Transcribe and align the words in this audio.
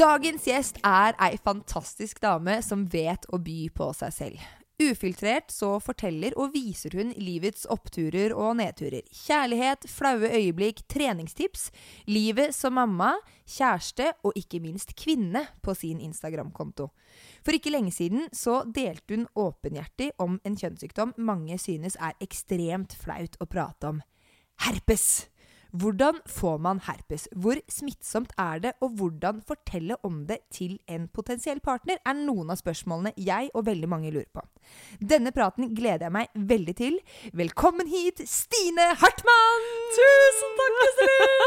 Dagens 0.00 0.46
gjest 0.48 0.78
er 0.86 1.12
ei 1.20 1.34
fantastisk 1.44 2.22
dame 2.22 2.54
som 2.64 2.86
vet 2.88 3.26
å 3.28 3.36
by 3.36 3.66
på 3.76 3.90
seg 3.98 4.12
selv. 4.16 4.44
Ufiltrert 4.80 5.52
så 5.52 5.74
forteller 5.84 6.32
og 6.40 6.54
viser 6.54 6.94
hun 6.96 7.10
livets 7.20 7.66
oppturer 7.68 8.32
og 8.32 8.54
nedturer. 8.62 9.04
Kjærlighet, 9.12 9.84
flaue 9.92 10.30
øyeblikk, 10.38 10.80
treningstips, 10.88 11.66
livet 12.08 12.56
som 12.56 12.78
mamma, 12.80 13.10
kjæreste 13.44 14.06
og 14.24 14.38
ikke 14.40 14.62
minst 14.64 14.94
kvinne 14.96 15.42
på 15.60 15.74
sin 15.76 16.00
Instagram-konto. 16.00 16.88
For 17.44 17.58
ikke 17.58 17.74
lenge 17.74 17.92
siden 17.92 18.30
så 18.32 18.62
delte 18.64 19.18
hun 19.18 19.28
åpenhjertig 19.36 20.14
om 20.16 20.40
en 20.48 20.56
kjønnssykdom 20.56 21.12
mange 21.20 21.60
synes 21.60 22.00
er 22.00 22.16
ekstremt 22.24 22.96
flaut 22.96 23.36
å 23.36 23.50
prate 23.52 23.92
om. 23.92 24.00
Herpes! 24.64 25.28
Hvordan 25.72 26.18
får 26.26 26.58
man 26.58 26.80
herpes? 26.86 27.28
Hvor 27.36 27.58
smittsomt 27.70 28.32
er 28.38 28.58
det? 28.58 28.72
Og 28.80 28.96
hvordan 28.98 29.42
fortelle 29.46 29.96
om 30.06 30.24
det 30.26 30.40
til 30.50 30.78
en 30.88 31.08
potensiell 31.08 31.60
partner, 31.60 32.00
er 32.06 32.18
noen 32.18 32.50
av 32.50 32.58
spørsmålene 32.60 33.14
jeg 33.16 33.52
og 33.54 33.66
veldig 33.66 33.90
mange 33.90 34.10
lurer 34.10 34.30
på. 34.34 34.44
Denne 34.98 35.32
praten 35.34 35.74
gleder 35.74 36.08
jeg 36.08 36.16
meg 36.18 36.34
veldig 36.34 36.76
til. 36.76 36.98
Velkommen 37.32 37.90
hit, 37.90 38.26
Stine 38.28 38.92
Hartmann! 38.98 39.79
Tusen 39.96 40.56
takk, 40.60 40.82
Iselin! 40.88 41.46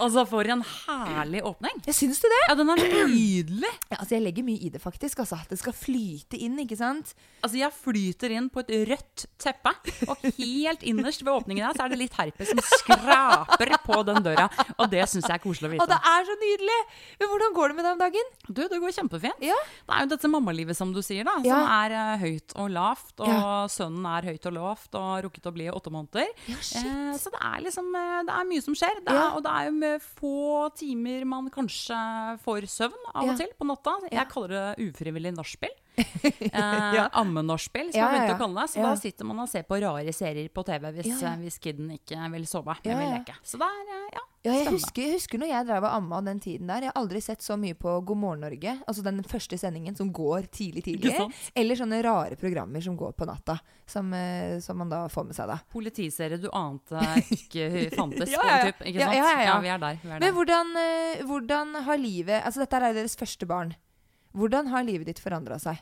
Altså, 0.00 0.22
for 0.28 0.48
en 0.50 0.62
herlig 0.64 1.42
åpning. 1.46 1.76
Jeg 1.86 1.94
syns 1.94 2.18
du 2.20 2.26
det? 2.28 2.38
Ja, 2.48 2.54
den 2.58 2.68
er 2.72 2.78
nydelig. 3.12 3.68
Ja, 3.90 3.98
altså, 4.00 4.14
jeg 4.16 4.22
legger 4.24 4.44
mye 4.46 4.60
i 4.66 4.70
det, 4.72 4.80
faktisk. 4.82 5.20
Altså, 5.22 5.36
det 5.50 5.58
skal 5.60 5.74
flyte 5.76 6.38
inn, 6.42 6.56
ikke 6.62 6.78
sant? 6.80 7.12
Altså, 7.44 7.58
jeg 7.60 7.72
flyter 7.76 8.32
inn 8.38 8.48
på 8.52 8.62
et 8.64 8.72
rødt 8.90 9.26
teppe, 9.40 9.72
og 10.10 10.24
helt 10.38 10.82
innerst 10.86 11.22
ved 11.24 11.32
åpningen 11.34 11.62
der 11.68 11.76
så 11.78 11.84
er 11.86 11.92
det 11.92 11.98
litt 12.00 12.16
herpes 12.18 12.50
som 12.54 12.60
skraper 12.80 13.72
på 13.84 13.98
den 14.08 14.20
døra. 14.26 14.48
Og 14.80 14.90
det 14.92 15.04
syns 15.12 15.28
jeg 15.28 15.36
er 15.36 15.44
koselig 15.44 15.70
å 15.76 15.84
Og 15.84 15.92
det 15.92 16.00
er 16.12 16.28
så 16.30 16.36
nydelig! 16.42 16.78
Men 17.20 17.32
hvordan 17.34 17.56
går 17.60 17.72
det 17.74 17.78
med 17.78 17.86
deg 17.88 17.92
om 17.98 18.02
dagen? 18.04 18.32
Du, 18.48 18.62
det 18.72 18.80
går 18.82 18.96
kjempefint. 18.98 19.44
Ja. 19.44 19.60
Det 19.86 19.96
er 19.98 20.06
jo 20.08 20.12
dette 20.16 20.32
mammalivet, 20.32 20.76
som 20.80 20.92
du 20.96 21.02
sier, 21.04 21.24
da, 21.28 21.36
Ja. 21.46 21.60
som 21.60 21.76
er 21.76 21.96
uh, 21.96 22.24
høyt 22.24 22.56
og 22.56 22.72
lavt. 22.74 23.14
Og 23.28 23.70
sønnen 23.76 24.08
er 24.16 24.30
høyt 24.32 24.50
og 24.50 24.56
lavt 24.58 24.98
og 24.98 25.12
rukket 25.28 25.52
å 25.52 25.54
bli 25.56 25.68
åtte 25.72 25.94
måneder. 25.94 26.32
Ja, 26.50 26.58
shit. 26.64 26.82
Eh, 26.82 27.14
så 27.20 27.32
det 27.36 27.42
er 27.52 27.55
liksom 27.64 27.88
eh, 27.94 28.22
Det 28.26 28.34
er 28.34 28.48
mye 28.50 28.62
som 28.64 28.74
skjer. 28.74 29.00
Det 29.04 29.12
er, 29.12 29.20
Ja. 29.20 29.26
Og 29.36 29.42
det 29.46 29.52
er 29.52 29.64
jo 29.68 29.72
med 29.78 30.02
få 30.02 30.34
timer 30.76 31.24
man 31.24 31.50
kanskje 31.50 31.96
får 32.44 32.66
søvn 32.68 33.10
av 33.14 33.28
og 33.32 33.36
til 33.38 33.48
på 33.58 33.66
natta. 33.66 33.96
Jeg 34.12 34.28
kaller 34.28 34.48
det 34.76 34.88
ufrivillig 34.90 35.34
nachspiel. 35.36 35.74
Ja. 36.56 37.08
Ammenachspiel, 37.12 37.90
som 37.92 37.98
Ja, 38.00 38.06
jeg 38.12 38.20
begynte 38.20 38.36
å 38.36 38.40
kalle 38.44 38.62
det. 38.62 38.70
Så 38.72 38.84
da 38.84 38.92
sitter 39.00 39.28
man 39.28 39.40
og 39.44 39.48
ser 39.50 39.66
på 39.68 39.78
rare 39.82 40.12
serier 40.16 40.48
på 40.52 40.64
TV 40.66 40.88
hvis, 40.98 41.20
hvis 41.42 41.58
kiden 41.62 41.90
ikke 41.96 42.30
vil 42.32 42.46
sove, 42.48 42.76
men 42.84 42.98
vil 43.00 43.12
leke. 43.18 43.36
Så 43.46 43.60
er, 43.62 43.84
eh, 43.96 44.08
ja, 44.16 44.24
Ja, 44.46 44.52
jeg 44.60 44.70
husker, 44.76 45.02
jeg 45.02 45.16
husker 45.16 45.40
når 45.42 45.48
jeg 45.50 45.66
drev 45.66 45.86
og 45.88 45.94
amma 45.96 46.20
den 46.22 46.38
tiden 46.42 46.68
der. 46.70 46.84
Jeg 46.86 46.92
har 46.92 47.00
aldri 47.00 47.20
sett 47.24 47.42
så 47.42 47.56
mye 47.58 47.74
på 47.74 47.96
God 48.06 48.20
morgen 48.22 48.44
Norge. 48.46 48.76
Altså 48.86 49.02
den 49.02 49.18
første 49.26 49.58
sendingen 49.58 49.96
som 49.98 50.12
går 50.14 50.46
tidlig, 50.54 50.84
tidlig. 50.86 51.16
Eller 51.56 51.78
sånne 51.80 51.98
rare 52.06 52.38
programmer 52.38 52.84
som 52.84 52.94
går 52.96 53.16
på 53.18 53.26
natta. 53.26 53.58
Som, 53.90 54.12
eh, 54.14 54.58
som 54.62 54.78
man 54.78 54.90
da 54.92 55.04
får 55.10 55.26
med 55.26 55.34
seg, 55.38 55.50
da. 55.50 55.58
Politiserie 55.72 56.38
du 56.42 56.46
ante 56.54 57.00
ikke 57.34 57.66
fantes 57.98 58.30
Ja, 58.30 58.42
ja, 58.46 58.60
typ, 58.70 58.84
ikke 58.86 59.02
sant? 59.02 59.16
ja, 59.18 59.26
ja, 59.34 59.42
ja. 59.48 59.58
vi 59.62 59.72
er 59.74 59.82
der. 59.82 59.98
Vi 60.02 60.10
er 60.10 60.14
der. 60.20 60.26
Men 60.26 60.38
hvordan, 60.38 60.72
eh, 60.84 61.24
hvordan 61.26 61.74
har 61.86 61.98
livet 61.98 62.42
Altså 62.46 62.62
dette 62.62 62.78
er 62.78 62.94
deres 63.00 63.18
første 63.18 63.46
barn. 63.50 63.74
Hvordan 64.36 64.68
har 64.68 64.84
livet 64.84 65.08
ditt 65.08 65.20
forandra 65.22 65.56
seg? 65.56 65.78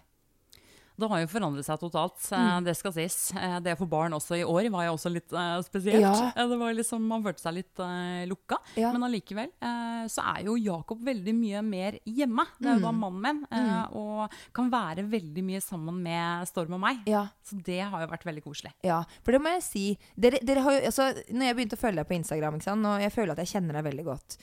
Det 0.97 1.09
har 1.11 1.21
jo 1.25 1.27
forandret 1.27 1.65
seg 1.67 1.81
totalt, 1.81 2.21
eh, 2.33 2.39
Mm. 2.39 2.65
det 2.65 2.77
skal 2.77 2.93
sies. 2.93 3.33
Eh, 3.35 3.59
Det 3.61 3.73
å 3.75 3.81
få 3.83 3.89
barn 3.89 4.13
også 4.13 4.37
i 4.39 4.45
år 4.45 4.71
var 4.71 4.85
jo 4.87 4.93
også 4.95 5.11
litt 5.13 5.33
eh, 5.33 5.61
spesielt. 5.63 6.01
Ja. 6.01 6.31
Det 6.37 6.59
var 6.59 6.73
liksom, 6.73 7.01
Man 7.03 7.23
følte 7.25 7.41
seg 7.43 7.55
litt 7.55 7.79
uh, 7.81 8.25
lukka. 8.31 8.59
Ja. 8.77 8.93
Men 8.93 9.03
allikevel 9.03 9.49
uh, 9.61 10.07
så 10.07 10.23
er 10.37 10.45
jo 10.45 10.55
Jakob 10.57 11.01
veldig 11.05 11.35
mye 11.35 11.63
mer 11.65 11.99
hjemme. 12.07 12.45
Det 12.61 12.69
er 12.71 12.75
jo 12.79 12.85
da 12.87 12.93
Mm. 12.93 13.01
mannen 13.01 13.21
min. 13.23 13.47
Mm. 13.51 13.95
Og 13.97 14.31
kan 14.53 14.71
være 14.71 15.03
veldig 15.11 15.43
mye 15.45 15.61
sammen 15.61 16.01
med 16.03 16.47
Storm 16.47 16.75
og 16.75 16.81
meg. 16.81 17.01
Ja. 17.07 17.27
Så 17.43 17.59
det 17.63 17.81
har 17.83 18.01
jo 18.01 18.07
vært 18.13 18.25
veldig 18.25 18.45
koselig. 18.45 18.73
Ja, 18.85 19.03
for 19.25 19.33
det 19.33 19.41
må 19.43 19.51
jeg 19.55 19.63
si. 19.63 19.99
Dere, 20.19 20.39
dere 20.45 20.61
har 20.63 20.73
jo, 20.79 20.81
altså, 20.87 21.11
når 21.33 21.45
jeg 21.49 21.57
begynte 21.57 21.77
å 21.77 21.83
følge 21.83 21.97
deg 21.97 22.09
på 22.09 22.17
Instagram, 22.21 22.55
ikke 22.61 22.63
sant? 22.71 22.87
og 22.87 23.01
jeg 23.01 23.13
føler 23.13 23.33
at 23.33 23.39
jeg 23.43 23.51
kjenner 23.55 23.73
deg 23.75 23.85
veldig 23.85 24.05
godt 24.05 24.37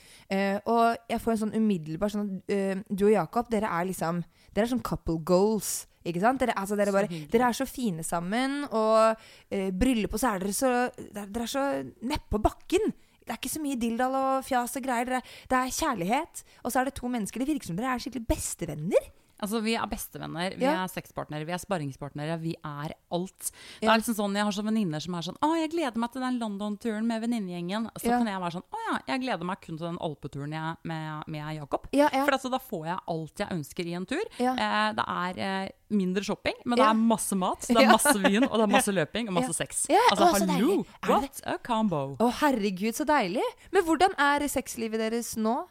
Og 0.66 0.96
jeg 1.08 1.20
får 1.20 1.32
en 1.32 1.38
sånn 1.38 1.54
umiddelbar 1.56 2.10
sånn 2.12 2.42
at 2.42 2.84
Du 2.94 3.06
og 3.06 3.12
Jakob, 3.12 3.48
dere 3.50 3.68
er 3.70 3.84
liksom 3.88 4.22
Dere 4.54 4.64
er 4.66 4.68
sånn 4.76 4.82
couple 4.82 5.18
goals. 5.24 5.86
Ikke 6.04 6.22
sant? 6.22 6.42
Dere, 6.42 6.56
altså, 6.58 6.78
dere, 6.78 6.94
bare, 6.94 7.22
dere 7.32 7.48
er 7.48 7.56
så 7.56 7.66
fine 7.68 8.04
sammen, 8.06 8.62
og 8.70 9.16
eh, 9.52 9.70
bryllup, 9.70 10.16
og 10.16 10.22
så 10.22 10.34
er 10.34 10.42
dere 10.42 10.56
så 10.56 10.72
Dere, 11.12 11.46
er 11.46 11.50
så 11.50 11.64
nedpå 12.02 12.40
bakken. 12.42 12.92
Det 13.22 13.30
er 13.30 13.38
ikke 13.38 13.52
så 13.52 13.62
mye 13.62 13.78
dilldall 13.78 14.14
og 14.18 14.46
fjas 14.46 14.78
og 14.78 14.84
greier. 14.84 15.06
Dere, 15.08 15.22
det 15.50 15.58
er 15.58 15.74
kjærlighet. 15.78 16.44
Og 16.62 16.72
så 16.74 16.80
er 16.80 16.88
det 16.88 16.96
to 16.98 17.10
mennesker. 17.10 17.42
Det 17.42 17.52
virker 17.52 17.70
som 17.70 17.78
dere 17.78 17.94
er 17.94 18.02
skikkelig 18.02 18.26
bestevenner. 18.30 19.10
Altså, 19.42 19.60
Vi 19.62 19.74
er 19.74 19.86
bestevenner, 19.90 20.56
vi 20.56 20.64
Ja. 20.64 20.84
er 20.84 20.88
sexpartnere, 20.88 21.44
vi 21.44 21.52
er 21.52 21.58
sparringspartnere. 21.58 22.38
Vi 22.40 22.54
er 22.64 22.94
alt. 23.10 23.50
Det 23.80 23.88
er 23.88 23.98
liksom 23.98 24.14
sånn, 24.14 24.34
Jeg 24.36 24.44
har 24.44 24.52
sånn 24.52 24.68
venninner 24.70 25.00
som 25.02 25.14
er 25.14 25.22
sånn 25.22 25.36
'Å, 25.42 25.56
jeg 25.60 25.70
gleder 25.72 25.96
meg 25.96 26.12
til 26.12 26.22
den 26.22 26.38
London-turen 26.38 27.06
med 27.06 27.22
venninnegjengen'. 27.22 27.90
Så 27.98 28.04
Ja. 28.08 28.18
kan 28.18 28.26
jeg 28.26 28.40
være 28.40 28.52
sånn 28.52 28.62
'Å 28.72 28.78
ja, 28.92 28.98
jeg 29.08 29.20
gleder 29.22 29.44
meg 29.44 29.60
kun 29.60 29.76
til 29.78 29.86
den 29.88 29.98
alpeturen 29.98 30.52
jeg, 30.52 30.76
med, 30.84 31.24
med 31.26 31.58
Jakob'. 31.58 31.84
Ja. 31.92 32.08
For 32.08 32.30
altså, 32.32 32.50
da 32.50 32.58
får 32.58 32.84
jeg 32.86 32.98
alt 33.08 33.34
jeg 33.36 33.48
ønsker 33.50 33.86
i 33.86 33.92
en 33.94 34.06
tur. 34.06 34.22
Eh, 34.38 34.92
det 34.92 35.04
er 35.06 35.38
eh, 35.38 35.68
mindre 35.90 36.22
shopping, 36.24 36.54
men 36.64 36.78
det 36.78 36.86
er 36.86 36.94
masse 36.94 37.34
mat, 37.36 37.60
det 37.66 37.76
er 37.76 37.86
masse 37.92 38.14
vin, 38.22 38.44
og 38.44 38.52
det 38.52 38.62
er 38.62 38.72
masse 38.78 38.92
løping 38.94 39.28
og 39.28 39.34
masse 39.34 39.54
sex. 39.54 39.86
Altså, 40.10 40.46
hallo! 40.46 40.84
What 41.06 41.40
a 41.44 41.58
combo! 41.58 42.16
Å, 42.16 42.32
herregud, 42.32 42.94
så 42.94 43.04
deilig. 43.04 43.42
Men 43.72 43.82
hvordan 43.84 44.14
er 44.18 44.46
sexlivet 44.48 44.98
deres 44.98 45.36
nå? 45.36 45.66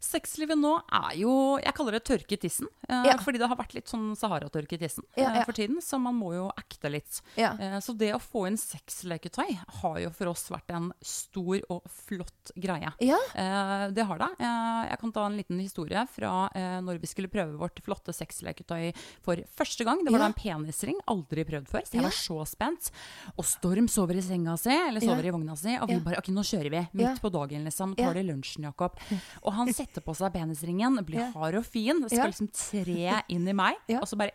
Sexlivet 0.00 0.56
nå 0.58 0.72
er 0.96 1.16
jo 1.20 1.32
Jeg 1.60 1.74
kaller 1.76 1.92
det 1.98 2.04
tørke 2.08 2.32
i 2.32 2.40
tissen. 2.40 2.66
Eh, 2.88 3.04
Ja. 3.10 3.16
Fordi 3.20 3.38
det 3.38 3.46
har 3.48 3.56
vært 3.56 3.74
litt 3.74 3.86
sånn 3.90 4.14
Sahara-tørke 4.16 4.74
i 4.74 4.78
tissen 4.80 5.04
Ja, 5.16 5.28
eh, 5.30 5.36
ja. 5.40 5.44
for 5.44 5.52
tiden. 5.52 5.76
Så 5.84 5.98
man 6.00 6.14
må 6.16 6.32
jo 6.34 6.48
acte 6.56 6.88
litt. 6.90 7.20
Eh, 7.60 7.78
så 7.80 7.92
det 7.96 8.12
å 8.14 8.20
få 8.20 8.46
inn 8.48 8.56
sexleketøy 8.56 9.58
har 9.82 9.98
jo 10.00 10.10
for 10.10 10.26
oss 10.32 10.48
vært 10.50 10.70
en 10.74 10.92
stor 11.04 11.60
og 11.70 11.82
flott 11.88 12.52
greie. 12.56 12.92
Eh, 13.34 13.90
det 13.92 14.04
har 14.06 14.18
det. 14.18 14.30
Eh, 14.40 14.88
jeg 14.90 14.98
kan 15.00 15.12
ta 15.12 15.26
en 15.26 15.36
liten 15.36 15.60
historie 15.60 16.06
fra 16.08 16.50
eh, 16.54 16.80
når 16.80 17.00
vi 17.00 17.06
skulle 17.06 17.28
prøve 17.28 17.58
vårt 17.60 17.80
flotte 17.84 18.14
sexleketøy 18.16 18.94
for 19.22 19.36
første 19.56 19.84
gang. 19.84 20.02
Det 20.04 20.12
var 20.14 20.24
da 20.24 20.30
en 20.32 20.38
penisring. 20.38 20.96
Aldri 21.12 21.44
prøvd 21.44 21.68
før. 21.68 21.84
Så 21.84 21.98
jeg 21.98 22.02
var 22.08 22.16
så 22.16 22.38
spent. 22.48 22.90
Og 23.36 23.44
Storm 23.44 23.86
sover 23.88 24.16
i 24.16 24.22
senga 24.24 24.56
si, 24.56 24.70
eller 24.72 25.00
sover 25.04 25.26
i 25.28 25.30
vogna 25.34 25.56
si, 25.60 25.76
og 25.76 25.88
vi 25.88 25.98
bare 26.00 26.18
OK, 26.22 26.28
nå 26.32 26.40
kjører 26.46 26.70
vi. 26.70 26.82
Midt 26.94 27.20
på 27.20 27.30
dagen, 27.30 27.64
liksom. 27.68 27.94
Tar 27.96 28.14
det 28.14 28.24
lunsjen, 28.24 28.64
Jakob. 28.64 28.96
Og 29.44 29.52
han 29.52 29.68
setter 29.74 29.89
på 29.98 30.14
seg 30.14 30.32
penisringen, 30.32 31.00
blir 31.04 31.18
Ja. 31.24 31.30
hard 31.34 31.54
og 31.58 31.66
fin, 31.66 32.06
skal 32.06 32.18
Ja. 32.18 32.26
liksom 32.30 32.48
tre 32.54 33.22
inn 33.34 33.48
i 33.48 33.52
meg, 33.52 33.74
og 33.98 34.06
så 34.06 34.16
bare 34.16 34.30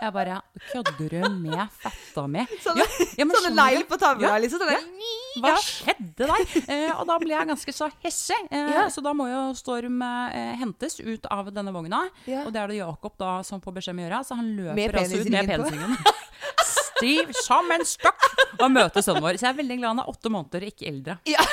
Jeg 0.00 0.12
bare 0.14 0.38
Kødder 0.72 1.10
du 1.10 1.28
med 1.42 1.68
fetta 1.82 2.22
mi? 2.26 2.40
Sånne, 2.64 2.86
Ja, 3.18 3.24
sånne 3.26 3.50
negl 3.52 3.82
på 3.84 3.98
tavla, 4.00 4.38
liksom. 4.40 4.62
Sånne, 4.62 4.78
Hva 5.42 5.52
skjedde 5.60 6.24
der? 6.30 6.46
Eh, 6.72 6.92
og 6.96 7.04
da 7.06 7.18
ble 7.20 7.34
jeg 7.34 7.46
ganske 7.50 7.72
så 7.76 7.90
hessig. 8.02 8.38
Eh, 8.50 8.70
Ja. 8.72 8.86
Så 8.88 9.02
da 9.04 9.12
må 9.12 9.28
jo 9.28 9.42
Storm 9.54 10.00
eh, 10.02 10.56
hentes 10.56 10.98
ut 11.04 11.26
av 11.30 11.52
denne 11.52 11.70
vogna. 11.72 12.08
Ja. 12.26 12.46
Og 12.46 12.52
det 12.52 12.62
er 12.62 12.66
det 12.72 12.76
Jakob 12.80 13.12
da 13.18 13.42
som 13.42 13.60
får 13.60 13.74
beskjed 13.76 13.92
om 13.94 14.00
å 14.00 14.06
gjøre. 14.08 14.24
Så 14.24 14.36
han 14.40 14.48
løper 14.56 14.98
altså 15.02 15.20
ut 15.20 15.30
med 15.30 15.46
penisringen. 15.52 15.96
Stiv 16.64 17.30
som 17.44 17.70
en 17.70 17.84
stokk! 17.84 18.24
Og 18.60 18.70
møter 18.72 19.02
sønnen 19.04 19.22
vår. 19.22 19.36
Så 19.36 19.46
jeg 19.46 19.52
er 19.54 19.60
veldig 19.62 19.78
glad 19.78 19.88
han 19.94 20.00
er 20.00 20.10
åtte 20.10 20.32
måneder, 20.32 20.64
ikke 20.72 20.88
eldre. 20.88 21.18
Ja. 21.28 21.44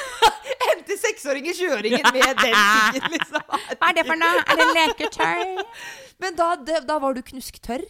Hente 1.17 1.53
kjører 1.57 1.87
ingen 1.89 2.09
med 2.13 2.41
den 2.43 2.57
tingen, 2.93 3.11
liksom. 3.15 3.45
Hva 3.77 3.89
er 3.89 3.95
det 3.97 4.05
for 4.07 4.19
noe? 4.21 4.43
Er 4.43 4.59
det 4.61 4.67
leketøy? 4.77 5.63
Men 6.23 6.37
da, 6.37 6.49
det, 6.67 6.81
da 6.89 6.97
var 7.01 7.17
du 7.17 7.21
knusktørr? 7.25 7.85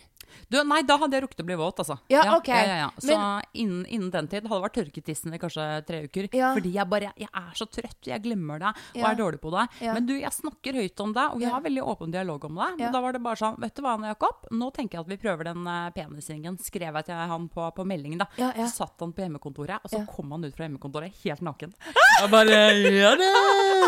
Du, 0.50 0.58
nei, 0.64 0.82
da 0.88 0.96
hadde 1.02 1.18
jeg 1.18 1.24
rukket 1.26 1.42
å 1.44 1.46
bli 1.48 1.56
våt, 1.60 1.82
altså. 1.84 1.98
Ja, 2.12 2.22
ok. 2.38 2.48
Ja, 2.48 2.62
ja, 2.64 2.76
ja. 2.86 2.90
Så 3.04 3.08
Men- 3.12 3.42
innen, 3.54 3.86
innen 3.86 4.12
den 4.12 4.28
tid 4.32 4.48
hadde 4.48 4.62
det 4.62 4.66
vært 4.68 4.78
tørketissen 4.80 5.34
i 5.36 5.40
kanskje 5.42 5.66
tre 5.88 6.04
uker. 6.08 6.30
Fordi 6.32 6.72
jeg 6.74 6.90
bare 6.90 7.14
Jeg 7.18 7.30
er 7.34 7.52
så 7.56 7.66
trøtt, 7.68 8.02
jeg 8.08 8.22
glemmer 8.24 8.60
det 8.60 8.72
og 8.96 9.10
er 9.10 9.16
dårlig 9.16 9.42
på 9.42 9.52
det. 9.52 9.66
Men 9.82 10.06
du, 10.06 10.14
jeg 10.18 10.32
snakker 10.32 10.74
høyt 10.74 11.00
om 11.04 11.14
det, 11.14 11.26
og 11.34 11.40
vi 11.40 11.46
har 11.46 11.62
veldig 11.62 11.84
åpen 11.84 12.12
dialog 12.12 12.46
om 12.46 12.56
det. 12.56 12.70
Men 12.78 12.92
da 12.94 13.02
var 13.02 13.12
det 13.14 13.22
bare 13.24 13.36
sånn 13.36 13.60
Vet 13.60 13.76
du 13.76 13.82
hva, 13.82 13.98
Jakob, 14.08 14.48
nå 14.52 14.72
tenker 14.74 14.98
jeg 14.98 15.06
at 15.06 15.10
vi 15.12 15.18
prøver 15.18 15.44
den 15.50 15.66
uh, 15.68 15.90
penisringen. 15.92 16.58
Skrev 16.62 16.94
jeg 16.96 17.06
til 17.10 17.16
han 17.16 17.50
på, 17.50 17.68
på 17.76 17.86
meldingen, 17.86 18.20
da. 18.20 18.28
Så 18.68 18.86
satt 18.86 19.00
han 19.04 19.12
på 19.14 19.24
hjemmekontoret, 19.26 19.80
og 19.84 19.90
så 19.92 20.04
kom 20.08 20.32
han 20.32 20.46
ut 20.46 20.56
fra 20.56 20.68
hjemmekontoret 20.68 21.12
helt 21.24 21.42
naken. 21.42 21.74
Jeg 22.18 22.32
bare 22.32 22.56
Ja 22.98 23.12
det! 23.20 23.28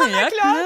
jeg 0.10 0.26
er 0.26 0.34
klar. 0.34 0.60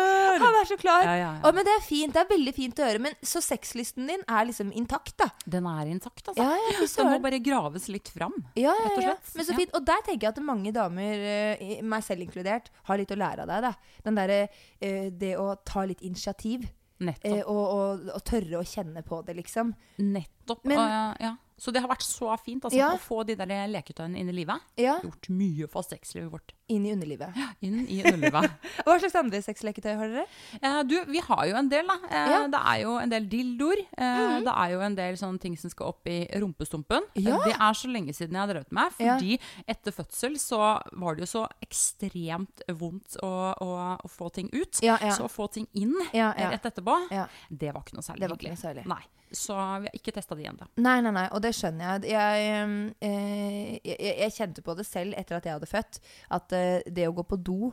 Han 0.43 0.55
er 0.59 0.65
så 0.67 0.77
klar. 0.79 1.03
Ja, 1.05 1.13
ja, 1.15 1.29
ja. 1.37 1.41
Å, 1.45 1.51
men 1.55 1.65
det 1.67 1.73
er 1.77 1.83
fint. 1.85 2.13
Det 2.15 2.21
er 2.23 2.29
veldig 2.31 2.53
fint 2.55 2.79
å 2.81 2.87
høre. 2.87 3.01
Men 3.05 3.15
så 3.25 3.41
sexlysten 3.43 4.07
din 4.09 4.23
er 4.27 4.47
liksom 4.49 4.71
intakt, 4.75 5.15
da. 5.21 5.29
Den 5.45 5.67
er 5.69 5.82
intakt, 5.91 6.27
altså. 6.27 6.43
Ja, 6.43 6.53
ja, 6.55 6.85
det 6.85 7.05
må 7.09 7.19
bare 7.21 7.39
graves 7.43 7.87
litt 7.89 8.07
fram. 8.09 8.33
Ja, 8.55 8.71
ja, 8.71 8.85
rett 8.85 8.97
og 8.97 9.03
slett. 9.03 9.33
Men 9.35 9.45
så 9.45 9.55
fint. 9.57 9.73
Og 9.75 9.85
der 9.85 10.01
tenker 10.05 10.27
jeg 10.27 10.33
at 10.37 10.43
mange 10.43 10.71
damer, 10.71 11.25
eh, 11.59 11.81
meg 11.81 12.03
selv 12.03 12.21
inkludert, 12.21 12.69
har 12.83 12.97
litt 12.97 13.11
å 13.11 13.15
lære 13.19 13.43
av 13.43 13.47
deg. 13.47 13.61
da. 13.61 13.73
Den 14.03 14.15
derre 14.15 14.39
eh, 14.81 15.09
Det 15.11 15.35
å 15.37 15.55
ta 15.65 15.83
litt 15.85 16.01
initiativ. 16.01 16.69
Nettopp. 17.03 17.25
eh, 17.25 17.41
og, 17.49 17.63
og, 17.73 18.09
og 18.15 18.23
tørre 18.23 18.61
å 18.61 18.63
kjenne 18.63 19.01
på 19.03 19.23
det, 19.25 19.35
liksom. 19.35 19.73
Nettopp. 19.99 20.32
Men- 20.63 20.77
og, 20.79 21.17
ja. 21.21 21.35
Så 21.63 21.71
det 21.71 21.79
har 21.79 21.87
vært 21.87 22.01
så 22.03 22.33
fint 22.43 22.63
altså, 22.65 22.75
Ja. 22.75 22.89
å 22.91 22.99
få 22.99 23.23
de 23.25 23.35
der 23.35 23.45
leketøyene 23.69 24.17
inn 24.19 24.27
i 24.27 24.33
livet. 24.33 24.59
Ja. 24.75 24.97
Gjort 24.99 25.29
mye 25.29 25.67
for 25.69 25.83
sexlivet 25.85 26.29
vårt. 26.31 26.51
Inn 26.67 26.83
i 26.85 26.91
underlivet. 26.91 27.31
Inn 27.61 27.85
i 27.87 28.01
underlivet. 28.03 28.49
Hva 28.83 28.95
slags 28.99 29.15
andre 29.15 29.39
sexleketøy 29.39 29.95
har 29.95 30.07
dere? 30.11 30.25
eh, 30.59 30.81
du, 30.83 30.95
vi 31.05 31.19
har 31.23 31.45
jo 31.47 31.55
en 31.55 31.69
del, 31.69 31.85
da. 31.87 31.93
Eh, 32.09 32.31
Ja. 32.33 32.47
Det 32.47 32.59
er 32.59 32.81
jo 32.81 32.97
en 32.97 33.09
del 33.13 33.27
dildoer. 33.29 33.79
Eh, 33.95 34.39
Det 34.43 34.51
er 34.57 34.73
jo 34.73 34.81
en 34.81 34.95
del 34.95 35.15
sånne 35.15 35.39
ting 35.39 35.55
som 35.55 35.69
skal 35.69 35.87
opp 35.93 36.05
i 36.07 36.27
rumpestumpen. 36.33 37.01
Ja. 37.15 37.37
Eh, 37.37 37.45
Det 37.45 37.55
er 37.55 37.73
så 37.79 37.87
lenge 37.93 38.11
siden 38.17 38.31
jeg 38.33 38.41
har 38.43 38.51
drevet 38.51 38.71
med. 38.71 38.91
Ja. 38.99 39.13
Fordi 39.15 39.39
etter 39.69 39.91
fødsel 39.95 40.35
så 40.41 40.81
var 40.91 41.15
det 41.15 41.29
jo 41.29 41.31
så 41.37 41.47
ekstremt 41.63 42.61
vondt 42.75 43.17
å, 43.23 43.31
å, 43.61 43.71
å 44.03 44.09
få 44.09 44.29
ting 44.33 44.49
ut. 44.51 44.81
Ja, 44.83 44.97
ja. 44.99 45.13
Så 45.15 45.29
å 45.29 45.31
få 45.31 45.47
ting 45.53 45.67
inn 45.75 45.93
Ja, 46.11 46.33
ja. 46.35 46.49
rett 46.49 46.65
etterpå, 46.65 46.97
Ja. 47.11 47.27
det 47.49 47.71
var 47.73 47.83
ikke 47.85 47.93
noe 47.93 48.03
særlig 48.03 48.19
Det 48.25 48.29
var 48.29 48.37
ikke 48.37 48.55
hyggelig. 48.57 48.85
Nei. 48.89 49.03
Så 49.33 49.53
vi 49.57 49.89
har 49.89 49.97
ikke 49.97 50.13
testa 50.13 50.37
igjen, 50.37 50.59
da. 50.59 50.67
Nei, 50.77 50.99
nei, 51.01 51.13
nei, 51.15 51.25
og 51.33 51.41
det 51.41 51.55
skjønner 51.57 51.95
jeg. 52.03 52.13
Jeg, 52.13 52.89
eh, 53.01 53.71
jeg, 53.81 54.17
jeg 54.21 54.35
kjente 54.35 54.65
på 54.65 54.75
det 54.77 54.85
selv 54.85 55.17
etter 55.17 55.39
at 55.39 55.47
jeg 55.47 55.57
hadde 55.57 55.69
født, 55.69 55.99
at 56.37 56.53
eh, 56.57 56.85
det 56.85 57.07
å 57.09 57.15
gå 57.17 57.25
på 57.25 57.39
do 57.41 57.71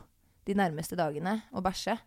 de 0.48 0.56
nærmeste 0.56 0.96
dagene 0.98 1.42
og 1.52 1.64
bæsje, 1.66 1.98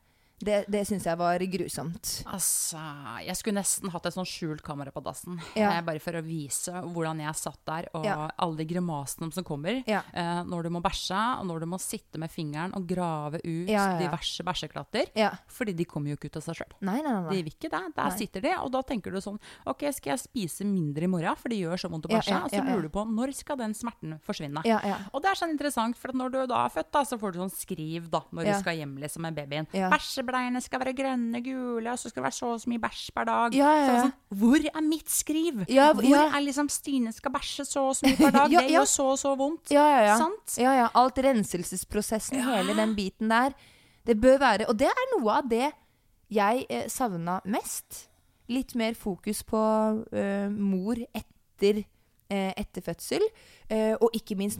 det, 0.44 0.57
det 0.72 0.81
syns 0.88 1.06
jeg 1.07 1.18
var 1.19 1.40
grusomt. 1.54 2.12
Altså, 2.30 2.80
jeg 3.25 3.36
skulle 3.40 3.60
nesten 3.62 3.92
hatt 3.94 4.06
et 4.10 4.16
sånn 4.16 4.28
skjult 4.28 4.62
kamera 4.66 4.92
på 4.94 5.01
dassen. 5.06 5.40
Ja. 5.57 5.72
Eh, 5.78 5.81
bare 5.86 6.01
for 6.04 6.18
å 6.19 6.24
vise 6.25 6.72
hvordan 6.94 7.22
jeg 7.24 7.36
satt 7.40 7.60
der, 7.69 7.88
og 7.94 8.06
Ja. 8.06 8.30
alle 8.38 8.57
de 8.62 8.66
grimasene 8.69 9.31
som 9.34 9.44
kommer. 9.48 9.84
Ja. 9.88 10.01
Eh, 10.13 10.44
når 10.44 10.63
du 10.63 10.69
må 10.75 10.81
bæsje, 10.84 11.19
og 11.40 11.45
når 11.50 11.62
du 11.62 11.66
må 11.74 11.80
sitte 11.81 12.19
med 12.22 12.31
fingeren 12.31 12.74
og 12.75 12.88
grave 12.88 13.40
ut 13.44 13.68
diverse 14.00 14.44
bæsjeklatter. 14.44 15.12
Fordi 15.48 15.74
de 15.75 15.86
kommer 15.86 16.10
jo 16.13 16.18
ikke 16.18 16.31
ut 16.31 16.38
av 16.38 16.44
seg 16.44 16.56
sjøl. 16.62 16.74
De 17.30 17.38
vil 17.44 17.51
ikke 17.51 17.69
det. 17.72 17.84
Der 17.96 18.10
Nei. 18.10 18.18
sitter 18.18 18.42
de, 18.42 18.54
og 18.60 18.72
da 18.72 18.81
tenker 18.81 19.12
du 19.12 19.19
sånn 19.24 19.39
Ok, 19.68 19.84
skal 19.94 20.13
jeg 20.18 20.19
spise 20.19 20.66
mindre 20.66 21.04
i 21.04 21.07
morgen, 21.07 21.36
for 21.39 21.50
det 21.50 21.60
gjør 21.62 21.78
så 21.80 21.89
vondt 21.89 22.06
å 22.07 22.12
bæsje? 22.13 22.44
Og 22.44 22.50
så 22.51 22.63
lurer 22.63 22.81
du 22.84 22.89
på 22.89 23.04
når 23.07 23.34
skal 23.36 23.57
den 23.57 23.74
smerten 23.74 24.19
forsvinne? 24.25 24.62
Ja, 24.66 24.80
ja. 24.84 24.98
Og 25.13 25.22
det 25.24 25.31
er 25.31 25.36
sånn 25.39 25.51
interessant, 25.56 25.96
for 25.98 26.12
når 26.13 26.31
du 26.31 26.48
da 26.48 26.66
er 26.66 26.69
født, 26.74 26.92
da, 26.92 27.04
så 27.07 27.18
får 27.19 27.34
du 27.34 27.39
sånn 27.39 27.54
skriv 27.54 28.10
da, 28.10 28.22
når 28.31 28.46
du 28.50 28.54
skal 28.60 28.75
hjem 28.78 28.98
liksom 29.00 29.22
med 29.22 29.36
babyen. 29.36 29.68
Ja. 29.74 29.89
Bæsjebleiene 30.34 30.62
skal 30.62 30.82
være 30.82 30.94
grønne, 30.98 31.42
gule, 31.46 31.92
og 31.92 32.00
så 32.00 32.10
skal 32.10 32.22
det 32.22 32.26
være 32.26 32.38
så 32.38 32.48
og 32.54 32.62
så 32.64 32.70
mye 32.72 32.82
bæsj 32.82 33.04
per 33.16 33.28
dag. 33.30 33.56
Ja, 33.58 33.70
ja, 33.78 33.86
Så 33.86 33.94
ja. 33.94 34.02
sånn, 34.08 34.14
hvor 34.42 34.66
er 34.72 34.82
mitt 34.88 35.12
skriv? 35.14 35.62
Hvor 36.00 36.08
er 36.38 36.42
liksom 36.46 36.70
Stine 36.74 37.14
skal 37.14 37.32
bæsje 37.36 37.66
så 37.70 37.84
og 37.92 37.96
så 38.00 38.08
mye 38.10 38.18
per 38.18 38.34
dag? 38.40 38.50
Det 38.50 38.66
gjør 38.74 38.90
så 38.90 39.06
og 39.12 39.20
så 39.22 39.36
vondt. 39.40 39.72
Sant? 40.18 40.58
ja, 40.58 40.74
ja. 40.82 40.90
Alt 40.98 41.22
renselsesprosessen, 41.26 42.42
hele 42.48 42.76
den 42.78 42.96
biten 42.98 43.30
der. 43.30 43.54
Det 44.04 44.18
bør 44.20 44.38
være 44.42 44.66
Og 44.68 44.76
det 44.80 44.90
er 44.90 45.06
noe 45.14 45.38
av 45.38 45.48
det 45.48 45.70
jeg 46.34 46.66
eh, 46.70 46.88
savna 46.90 47.38
mest. 47.46 48.08
Litt 48.52 48.74
mer 48.76 48.98
fokus 49.00 49.44
på 49.48 49.60
eh, 50.12 50.50
mor 50.52 51.00
etter, 51.14 51.84
etter 52.58 52.84
fødsel. 52.86 53.24
eh, 53.70 53.96
og 54.00 54.14
ikke 54.14 54.38
minst 54.40 54.60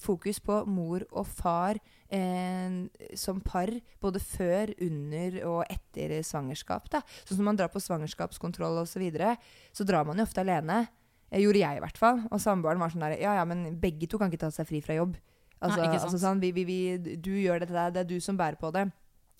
fokus 0.00 0.40
på 0.40 0.64
mor 0.66 1.04
og 1.10 1.26
far 1.26 1.78
eh, 2.10 2.88
som 3.14 3.40
par 3.40 3.70
både 4.00 4.20
før, 4.20 4.72
under 4.80 5.38
og 5.48 5.64
etter 5.70 6.22
svangerskap. 6.22 6.88
Da. 6.90 7.02
Sånn 7.24 7.38
som 7.40 7.48
man 7.48 7.56
drar 7.56 7.72
på 7.72 7.82
svangerskapskontroll 7.82 8.82
osv., 8.82 8.92
så, 8.92 9.00
videre, 9.00 9.36
så 9.72 9.84
drar 9.88 10.04
man 10.04 10.18
jo 10.18 10.26
ofte 10.26 10.42
alene. 10.44 10.86
Eh, 11.30 11.40
gjorde 11.42 11.62
jeg 11.62 11.78
i 11.78 11.84
hvert 11.84 11.98
fall. 12.00 12.24
Og 12.30 12.40
samboeren 12.42 12.80
var 12.82 12.92
sånn 12.92 13.04
der 13.06 13.18
Ja, 13.20 13.36
ja, 13.40 13.44
men 13.48 13.78
begge 13.80 14.06
to 14.06 14.20
kan 14.20 14.30
ikke 14.30 14.44
ta 14.44 14.52
seg 14.52 14.68
fri 14.68 14.82
fra 14.84 14.98
jobb. 14.98 15.16
Altså, 15.62 15.78
Nei, 15.78 15.94
altså 15.94 16.18
sånn, 16.18 16.40
vi, 16.42 16.50
vi, 16.52 16.64
vi, 16.66 17.16
du 17.22 17.32
gjør 17.38 17.62
dette 17.62 17.74
der, 17.76 17.92
det 17.94 18.02
er 18.02 18.08
du 18.10 18.18
som 18.20 18.38
bærer 18.38 18.58
på 18.58 18.72
det. 18.74 18.88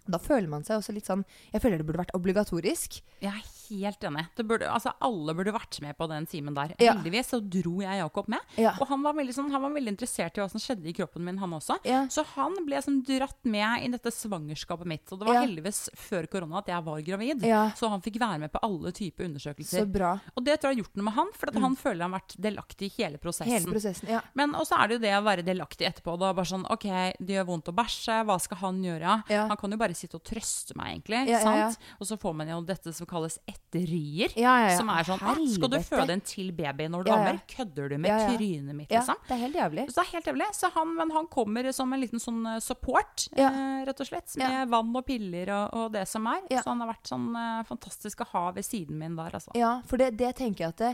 Da 0.06 0.18
føler 0.18 0.48
man 0.50 0.64
seg 0.66 0.80
også 0.80 0.92
litt 0.96 1.06
sånn 1.06 1.24
Jeg 1.52 1.62
føler 1.62 1.78
det 1.78 1.86
burde 1.86 2.02
vært 2.02 2.14
obligatorisk. 2.16 3.00
Jeg 3.22 3.30
er 3.30 3.50
helt 3.72 4.04
enig. 4.04 4.24
Det 4.36 4.44
burde, 4.44 4.66
altså, 4.68 4.92
alle 5.00 5.32
burde 5.36 5.52
vært 5.54 5.78
med 5.80 5.96
på 5.96 6.08
den 6.10 6.26
timen 6.28 6.54
der. 6.56 6.74
Ja. 6.82 6.92
Heldigvis 6.96 7.30
så 7.32 7.38
dro 7.40 7.78
jeg 7.80 8.00
Jakob 8.02 8.28
med. 8.28 8.40
Ja. 8.60 8.74
Og 8.82 8.88
han 8.90 9.02
var, 9.04 9.14
veldig, 9.16 9.34
sånn, 9.36 9.50
han 9.54 9.62
var 9.62 9.72
veldig 9.72 9.94
interessert 9.94 10.36
i 10.36 10.42
hva 10.42 10.48
som 10.50 10.60
skjedde 10.60 10.90
i 10.90 10.94
kroppen 10.96 11.24
min, 11.24 11.38
han 11.40 11.54
også. 11.56 11.78
Ja. 11.88 12.02
Så 12.12 12.24
han 12.34 12.56
ble 12.66 12.80
sånn 12.84 13.00
dratt 13.06 13.38
med 13.48 13.86
i 13.86 13.90
dette 13.94 14.12
svangerskapet 14.12 14.88
mitt. 14.90 15.06
Og 15.12 15.22
det 15.22 15.28
var 15.30 15.40
heldigvis 15.40 15.84
før 15.96 16.28
korona 16.32 16.60
at 16.60 16.68
jeg 16.72 16.84
var 16.88 17.00
gravid. 17.06 17.46
Så 17.78 17.88
han 17.92 18.04
fikk 18.04 18.18
være 18.20 18.42
med 18.44 18.52
på 18.52 18.60
alle 18.66 18.92
typer 18.92 19.24
Så 19.24 19.30
undersøkelser. 19.30 19.88
bra. 19.92 20.12
Og 20.36 20.44
det 20.44 20.58
tror 20.60 20.72
jeg 20.72 20.80
har 20.80 20.84
gjort 20.84 20.96
noe 21.00 21.08
med 21.08 21.16
han, 21.16 21.32
for 21.38 21.52
at 21.52 21.60
han 21.62 21.76
føler 21.78 22.02
han 22.02 22.12
har 22.12 22.20
vært 22.20 22.36
delaktig 22.42 22.90
i 22.90 22.94
hele 22.98 23.18
prosessen. 23.22 23.52
Hele 23.52 23.72
prosessen. 23.72 24.20
Men 24.34 24.52
også 24.58 24.76
er 24.78 24.88
det 24.88 24.98
jo 24.98 25.04
det 25.06 25.14
å 25.16 25.24
være 25.24 25.46
delaktig 25.46 25.88
etterpå. 25.88 26.18
Da. 26.20 26.32
Bare 26.36 26.50
sånn, 26.52 26.66
ok, 26.68 26.88
Det 27.22 27.36
gjør 27.38 27.48
vondt 27.48 27.70
å 27.72 27.76
bæsje, 27.76 28.20
hva 28.26 28.38
skal 28.42 28.58
han 28.66 28.82
gjøre? 28.84 29.16
Han 29.30 29.56
kan 29.56 29.70
jo 29.70 29.78
bare 29.80 29.91
sitte 29.98 30.18
og 30.18 30.24
trøste 30.26 30.76
meg, 30.78 30.94
egentlig. 30.96 31.20
Ja, 31.30 31.40
ja, 31.42 31.54
ja. 31.62 31.96
Og 31.98 32.08
så 32.08 32.16
får 32.20 32.34
man 32.38 32.50
jo 32.50 32.58
dette 32.66 32.92
som 32.96 33.08
kalles 33.10 33.38
etterier. 33.48 34.32
Som 34.76 34.90
er 34.92 35.06
sånn 35.08 35.22
Helvete. 35.22 35.54
Skal 35.56 35.72
du 35.72 35.78
føde 35.86 36.16
en 36.16 36.24
til 36.26 36.52
baby 36.56 36.88
når 36.92 37.06
du 37.06 37.12
ammer? 37.14 37.40
Kødder 37.50 37.92
du 37.92 37.96
med 38.02 38.26
trynet 38.36 38.76
mitt, 38.76 38.90
liksom? 38.90 39.20
det 39.28 39.36
er 39.36 39.42
helt 39.44 39.58
jævlig. 39.60 39.86
Så 39.90 39.98
det 39.98 40.04
er 40.04 40.10
helt 40.16 40.30
jævlig. 40.32 40.48
Så 40.58 40.70
han, 40.76 40.94
han 41.16 41.28
kommer 41.32 41.70
som 41.72 41.92
en 41.92 42.02
liten 42.02 42.22
sånn 42.22 42.40
eh, 42.54 42.60
support, 42.64 43.26
eh, 43.36 43.82
rett 43.88 44.00
og 44.04 44.08
slett. 44.08 44.36
Med 44.42 44.70
vann 44.72 44.94
og 44.96 45.04
piller 45.08 45.52
og, 45.56 45.74
og 45.78 45.92
det 45.96 46.06
som 46.10 46.26
er. 46.30 46.44
Så 46.52 46.66
han 46.70 46.82
har 46.84 46.92
vært 46.92 47.10
sånn 47.12 47.28
eh, 47.36 47.60
fantastisk 47.68 48.24
å 48.24 48.30
ha 48.32 48.44
ved 48.56 48.66
siden 48.66 48.98
min 49.00 49.18
der, 49.18 49.34
altså. 49.38 49.52
Ja, 49.58 49.76
for 49.88 50.00
det, 50.00 50.12
det 50.20 50.34
tenker 50.40 50.66
jeg 50.66 50.74
at 50.74 50.82
det, 50.82 50.92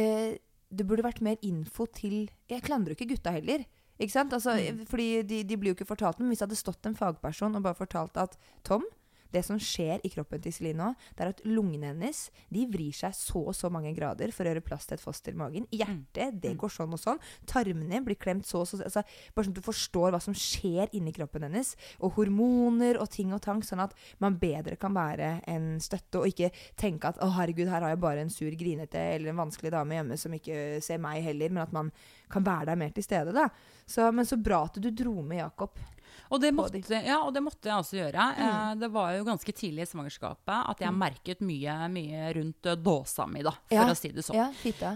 eh, 0.00 0.38
det 0.70 0.86
burde 0.86 1.02
vært 1.06 1.22
mer 1.24 1.40
info 1.42 1.86
til 1.90 2.28
Jeg 2.50 2.62
klandrer 2.62 2.94
ikke 2.94 3.08
gutta 3.14 3.32
heller. 3.34 3.64
Ikke 4.00 4.12
sant? 4.14 4.32
Altså, 4.32 4.54
Mm. 4.56 4.86
Fordi 4.88 5.08
de, 5.28 5.42
de 5.44 5.56
blir 5.60 5.70
jo 5.74 5.76
ikke 5.76 5.86
fortalt 5.88 6.18
Men 6.20 6.28
hvis 6.32 6.40
det 6.40 6.46
hadde 6.48 6.56
stått 6.58 6.86
en 6.88 6.96
fagperson 6.96 7.54
og 7.58 7.62
bare 7.66 7.76
fortalt 7.76 8.16
at 8.16 8.36
Tom, 8.64 8.82
det 9.34 9.42
som 9.46 9.58
skjer 9.60 10.02
i 10.04 10.10
kroppen 10.12 10.42
til 10.42 10.54
Celine 10.54 10.80
nå, 10.80 10.90
det 11.16 11.24
er 11.24 11.32
at 11.34 11.42
lungene 11.46 11.90
hennes 11.92 12.22
de 12.52 12.66
vrir 12.70 12.94
seg 12.96 13.14
så 13.16 13.42
og 13.50 13.56
så 13.56 13.70
mange 13.72 13.92
grader 13.96 14.32
for 14.34 14.46
å 14.46 14.52
gjøre 14.52 14.64
plass 14.64 14.88
til 14.88 14.96
et 14.96 15.02
foster 15.02 15.34
i 15.34 15.40
magen. 15.40 15.66
Hjertet 15.74 16.38
det 16.42 16.54
går 16.60 16.72
sånn 16.72 16.94
og 16.96 17.02
sånn. 17.02 17.20
Tarmene 17.50 18.02
blir 18.06 18.18
klemt 18.20 18.48
så 18.48 18.62
og 18.62 18.68
så 18.68 18.80
altså, 18.82 19.04
Bare 19.34 19.46
sånn 19.46 19.54
at 19.54 19.60
du 19.60 19.64
forstår 19.64 20.14
hva 20.14 20.20
som 20.22 20.36
skjer 20.36 20.90
inni 20.96 21.12
kroppen 21.16 21.46
hennes. 21.46 21.72
Og 22.00 22.16
hormoner 22.18 22.98
og 23.00 23.10
ting 23.12 23.34
og 23.36 23.42
tang, 23.44 23.62
sånn 23.66 23.82
at 23.84 23.94
man 24.22 24.38
bedre 24.40 24.78
kan 24.80 24.94
være 24.96 25.32
en 25.50 25.72
støtte, 25.82 26.20
og 26.20 26.30
ikke 26.30 26.50
tenke 26.80 27.10
at 27.10 27.20
å 27.22 27.30
herregud, 27.36 27.70
her 27.70 27.84
har 27.84 27.94
jeg 27.94 28.02
bare 28.02 28.24
en 28.24 28.32
sur, 28.32 28.50
grinete 28.60 29.00
eller 29.14 29.32
en 29.32 29.42
vanskelig 29.44 29.72
dame 29.74 29.98
hjemme 29.98 30.18
som 30.20 30.34
ikke 30.36 30.80
ser 30.84 31.00
meg 31.02 31.22
heller, 31.24 31.52
men 31.52 31.64
at 31.64 31.74
man 31.74 31.92
kan 32.30 32.46
være 32.46 32.70
der 32.70 32.80
mer 32.80 32.94
til 32.94 33.06
stede. 33.06 33.34
da. 33.36 33.48
Så, 33.86 34.10
men 34.14 34.26
så 34.26 34.38
bra 34.38 34.64
at 34.68 34.78
du 34.78 34.90
dro 34.90 35.20
med 35.22 35.42
Jakob. 35.42 35.78
Og 36.30 36.40
det, 36.40 36.50
måtte, 36.54 36.80
ja, 37.06 37.18
og 37.24 37.32
det 37.34 37.42
måtte 37.42 37.68
jeg 37.70 37.76
også 37.80 37.96
gjøre. 37.98 38.26
Eh, 38.38 38.74
det 38.80 38.90
var 38.92 39.14
jo 39.16 39.24
ganske 39.24 39.52
tidlig 39.56 39.82
i 39.86 39.90
svangerskapet 39.90 40.68
at 40.74 40.78
jeg 40.84 40.92
merket 40.94 41.40
mye, 41.40 41.76
mye 41.88 42.34
rundt 42.36 42.66
eh, 42.66 42.76
dåsa 42.76 43.26
mi, 43.26 43.42
da, 43.42 43.50
for 43.66 43.74
Ja. 43.74 43.88
å 43.90 43.96
si 43.96 44.12
det 44.12 44.22
sånn. 44.26 44.36
Ja. 44.36 44.50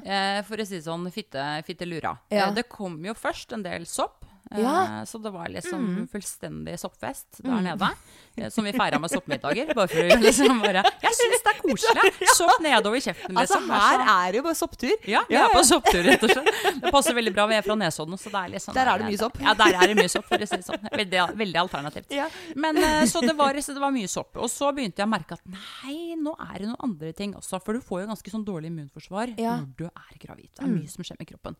Eh, 0.04 0.42
for 0.44 0.56
å 0.56 0.66
si 0.66 0.76
det 0.78 0.84
sånn, 0.84 1.08
fitte, 1.10 1.86
lura 1.86 2.18
Ja. 2.30 2.48
Eh, 2.48 2.54
det 2.54 2.68
kom 2.68 2.98
jo 3.04 3.14
først 3.14 3.52
en 3.52 3.62
del 3.62 3.86
sopp. 3.86 4.24
Ja. 4.62 5.00
Uh, 5.00 5.04
Så 5.08 5.18
det 5.22 5.32
var 5.34 5.48
liksom 5.48 6.08
fullstendig 6.12 6.78
soppfest 6.78 7.40
der 7.42 7.60
nede. 7.64 7.88
eh, 8.36 8.48
Som 8.50 8.64
vi 8.64 8.72
feira 8.72 8.98
med 9.00 9.10
soppmiddager. 9.10 9.74
Bare 9.74 9.88
for 9.88 10.00
å 10.04 10.18
liksom 10.28 10.60
bare 10.62 10.82
Jeg 11.02 11.14
syns 11.18 11.42
det 11.44 11.52
er 11.54 11.58
koselig! 11.62 12.12
Sopp 12.38 12.60
nedover 12.62 13.00
kjeften, 13.00 13.36
Altså, 13.38 13.58
liksom. 13.60 13.70
Er 13.74 14.04
her 14.04 14.04
er 14.28 14.32
det 14.32 14.38
jo 14.40 14.44
bare 14.46 14.58
sopptur. 14.58 14.94
ja, 15.10 15.22
vi 15.28 15.36
er 15.38 15.48
på 15.54 15.62
sopptur, 15.66 16.02
rett 16.06 16.22
og 16.26 16.30
slett. 16.34 16.80
Det 16.82 16.92
passer 16.94 17.14
veldig 17.18 17.32
bra. 17.34 17.46
Vi 17.50 17.54
er 17.58 17.62
fra 17.66 17.76
Nesodden, 17.78 18.18
så 18.20 18.30
det 18.32 18.42
er 18.58 18.64
sånn 18.64 18.74
Der 18.78 18.90
er 18.94 18.98
det 19.02 19.08
mye 19.10 19.20
sopp. 19.20 19.38
Ja, 19.40 19.54
der 19.54 19.74
er 19.78 19.92
det 19.92 19.96
mye 20.00 20.12
sopp, 20.12 20.26
for 20.28 20.38
å 20.46 20.48
si 20.48 20.56
det 20.60 20.66
sånn. 20.66 20.88
Veldig, 20.94 21.22
veldig 21.42 21.60
alternativt. 21.64 22.10
Ja. 22.14 22.26
Men 22.56 22.78
uh, 22.82 23.04
så 23.10 23.22
det 23.24 23.34
var, 23.38 23.54
så 23.64 23.74
det 23.76 23.82
var 23.84 23.94
mye 23.94 24.08
sopp. 24.10 24.36
Og 24.40 24.50
så 24.50 24.70
begynte 24.76 25.02
jeg 25.02 25.08
å 25.08 25.12
merke 25.14 25.38
at 25.38 25.44
nei, 25.50 26.14
nå 26.20 26.34
er 26.48 26.58
det 26.64 26.70
noen 26.72 26.82
andre 26.90 27.12
ting 27.16 27.34
også. 27.38 27.60
For 27.64 27.76
du 27.78 27.84
får 27.84 28.02
jo 28.04 28.10
ganske 28.14 28.34
sånn 28.34 28.44
dårlig 28.46 28.70
immunforsvar 28.72 29.34
Ja. 29.40 29.56
når 29.62 29.70
du 29.78 29.86
er 29.90 30.18
gravid. 30.22 30.50
Det 30.56 30.64
er 30.66 30.72
mye 30.74 30.90
som 30.90 31.04
skjer 31.06 31.18
med 31.20 31.30
kroppen. 31.30 31.56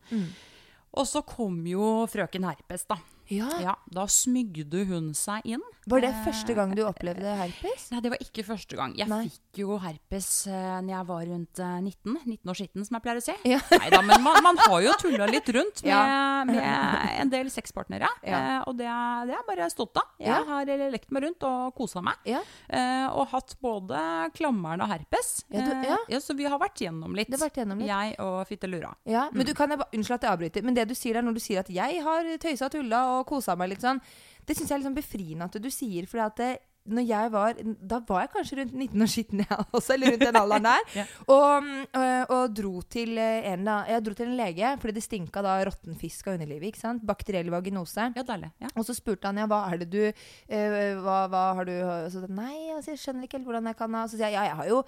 Og 0.95 1.09
så 1.11 1.25
kom 1.27 1.57
jo 1.67 2.05
frøken 2.11 2.47
herpes, 2.47 2.87
da. 2.91 3.01
Ja. 3.33 3.49
Ja, 3.63 3.75
Da 3.91 4.05
smygde 4.11 4.85
hun 4.89 5.13
seg 5.17 5.45
inn. 5.49 5.63
Var 5.87 6.01
det 6.01 6.11
første 6.25 6.55
gang 6.57 6.73
du 6.77 6.83
opplevde 6.87 7.29
herpes? 7.37 7.91
Nei, 7.93 8.01
det 8.01 8.11
var 8.13 8.21
ikke 8.25 8.45
første 8.47 8.77
gang. 8.77 8.95
Jeg 8.97 9.09
Nei. 9.09 9.27
fikk 9.29 9.61
jo 9.61 9.77
herpes 9.79 10.29
uh, 10.49 10.81
når 10.81 10.93
jeg 10.95 11.07
var 11.11 11.25
rundt 11.29 11.61
eh, 11.61 11.75
19. 11.85 12.15
19 12.25 12.51
år 12.53 12.57
skitten, 12.59 12.85
som 12.89 12.97
jeg 12.97 13.05
pleier 13.05 13.21
å 13.21 13.25
si. 13.25 13.35
Ja. 13.49 13.59
Neida, 13.71 14.01
men 14.03 14.23
man, 14.25 14.39
man 14.45 14.57
har 14.65 14.81
jo 14.85 14.95
tulla 15.01 15.27
litt 15.29 15.49
rundt 15.53 15.83
med, 15.85 15.93
Ja. 15.93 16.45
med 16.49 17.21
en 17.21 17.33
del 17.33 17.51
sexpartnere. 17.53 18.09
Ja. 18.25 18.41
Uh, 18.41 18.71
og 18.71 18.79
det, 18.81 18.87
er- 18.89 19.27
det 19.29 19.35
er 19.35 19.39
jeg 19.43 19.49
bare 19.51 19.69
stolt 19.73 20.01
av. 20.01 20.09
Jeg 20.25 20.49
har 20.49 20.73
eh, 20.77 20.85
lekt 20.97 21.13
meg 21.13 21.27
rundt 21.27 21.45
og 21.49 21.75
kosa 21.77 22.01
meg. 22.05 22.17
Eh, 22.29 23.07
og 23.13 23.29
hatt 23.35 23.57
både 23.61 24.01
klammeren 24.37 24.81
og 24.85 24.89
herpes. 24.91 25.45
Ja, 25.53 25.65
du-. 25.69 26.15
Eh, 26.15 26.21
så 26.25 26.37
vi 26.37 26.49
har 26.49 26.59
vært 26.61 26.81
gjennom 26.81 27.13
litt. 27.17 27.29
Det 27.31 27.41
vært 27.41 27.61
gjennom 27.61 27.79
litt. 27.85 27.89
Jeg 27.93 28.17
og 28.25 28.41
Fittelura. 28.49 28.95
Ja, 29.05 29.29
men 29.33 29.45
du 29.49 29.53
kan 29.57 29.71
jeg 29.71 29.81
Unnskyld 29.95 30.17
at 30.17 30.25
jeg 30.27 30.33
avbryter, 30.35 30.65
men 30.65 30.75
det 30.75 30.89
du 30.89 30.95
sier 30.97 31.15
der 31.21 31.23
når 31.29 31.37
du 31.37 31.41
sier 31.45 31.61
at 31.61 31.69
'jeg 31.71 32.01
har 32.03 32.25
tøysa 32.41 32.67
og 32.67 32.73
tulla 32.73 33.01
og 33.13 33.14
kosa 33.29 33.57
meg', 33.57 33.75
litt 33.75 33.85
sånn, 33.85 34.01
det 34.45 34.57
syns 34.57 34.71
jeg 34.71 34.79
er 34.79 34.87
sånn 34.87 34.97
befriende 34.97 35.49
at 35.49 35.59
du 35.63 35.71
sier. 35.73 36.07
For 36.11 36.21
at 36.25 36.37
det, 36.37 36.53
når 36.85 37.05
jeg 37.09 37.31
var 37.33 37.55
Da 37.81 37.99
var 38.05 38.25
jeg 38.25 38.31
kanskje 38.35 38.57
rundt 38.59 38.75
19 38.77 39.05
år 39.05 39.11
skitten, 39.11 39.41
jeg 39.45 39.67
også, 39.73 39.95
eller 39.95 40.13
rundt 40.13 40.27
den 40.27 40.41
alderen 40.41 40.69
der. 40.69 40.83
Ja. 40.99 41.05
og, 41.33 41.65
mm, 41.65 41.87
og, 41.97 42.35
og 42.37 42.55
dro 42.59 42.83
til 42.83 43.19
en 43.19 43.71
Jeg 43.89 44.05
dro 44.05 44.15
til 44.15 44.29
en 44.29 44.37
lege 44.37 44.75
fordi 44.81 44.95
det 44.99 45.05
stinka 45.07 45.43
da 45.45 45.57
råtten 45.65 45.97
fisk 45.97 46.29
av 46.29 46.37
underlivet. 46.37 46.69
ikke 46.69 46.83
sant? 46.83 47.05
Bakteriell 47.07 47.51
vaginose. 47.51 48.11
Ja, 48.17 48.23
deilig. 48.27 48.53
Ja. 48.61 48.69
Og 48.77 48.85
så 48.85 48.97
spurte 48.97 49.31
han 49.31 49.41
ja, 49.41 49.49
hva 49.49 49.65
er 49.73 49.81
det 49.83 49.91
du 49.93 50.03
uh, 50.05 51.03
hva, 51.05 51.19
hva 51.33 51.45
har 51.59 51.69
du 51.69 51.75
og 51.81 52.13
så, 52.13 52.25
Nei, 52.29 52.71
altså, 52.75 52.93
jeg 52.93 53.01
skjønner 53.01 53.29
ikke 53.29 53.41
helt 53.41 53.49
hvordan 53.49 53.73
jeg 53.73 53.81
kan 53.81 53.97
ha 53.97 54.07
Så 54.09 54.19
sier 54.19 54.29
jeg 54.29 54.37
ja, 54.37 54.49
jeg 54.51 54.59
har 54.61 54.69
jo, 54.71 54.83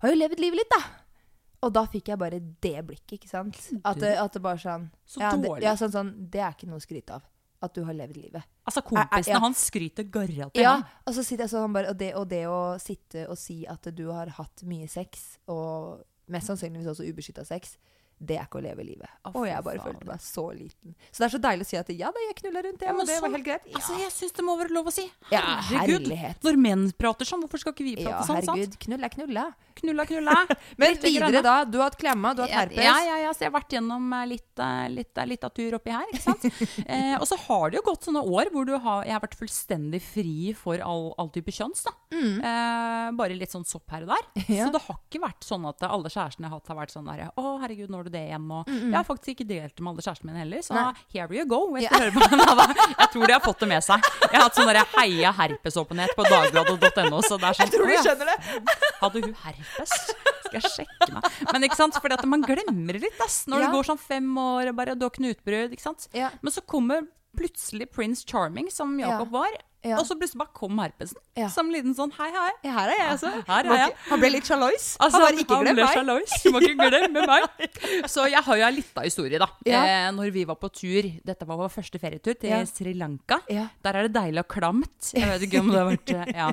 har 0.00 0.14
jo 0.14 0.20
levd 0.20 0.40
livet 0.40 0.62
litt, 0.62 0.72
da. 0.72 0.82
Og 1.64 1.72
da 1.72 1.84
fikk 1.88 2.10
jeg 2.12 2.20
bare 2.20 2.40
det 2.40 2.78
blikket, 2.88 3.18
ikke 3.18 3.30
sant? 3.30 3.60
At, 3.84 4.00
at 4.00 4.36
det 4.36 4.42
bare 4.44 4.60
sånn 4.60 4.88
Så 5.08 5.22
ja, 5.22 5.36
det, 5.36 5.52
ja, 5.64 5.76
sånn, 5.80 5.92
sånn 5.92 6.12
Det 6.32 6.42
er 6.42 6.56
ikke 6.56 6.68
noe 6.70 6.80
å 6.80 6.84
skryte 6.84 7.20
av. 7.20 7.24
At 7.64 7.74
du 7.76 7.82
har 7.88 7.96
levd 7.96 8.18
livet. 8.20 8.44
Altså, 8.68 8.82
kompisene 8.84 9.34
ja. 9.36 9.40
hans 9.42 9.64
skryter 9.70 10.04
garra 10.12 10.50
til 10.52 10.62
Ja, 10.64 10.76
og 11.04 11.16
så 11.16 11.24
sitter 11.24 11.46
jeg 11.46 11.52
sånn 11.54 11.72
bare 11.74 11.90
og 11.92 11.98
det, 12.00 12.12
og 12.18 12.28
det 12.30 12.44
å 12.50 12.60
sitte 12.82 13.26
og 13.28 13.38
si 13.40 13.62
at 13.70 13.88
du 13.96 14.06
har 14.12 14.30
hatt 14.38 14.64
mye 14.68 14.88
sex, 14.90 15.38
og 15.48 16.04
mest 16.32 16.48
sannsynligvis 16.52 16.88
også 16.94 17.08
ubeskytta 17.08 17.44
sex, 17.48 17.76
det 18.24 18.36
er 18.38 18.46
ikke 18.46 18.60
å 18.60 18.64
leve 18.64 18.84
livet. 18.86 19.10
Oh, 19.26 19.40
og 19.42 19.46
jeg 19.48 19.60
bare 19.66 19.80
faen. 19.82 19.90
følte 19.90 20.06
meg 20.08 20.20
så 20.22 20.44
liten. 20.54 20.94
Så 21.10 21.18
det 21.18 21.26
er 21.26 21.32
så 21.34 21.40
deilig 21.42 21.64
å 21.66 21.68
si 21.68 21.76
at 21.80 21.90
ja 21.92 22.10
da, 22.14 22.22
jeg 22.28 22.36
knulla 22.40 22.62
rundt, 22.64 22.78
det, 22.80 22.86
Ja, 22.86 22.94
og 22.94 23.00
det 23.08 23.16
var 23.18 23.28
sånn- 23.28 23.34
helt 23.36 23.46
greit. 23.48 23.66
Ja, 23.66 23.76
Altså, 23.80 23.98
jeg 24.00 24.12
syns 24.14 24.32
det 24.38 24.44
må 24.46 24.54
være 24.60 24.72
lov 24.76 24.86
å 24.86 24.92
si. 24.94 25.04
Ja, 25.32 25.42
Herregud. 25.68 26.06
herlighet. 26.06 26.40
Når 26.46 26.56
menn 26.56 26.84
prater 26.96 27.28
sånn, 27.28 27.42
hvorfor 27.42 27.58
skal 27.60 27.74
ikke 27.74 27.84
vi 27.84 27.96
ja 27.98 28.08
prate 28.10 28.28
sånn? 28.30 28.44
sant? 28.44 28.56
herregud. 28.56 28.78
Knull 28.86 29.04
er 29.04 29.08
knulla. 29.16 29.44
Knulla, 29.80 30.06
knulla. 30.06 30.36
Men 30.80 30.96
videre 31.02 31.42
da. 31.42 31.54
Du 31.64 31.78
har 31.78 31.90
hatt 31.90 31.98
klemma, 32.00 32.34
du 32.34 32.42
har 32.44 32.48
hatt 32.48 32.70
herpes. 32.70 32.84
Ja, 32.84 32.94
ja, 33.04 33.16
ja, 33.24 33.32
så 33.34 33.44
jeg 33.44 33.50
har 33.50 33.56
vært 33.58 33.74
gjennom 33.76 34.12
eh, 34.16 34.26
litt, 34.30 34.52
eh, 34.62 34.84
litt, 34.92 35.12
eh, 35.18 35.26
litt 35.30 35.44
av 35.46 35.52
tur 35.56 35.76
oppi 35.78 35.92
her. 35.94 36.06
ikke 36.12 36.22
sant? 36.22 36.46
eh, 36.86 37.14
og 37.18 37.26
så 37.28 37.38
har 37.46 37.70
det 37.72 37.80
jo 37.80 37.84
gått 37.90 38.08
sånne 38.08 38.22
år 38.24 38.52
hvor 38.54 38.68
du 38.68 38.74
har, 38.76 39.04
jeg 39.08 39.16
har 39.16 39.24
vært 39.24 39.36
fullstendig 39.40 40.00
fri 40.04 40.52
for 40.58 40.80
all, 40.84 41.10
all 41.18 41.30
type 41.34 41.52
kjønns. 41.54 41.84
da. 41.88 41.94
Eh, 42.14 43.10
bare 43.18 43.36
litt 43.38 43.52
sånn 43.54 43.66
sopp 43.68 43.90
her 43.94 44.06
og 44.06 44.14
der. 44.14 44.28
Mm. 44.34 44.42
Ja. 44.54 44.68
Så 44.68 44.74
det 44.76 44.80
har 44.84 44.98
ikke 45.00 45.18
vært 45.22 45.42
sånn 45.46 45.64
at 45.66 45.82
alle 45.88 46.10
kjærestene 46.12 46.46
jeg 46.46 46.52
har 46.52 46.60
hatt, 46.60 46.68
har 46.70 46.76
vært 46.78 46.92
sånn 46.92 47.08
der 47.08 47.22
Å, 47.32 47.44
herregud, 47.64 47.88
nå 47.90 47.98
er 48.02 48.06
du 48.06 48.12
det 48.14 48.20
igjen. 48.28 48.44
Og 48.54 48.68
jeg 48.70 48.94
har 48.94 49.06
faktisk 49.08 49.32
ikke 49.32 49.46
delt 49.48 49.72
det 49.74 49.82
med 49.82 49.90
alle 49.94 50.04
kjærestene 50.04 50.30
mine 50.30 50.42
heller, 50.44 50.62
så 50.62 50.76
Nei. 50.76 50.84
here 51.14 51.34
you 51.34 51.46
go. 51.48 51.60
Ja. 51.80 51.90
den. 51.98 52.14
Jeg 52.14 53.08
tror 53.14 53.26
de 53.26 53.34
har 53.34 53.42
fått 53.42 53.64
det 53.64 53.70
med 53.72 53.84
seg. 53.86 54.06
Jeg 54.22 54.34
har 54.36 54.44
hatt 54.46 54.58
sånn 54.58 54.70
derre 54.70 54.84
heia 54.94 55.32
herpesåpenhet 55.40 56.14
på 56.14 56.26
dagbladet.no. 56.28 57.22
Så 57.26 57.40
det 57.40 57.50
er 57.50 57.58
sånn, 57.58 57.72
Tror 57.74 57.90
de 57.90 57.96
du 57.98 58.04
skjønner 58.06 58.30
det? 58.30 58.38
hadde 59.00 59.24
hun 59.24 59.34
herpes? 59.44 59.63
Skal 60.44 60.58
jeg 60.60 60.70
sjekke 60.70 61.08
meg? 61.16 61.28
Men 61.52 61.66
ikke 61.68 61.78
sant, 61.78 61.96
fordi 62.00 62.16
at 62.18 62.24
man 62.30 62.42
glemmer 62.46 62.92
det 62.96 63.02
litt 63.06 63.20
ass, 63.24 63.44
når 63.50 63.60
Ja. 63.60 63.66
det 63.66 63.74
går 63.76 63.88
sånn 63.90 64.00
fem 64.02 64.28
år 64.38 64.68
og 64.70 64.76
bare 64.76 64.94
du 64.98 65.04
har 65.06 65.14
ikke 65.74 65.82
sant? 65.86 66.08
Ja. 66.14 66.30
Men 66.42 66.52
så 66.54 66.62
kommer 66.66 67.06
plutselig 67.36 67.88
Prince 67.90 68.24
Charming, 68.28 68.68
som 68.70 68.92
Jakob 69.00 69.32
var, 69.34 69.50
Ja. 69.84 69.98
og 70.00 70.06
så 70.08 70.16
plutselig 70.16 70.40
bare 70.40 70.52
kom 70.56 70.78
herpesen. 70.80 71.18
Ja. 71.36 71.48
Som 71.52 71.68
en 71.68 71.74
liten 71.76 71.94
sånn 71.96 72.12
hei, 72.16 72.30
hei. 72.32 72.50
Her 72.72 72.92
er 72.92 72.98
jeg, 72.98 73.08
altså. 73.14 73.32
Her 73.48 73.68
er 73.68 73.80
jeg. 73.82 73.94
Han 74.08 74.22
ble 74.22 74.30
litt 74.32 74.48
sjalois. 74.48 74.86
Altså, 75.04 75.20
han 75.24 75.40
ikke 75.42 75.58
glem 75.60 75.76
ble 75.78 75.88
sjalois. 75.92 76.36
Du 76.44 76.50
må 76.54 76.62
ikke 76.64 76.88
glemme 76.88 77.24
meg. 77.28 77.78
Så 78.14 78.24
jeg 78.32 78.40
har 78.46 78.60
jo 78.60 78.64
ei 78.68 78.72
lita 78.78 79.04
historie, 79.04 79.40
da. 79.42 79.48
Ja. 79.68 79.82
Eh, 79.84 80.08
når 80.16 80.32
vi 80.34 80.44
var 80.48 80.56
på 80.60 80.70
tur 80.72 81.08
Dette 81.24 81.46
var 81.48 81.58
vår 81.60 81.72
første 81.74 82.00
ferietur 82.00 82.36
til 82.40 82.50
Ja. 82.54 82.62
Sri 82.68 82.94
Lanka. 82.96 83.40
Der 83.48 83.98
er 83.98 84.08
det 84.08 84.14
deilig 84.16 84.44
og 84.44 84.48
klamt. 84.54 85.10
Jeg 85.14 85.28
vet 85.30 85.44
ikke 85.48 85.60
om 85.62 85.70
det 85.72 85.78
har 85.80 85.90
vært 85.90 86.14
eh, 86.14 86.32
ja. 86.34 86.48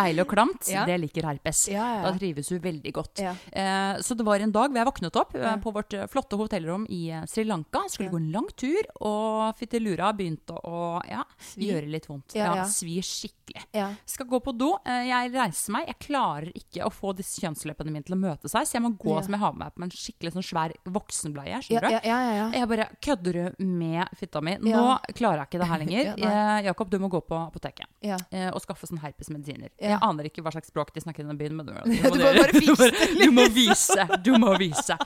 Deilig 0.00 0.24
og 0.24 0.30
klamt, 0.32 0.68
det 0.88 0.98
liker 1.00 1.28
herpes. 1.30 1.64
Da 1.72 2.12
trives 2.18 2.50
hun 2.52 2.60
veldig 2.64 2.92
godt. 2.96 3.22
Eh, 3.22 4.00
så 4.04 4.16
det 4.18 4.26
var 4.26 4.42
en 4.44 4.52
dag 4.54 4.68
hvor 4.72 4.80
jeg 4.82 4.88
våknet 4.88 5.18
opp 5.20 5.34
eh, 5.38 5.54
på 5.62 5.72
vårt 5.74 5.94
eh, 5.96 6.06
flotte 6.10 6.38
hotellrom 6.40 6.86
i 6.92 7.02
eh, 7.14 7.24
Sri 7.30 7.44
Lanka. 7.48 7.84
Skulle 7.92 8.10
gå 8.12 8.20
en 8.20 8.30
lang 8.34 8.48
tur, 8.58 8.80
og 9.04 9.56
fittelura 9.58 10.10
begynte 10.16 10.56
å 10.66 10.98
ja, 11.08 11.22
gjøre 11.56 11.88
litt 11.92 12.08
vondt. 12.10 12.34
Ja, 12.38 12.47
Ja, 12.48 12.62
ja. 12.62 12.64
Svi 12.68 12.98
skikkelig. 13.04 13.62
Ja. 13.72 13.88
Skal 14.08 14.26
gå 14.28 14.40
på 14.44 14.52
do. 14.56 14.74
Eh, 14.84 15.06
Jeg 15.08 15.32
reiser 15.32 15.72
meg. 15.72 15.86
Jeg 15.88 15.98
klarer 16.08 16.50
ikke 16.54 16.84
å 16.84 16.90
få 16.92 17.14
disse 17.16 17.40
kjønnsleppene 17.40 17.90
mine 17.92 18.04
til 18.04 18.14
å 18.16 18.20
møte 18.20 18.48
seg, 18.48 18.66
så 18.68 18.76
jeg 18.76 18.82
må 18.84 18.90
gå 18.98 19.16
som 19.24 19.32
jeg 19.32 19.40
har 19.40 19.52
med 19.52 19.58
meg 19.64 19.74
på 19.74 19.82
en 19.86 19.90
skikkelig 19.90 20.32
sånn 20.36 20.44
svær 20.44 20.72
voksenbleie. 20.84 21.60
Skjønner 21.64 21.88
du? 21.88 21.94
ja, 21.94 22.00
ja, 22.04 22.18
ja, 22.20 22.32
ja. 22.36 22.46
Jeg 22.58 22.68
bare 22.68 22.88
Kødder 23.00 23.32
du 23.32 23.64
med 23.64 24.08
fitta 24.16 24.40
mi? 24.44 24.56
Nå 24.60 24.98
klarer 25.14 25.42
jeg 25.44 25.48
ikke 25.48 25.58
det 25.62 25.68
her 25.68 25.78
lenger. 25.84 26.12
Eh, 26.28 26.62
Jakob, 26.68 26.90
du 26.90 26.98
må 26.98 27.08
gå 27.08 27.20
på 27.24 27.36
apoteket 27.46 27.86
eh, 28.32 28.50
og 28.52 28.60
skaffe 28.62 28.86
sånn 28.86 29.00
herpesmedisiner. 29.02 29.70
Jeg 29.80 29.98
aner 30.02 30.24
ikke 30.28 30.42
hva 30.42 30.52
slags 30.52 30.68
språk 30.68 30.92
de 30.94 31.00
snakker 31.00 31.24
i 31.24 31.28
den 31.28 31.38
byen, 31.38 31.56
men 31.56 31.66
du, 31.66 31.72
Du 31.88 32.08
må 32.08 32.16
bare 32.18 32.52
det 32.52 33.16
Du 33.18 33.30
må 33.32 33.48
vise. 33.54 34.06
Du 34.24 34.32
må 34.38 34.52
vise. 34.58 34.96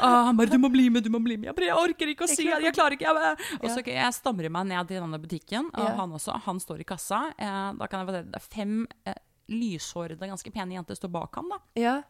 Han 0.00 0.36
bare 0.36 0.48
'Du 0.50 0.58
må 0.58 0.70
bli 0.72 0.88
med, 0.90 1.04
du 1.04 1.10
må 1.10 1.20
bli 1.22 1.36
med'. 1.36 1.50
Jeg 1.50 1.54
bare 1.56 1.66
'Jeg 1.66 1.76
orker 1.76 2.06
ikke 2.14 2.24
å 2.24 2.28
si 2.28 2.44
det. 2.48 2.62
Jeg 2.64 2.74
klarer 2.74 2.96
ikke'. 2.96 3.10
Jeg. 3.10 3.60
Og 3.62 3.70
så 3.70 3.84
jeg 3.86 4.12
stamrer 4.14 4.50
meg 4.50 4.66
ned 4.66 4.90
i 4.90 4.98
denne 5.00 5.18
butikken, 5.20 5.70
og 5.74 5.88
han 5.98 6.10
også. 6.12 6.40
Han 6.46 6.58
står 6.60 6.80
i 6.80 6.84
kassa. 6.90 7.24
Eh, 7.38 7.66
da 7.78 7.88
kan 7.88 8.02
jeg 8.02 8.10
fortelle, 8.10 8.32
det 8.32 8.40
er 8.40 8.48
fem 8.52 8.74
eh, 9.08 9.20
lyshårede, 9.50 10.28
ganske 10.30 10.52
pene 10.54 10.76
jenter 10.76 10.98
står 10.98 11.12
bak 11.14 11.40
ham. 11.40 11.50
da. 11.50 11.62
ja. 11.78 12.00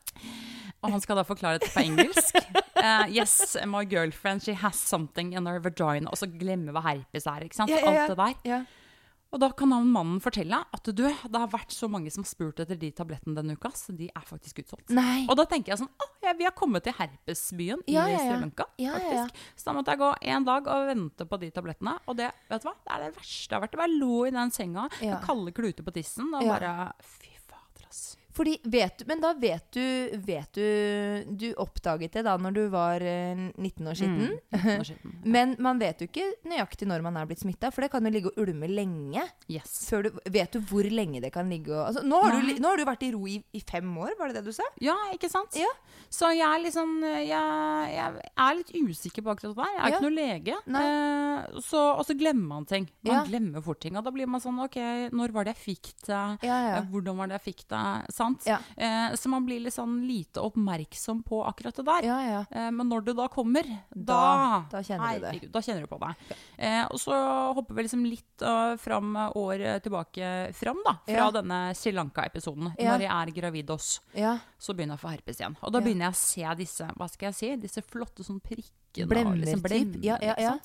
Og 0.81 0.95
han 0.95 1.03
skal 1.05 1.19
da 1.19 1.27
forklare 1.29 1.61
det 1.61 1.69
på 1.75 1.83
engelsk. 1.83 2.37
Uh, 2.79 3.05
yes, 3.19 3.57
my 3.69 3.85
girlfriend, 3.85 4.41
she 4.41 4.55
has 4.57 4.79
something 4.81 5.35
in 5.37 5.45
her 5.45 5.61
vagina. 5.61 6.09
Og 6.09 6.17
så 6.17 6.29
glemme 6.31 6.73
hva 6.73 6.81
herpes 6.87 7.27
er, 7.29 7.45
ikke 7.45 7.59
sant. 7.59 7.73
Ja, 7.73 7.83
ja, 7.85 7.93
ja. 7.93 8.07
Alt 8.07 8.15
det 8.15 8.21
der. 8.49 8.65
Og 9.31 9.39
da 9.39 9.49
kan 9.55 9.71
han 9.71 9.87
mannen 9.87 10.19
fortelle 10.23 10.59
at 10.75 10.89
du, 10.91 11.05
det 11.07 11.39
har 11.39 11.51
vært 11.53 11.71
så 11.71 11.87
mange 11.91 12.11
som 12.11 12.25
har 12.25 12.31
spurt 12.31 12.59
etter 12.65 12.79
de 12.81 12.89
tablettene 12.95 13.37
denne 13.37 13.55
uka, 13.55 13.71
så 13.79 13.95
de 13.95 14.09
er 14.11 14.25
faktisk 14.27 14.59
utsolgt. 14.65 14.91
Nei. 14.91 15.23
Og 15.31 15.37
da 15.39 15.45
tenker 15.51 15.71
jeg 15.75 15.83
sånn 15.85 15.91
Å, 16.03 16.09
ja, 16.27 16.33
vi 16.39 16.49
har 16.49 16.55
kommet 16.59 16.83
til 16.87 16.97
herpesbyen 16.99 17.85
Ja, 17.91 18.09
i 18.11 18.17
ja. 18.17 18.25
Sri 18.25 18.41
Lanka, 18.43 18.67
Ja, 18.83 18.97
ja, 18.97 18.99
ja. 18.99 19.25
faktisk. 19.29 19.45
Så 19.55 19.69
da 19.71 19.77
måtte 19.79 19.95
jeg 19.95 20.03
gå 20.03 20.11
en 20.35 20.49
dag 20.49 20.71
og 20.75 20.89
vente 20.91 21.27
på 21.31 21.41
de 21.45 21.51
tablettene. 21.55 21.95
Og 22.11 22.19
det, 22.19 22.31
vet 22.51 22.65
du 22.65 22.69
hva? 22.71 22.75
Det 22.83 22.95
er 22.97 23.05
det 23.07 23.13
verste 23.21 23.47
jeg 23.47 23.57
har 23.57 23.65
vært. 23.67 23.77
Jeg 23.79 23.83
bare 23.85 24.01
lå 24.03 24.19
i 24.27 24.35
den 24.35 24.55
senga 24.57 24.89
med 25.01 25.21
kalde 25.29 25.55
kluter 25.57 25.87
på 25.87 25.95
tissen 25.95 26.35
og 26.35 26.51
bare 26.51 26.75
Fy 27.07 27.31
fader, 27.47 27.87
ass. 27.87 28.03
Fordi 28.41 28.55
vet 28.73 28.99
du, 28.99 29.05
Men 29.11 29.21
da 29.21 29.35
vet 29.37 29.67
du 29.77 30.17
Vet 30.25 30.55
du 30.57 30.65
Du 31.37 31.47
oppdaget 31.61 32.15
det 32.17 32.23
da 32.25 32.37
når 32.41 32.55
du 32.57 32.61
var 32.73 33.03
eh, 33.05 33.37
19 33.61 33.91
år 33.91 33.99
siden. 33.99 34.31
Mm, 34.31 34.77
nå 34.79 34.85
skitten. 34.87 35.13
Men 35.35 35.53
man 35.61 35.81
vet 35.83 36.01
jo 36.01 36.09
ikke 36.09 36.25
nøyaktig 36.49 36.89
når 36.89 37.03
man 37.05 37.19
er 37.21 37.27
blitt 37.29 37.43
smitta, 37.43 37.69
for 37.75 37.85
det 37.85 37.91
kan 37.93 38.07
jo 38.09 38.13
ligge 38.15 38.31
og 38.33 38.39
ulme 38.41 38.69
lenge. 38.71 39.23
Yes. 39.53 39.75
Du, 39.93 40.09
vet 40.33 40.55
du 40.57 40.61
hvor 40.71 40.87
lenge 40.89 41.21
det 41.21 41.33
kan 41.35 41.51
ligge 41.53 41.75
og 41.75 41.83
altså, 41.91 42.03
nå, 42.07 42.21
har 42.25 42.39
du, 42.41 42.53
nå 42.63 42.71
har 42.73 42.81
du 42.81 42.85
vært 42.89 43.05
i 43.05 43.11
ro 43.13 43.21
i, 43.29 43.37
i 43.57 43.61
fem 43.69 43.91
år, 44.01 44.15
var 44.19 44.31
det 44.33 44.41
det 44.41 44.47
du 44.49 44.57
sa? 44.57 44.65
Ja, 44.81 44.97
ikke 45.13 45.29
sant? 45.33 45.59
Ja. 45.59 45.69
Så 46.11 46.31
jeg 46.33 46.47
er 46.47 46.63
liksom 46.65 46.97
jeg, 47.05 47.29
jeg 47.29 48.25
er 48.47 48.57
litt 48.59 48.73
usikker 48.81 49.27
på 49.27 49.35
akkurat 49.35 49.53
det 49.53 49.61
der. 49.61 49.75
Jeg 49.75 49.81
er 49.81 49.91
Ja. 49.91 49.99
ikke 49.99 50.07
noe 50.09 50.17
lege. 50.17 50.57
Eh, 50.81 51.61
så, 51.67 51.83
og 51.99 52.05
så 52.09 52.17
glemmer 52.19 52.49
man 52.57 52.67
ting. 52.71 52.89
Man 53.05 53.15
Ja. 53.15 53.25
glemmer 53.29 53.63
fort 53.65 53.81
ting. 53.83 53.97
Og 53.99 54.05
da 54.07 54.11
blir 54.15 54.27
man 54.31 54.41
sånn 54.43 54.59
OK, 54.65 54.79
når 55.13 55.33
var 55.35 55.45
det 55.49 55.57
jeg 55.57 55.63
fikk 55.77 55.93
det? 56.07 56.23
Ja, 56.47 56.57
ja. 56.71 56.77
Eh, 56.81 56.89
Hvordan 56.91 57.17
var 57.21 57.29
det 57.31 57.39
jeg 57.41 57.47
fikk 57.55 57.67
det? 57.69 57.85
Sant? 58.15 58.30
Ja. 58.47 58.59
Eh, 58.77 59.15
så 59.17 59.29
man 59.33 59.45
blir 59.47 59.61
litt 59.61 59.75
sånn 59.75 60.01
lite 60.07 60.41
oppmerksom 60.45 61.23
på 61.27 61.41
akkurat 61.47 61.77
det 61.77 61.85
der. 61.87 62.07
Ja, 62.09 62.19
ja. 62.27 62.41
Eh, 62.51 62.71
men 62.71 62.89
når 62.89 63.05
det 63.05 63.15
da 63.17 63.29
kommer, 63.29 63.65
Da- 63.91 64.05
da, 64.05 64.65
da 64.71 64.83
kjenner 64.83 65.19
du 65.19 65.39
det. 65.41 65.53
Da 65.53 65.61
kjenner 65.61 65.81
du 65.81 65.87
på 65.91 65.99
det. 66.01 66.15
Eh, 66.59 66.85
og 66.91 66.99
så 67.01 67.15
hopper 67.55 67.75
vi 67.75 67.83
liksom 67.87 68.05
litt 68.07 68.43
uh, 68.43 68.77
fram 68.77 69.15
uh, 69.17 69.31
år 69.37 69.61
eh, 69.61 69.79
tilbake 69.81 70.55
fram, 70.55 70.81
da. 70.87 70.97
Fra 71.07 71.31
denne 71.41 71.61
Sri 71.75 71.93
Lanka-episoden. 71.93 72.73
Når 72.79 73.01
jeg 73.07 73.11
er 73.11 73.31
gravid 73.41 73.71
oss, 73.71 74.01
ja. 74.15 74.39
så 74.59 74.75
begynner 74.75 74.97
jeg 74.97 75.01
å 75.03 75.05
få 75.07 75.15
herpes 75.15 75.41
igjen. 75.41 75.57
Og 75.63 75.73
da 75.73 75.81
begynner 75.85 76.11
jeg 76.11 76.17
å 76.17 76.21
se 76.21 76.55
disse 76.63 76.91
hva 76.97 77.09
skal 77.11 77.31
jeg 77.33 77.35
si, 77.35 77.57
disse 77.57 77.83
flotte 77.83 78.25
sånn 78.27 78.41
prikkene. 78.41 79.09
Blemmer 79.09 79.37
liksom 79.39 79.63
typ. 79.63 80.03
Ja, 80.05 80.19
ja, 80.21 80.35
ja. 80.39 80.59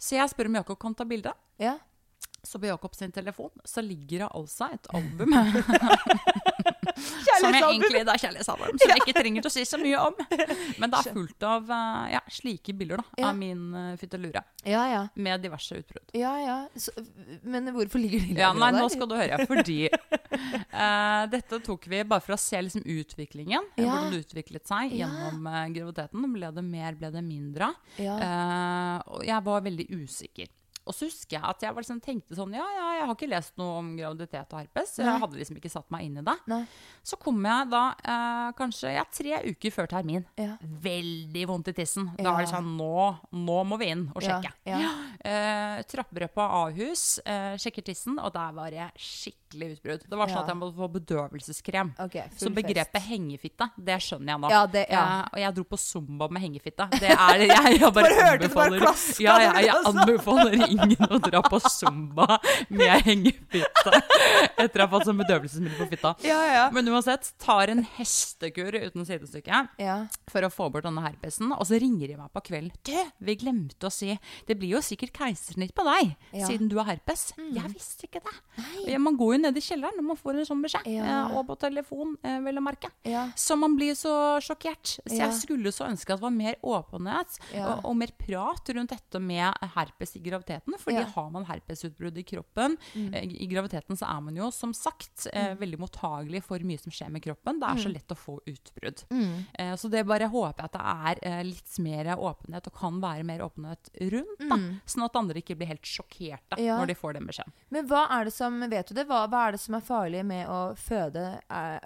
Så 0.00 0.16
jeg 0.16 0.30
spør 0.32 0.46
om 0.48 0.54
Jakob 0.56 0.78
kan 0.80 0.94
ta 0.96 1.04
bilde. 1.04 1.32
Ja. 1.60 1.74
Så 2.42 2.58
på 2.62 2.66
Jakob 2.70 2.94
sin 2.96 3.12
telefon 3.12 3.50
så 3.68 3.82
ligger 3.84 4.24
det 4.24 4.28
altså 4.34 4.70
et 4.72 4.86
album 4.96 5.34
Som 7.40 7.54
jeg 7.54 7.62
egentlig, 7.64 8.02
det 8.04 8.12
er 8.12 8.20
kjærlighetsalbum, 8.20 8.78
som 8.80 8.90
jeg 8.92 9.00
ikke 9.02 9.14
trenger 9.16 9.44
til 9.44 9.48
å 9.48 9.52
si 9.54 9.62
så 9.68 9.78
mye 9.80 10.00
om. 10.08 10.16
Men 10.82 10.92
det 10.92 10.98
er 10.98 11.14
fullt 11.14 11.46
av 11.48 11.70
eh, 11.72 12.10
ja, 12.12 12.20
slike 12.32 12.74
bilder 12.76 13.00
da, 13.00 13.04
Ja. 13.22 13.30
av 13.30 13.38
min 13.38 13.62
uh, 13.72 13.94
fyttelure. 14.00 14.42
Ja, 14.68 14.82
ja. 14.90 15.00
Med 15.14 15.40
diverse 15.44 15.78
utbrudd. 15.80 16.12
ja, 16.16 16.34
ja. 16.42 16.56
Så, 16.76 16.92
men 17.42 17.70
hvorfor 17.72 18.02
ligger 18.02 18.20
de 18.26 18.36
Ja, 18.42 18.50
nei, 18.52 18.68
der? 18.74 18.82
nå 18.82 18.90
skal 18.92 19.08
du 19.08 19.16
høre. 19.16 19.40
Fordi 19.48 19.78
uh, 19.88 21.24
dette 21.32 21.62
tok 21.64 21.88
vi 21.88 22.02
bare 22.04 22.24
for 22.24 22.36
å 22.36 22.40
se 22.40 22.60
liksom 22.66 22.84
utviklingen. 22.84 23.70
Ja. 23.80 23.86
Hvordan 23.94 24.12
det 24.14 24.22
utviklet 24.26 24.68
seg 24.68 24.92
gjennom 25.00 25.48
uh, 25.48 25.64
graviditeten. 25.72 26.28
Ble 26.36 26.52
det 26.60 26.66
mer, 26.68 27.00
ble 27.00 27.12
det 27.16 27.24
mindre? 27.24 27.72
Ja. 28.00 28.16
Uh, 28.20 28.96
og 29.16 29.24
jeg 29.28 29.46
var 29.48 29.64
veldig 29.70 29.88
usikker. 30.02 30.52
Og 30.90 30.96
så 30.96 31.06
husker 31.06 31.36
jeg 31.38 31.44
at 31.46 31.62
jeg 31.62 31.76
liksom 31.76 32.00
tenkte 32.02 32.34
sånn 32.34 32.52
Ja, 32.56 32.64
ja, 32.74 32.86
jeg 32.98 33.06
har 33.06 33.14
ikke 33.14 33.28
lest 33.30 33.52
noe 33.60 33.76
om 33.78 33.92
graviditet 33.96 34.50
og 34.50 34.58
herpes. 34.64 34.96
Nei. 34.98 35.06
Jeg 35.06 35.20
hadde 35.22 35.38
liksom 35.38 35.58
ikke 35.60 35.70
satt 35.70 35.86
meg 35.94 36.08
inn 36.08 36.18
i 36.18 36.24
det. 36.26 36.34
Nei. 36.50 36.64
Så 37.06 37.16
kom 37.22 37.38
jeg 37.46 37.68
da 37.70 37.82
eh, 38.02 38.48
kanskje 38.58 38.90
ja, 38.96 39.04
tre 39.14 39.38
uker 39.52 39.70
før 39.76 39.86
termin. 39.92 40.26
Ja. 40.40 40.56
Veldig 40.82 41.44
vondt 41.48 41.70
i 41.70 41.76
tissen. 41.78 42.10
Da 42.18 42.24
Ja. 42.26 42.34
er 42.34 42.44
det 42.44 42.50
sånn 42.52 42.72
nå, 42.76 42.90
nå 43.32 43.58
må 43.70 43.78
vi 43.78 43.92
inn 43.94 44.08
og 44.14 44.22
sjekke. 44.26 44.52
ja. 44.66 44.82
Eh, 45.20 45.82
trapper 45.84 46.22
opp 46.24 46.32
på 46.38 46.40
Ahus, 46.40 47.18
eh, 47.28 47.52
sjekker 47.60 47.84
tissen, 47.84 48.14
og 48.18 48.32
der 48.32 48.54
var 48.56 48.70
det 48.72 48.86
skikkelig 48.96 49.74
utbrudd. 49.76 50.06
Det 50.08 50.16
var 50.16 50.30
sånn 50.32 50.38
at 50.40 50.48
jeg 50.48 50.56
måtte 50.56 50.76
få 50.78 50.88
bedøvelseskrem. 50.94 51.90
Okay, 52.00 52.24
Så 52.40 52.48
begrepet 52.48 52.94
fest. 52.96 53.06
hengefitte, 53.10 53.66
det 53.76 53.98
skjønner 54.00 54.32
jeg 54.32 54.40
nå. 54.40 54.50
Ja, 54.50 54.62
det- 54.66 54.86
ja. 54.88 55.02
Eh, 55.20 55.28
og 55.34 55.38
jeg 55.40 55.54
dro 55.54 55.64
på 55.64 55.76
zumba 55.78 56.28
med 56.30 56.40
hengefitte. 56.42 56.88
Det 56.98 57.10
er 57.10 57.36
det 57.38 57.48
jeg, 57.48 57.80
jeg 57.80 57.92
bare, 57.92 58.08
Bare 58.08 58.24
hørte 58.24 58.40
det 58.48 58.54
bare 58.54 58.66
anbefaler. 58.70 58.80
klaska 58.80 59.20
ja, 59.20 59.38
ja, 59.40 59.52
når 59.52 59.60
jeg 59.60 59.84
anbefaler 59.92 60.52
ingen 60.70 60.79
å 61.10 61.18
dra 61.22 61.40
på 61.46 61.60
zumba 61.62 62.38
med 62.68 63.02
hengefitte 63.06 63.92
etter 64.60 64.82
å 64.82 64.86
ha 64.86 64.90
fått 64.94 65.06
sånn 65.08 65.18
bedøvelsesmiddel 65.20 65.78
på 65.78 65.88
fitta. 65.92 66.14
Ja, 66.26 66.38
ja. 66.52 66.64
Men 66.74 66.88
uansett, 66.92 67.32
tar 67.42 67.72
en 67.72 67.82
hestekur 67.96 68.74
uten 68.80 69.06
sidestykke 69.08 69.62
Ja. 69.80 69.96
for 70.30 70.46
å 70.46 70.50
få 70.52 70.70
bort 70.72 70.84
denne 70.86 71.02
herpesen, 71.04 71.52
og 71.56 71.64
så 71.68 71.78
ringer 71.80 72.08
de 72.12 72.16
meg 72.20 72.32
på 72.34 72.42
kvelden. 72.50 72.72
Du, 72.86 72.96
vi 73.24 73.36
glemte 73.40 73.88
å 73.88 73.92
si 73.92 74.16
Det 74.46 74.56
blir 74.58 74.74
jo 74.76 74.80
sikkert 74.84 75.12
keisersnitt 75.16 75.74
på 75.76 75.84
deg, 75.86 76.14
siden 76.46 76.68
du 76.70 76.76
har 76.80 76.88
herpes. 76.90 77.30
Jeg 77.38 77.70
visste 77.74 78.06
ikke 78.08 78.22
det. 78.24 78.34
Ja, 78.90 78.98
man 79.02 79.16
går 79.18 79.34
jo 79.36 79.40
ned 79.44 79.56
i 79.56 79.62
kjelleren 79.64 79.96
når 80.00 80.06
man 80.10 80.18
får 80.20 80.38
en 80.40 80.48
sånn 80.48 80.62
beskjed. 80.64 80.86
Eh, 80.90 81.36
Og 81.36 81.46
på 81.48 81.56
telefon, 81.60 82.16
eh, 82.24 82.38
vel 82.44 82.58
å 82.60 82.64
merke. 82.64 82.90
Så 83.36 83.56
man 83.58 83.76
blir 83.78 83.94
så 83.98 84.38
sjokkert. 84.42 84.96
Så 85.06 85.16
jeg 85.18 85.32
skulle 85.38 85.72
så 85.72 85.86
ønske 85.88 86.12
at 86.12 86.18
det 86.20 86.24
var 86.26 86.34
mer 86.34 86.56
åpenhet 86.62 87.38
og, 87.60 87.84
og 87.90 87.96
mer 87.96 88.12
prat 88.18 88.68
rundt 88.74 88.90
dette 88.90 89.20
med 89.22 89.54
herpes 89.76 90.16
i 90.16 90.22
graviditeten. 90.24 90.69
Fordi 90.78 90.96
Ja. 91.00 91.06
Mm. 91.06 91.12
har 91.14 91.30
man 91.30 91.44
herpesutbrudd 91.46 92.18
i 92.18 92.22
kroppen 92.22 92.76
mm. 92.94 93.14
I 93.14 93.46
graviditeten 93.46 93.96
så 93.96 94.06
er 94.16 94.20
man 94.20 94.36
jo 94.36 94.50
som 94.50 94.72
sagt 94.74 95.26
mm. 95.34 95.56
veldig 95.58 95.78
mottagelig 95.80 96.42
for 96.44 96.58
mye 96.60 96.78
som 96.78 96.92
skjer 96.92 97.10
med 97.10 97.22
kroppen. 97.22 97.58
Det 97.60 97.66
er 97.68 97.74
Mm. 97.80 97.82
så 97.82 97.92
lett 97.92 98.08
å 98.12 98.16
få 98.16 98.40
utbrudd. 98.46 99.04
Mm. 99.10 99.76
så 99.78 99.90
det 99.90 100.04
bare 100.06 100.28
håper 100.28 100.62
jeg 100.62 100.64
at 100.64 100.72
det 100.72 100.82
er 100.84 101.18
eh, 101.40 101.42
litt 101.44 101.78
mer 101.78 102.04
åpenhet, 102.16 102.66
og 102.66 102.74
kan 102.74 103.00
være 103.00 103.24
mer 103.24 103.40
åpenhet 103.40 103.90
rundt. 104.12 104.48
Da, 104.48 104.56
Sånn 104.86 105.04
at 105.04 105.16
andre 105.16 105.40
ikke 105.40 105.56
blir 105.56 105.66
helt 105.68 105.82
sjokkerte 105.82 106.56
Mm. 106.58 106.64
Ja. 106.64 106.78
når 106.78 106.86
de 106.88 106.94
får 106.94 107.12
den 107.14 107.26
beskjeden. 107.26 107.52
Men 107.70 107.86
hva 107.88 108.06
er 108.10 108.24
det 108.24 108.32
som 108.32 108.60
vet 108.60 108.86
du 108.88 108.94
det, 108.94 109.06
hva, 109.06 109.26
hva 109.28 109.48
er 109.48 109.52
det 109.52 109.60
som 109.60 109.74
er 109.74 109.80
farlig 109.80 110.24
med 110.26 110.46
å 110.48 110.74
føde 110.76 111.40
eh, 111.50 111.78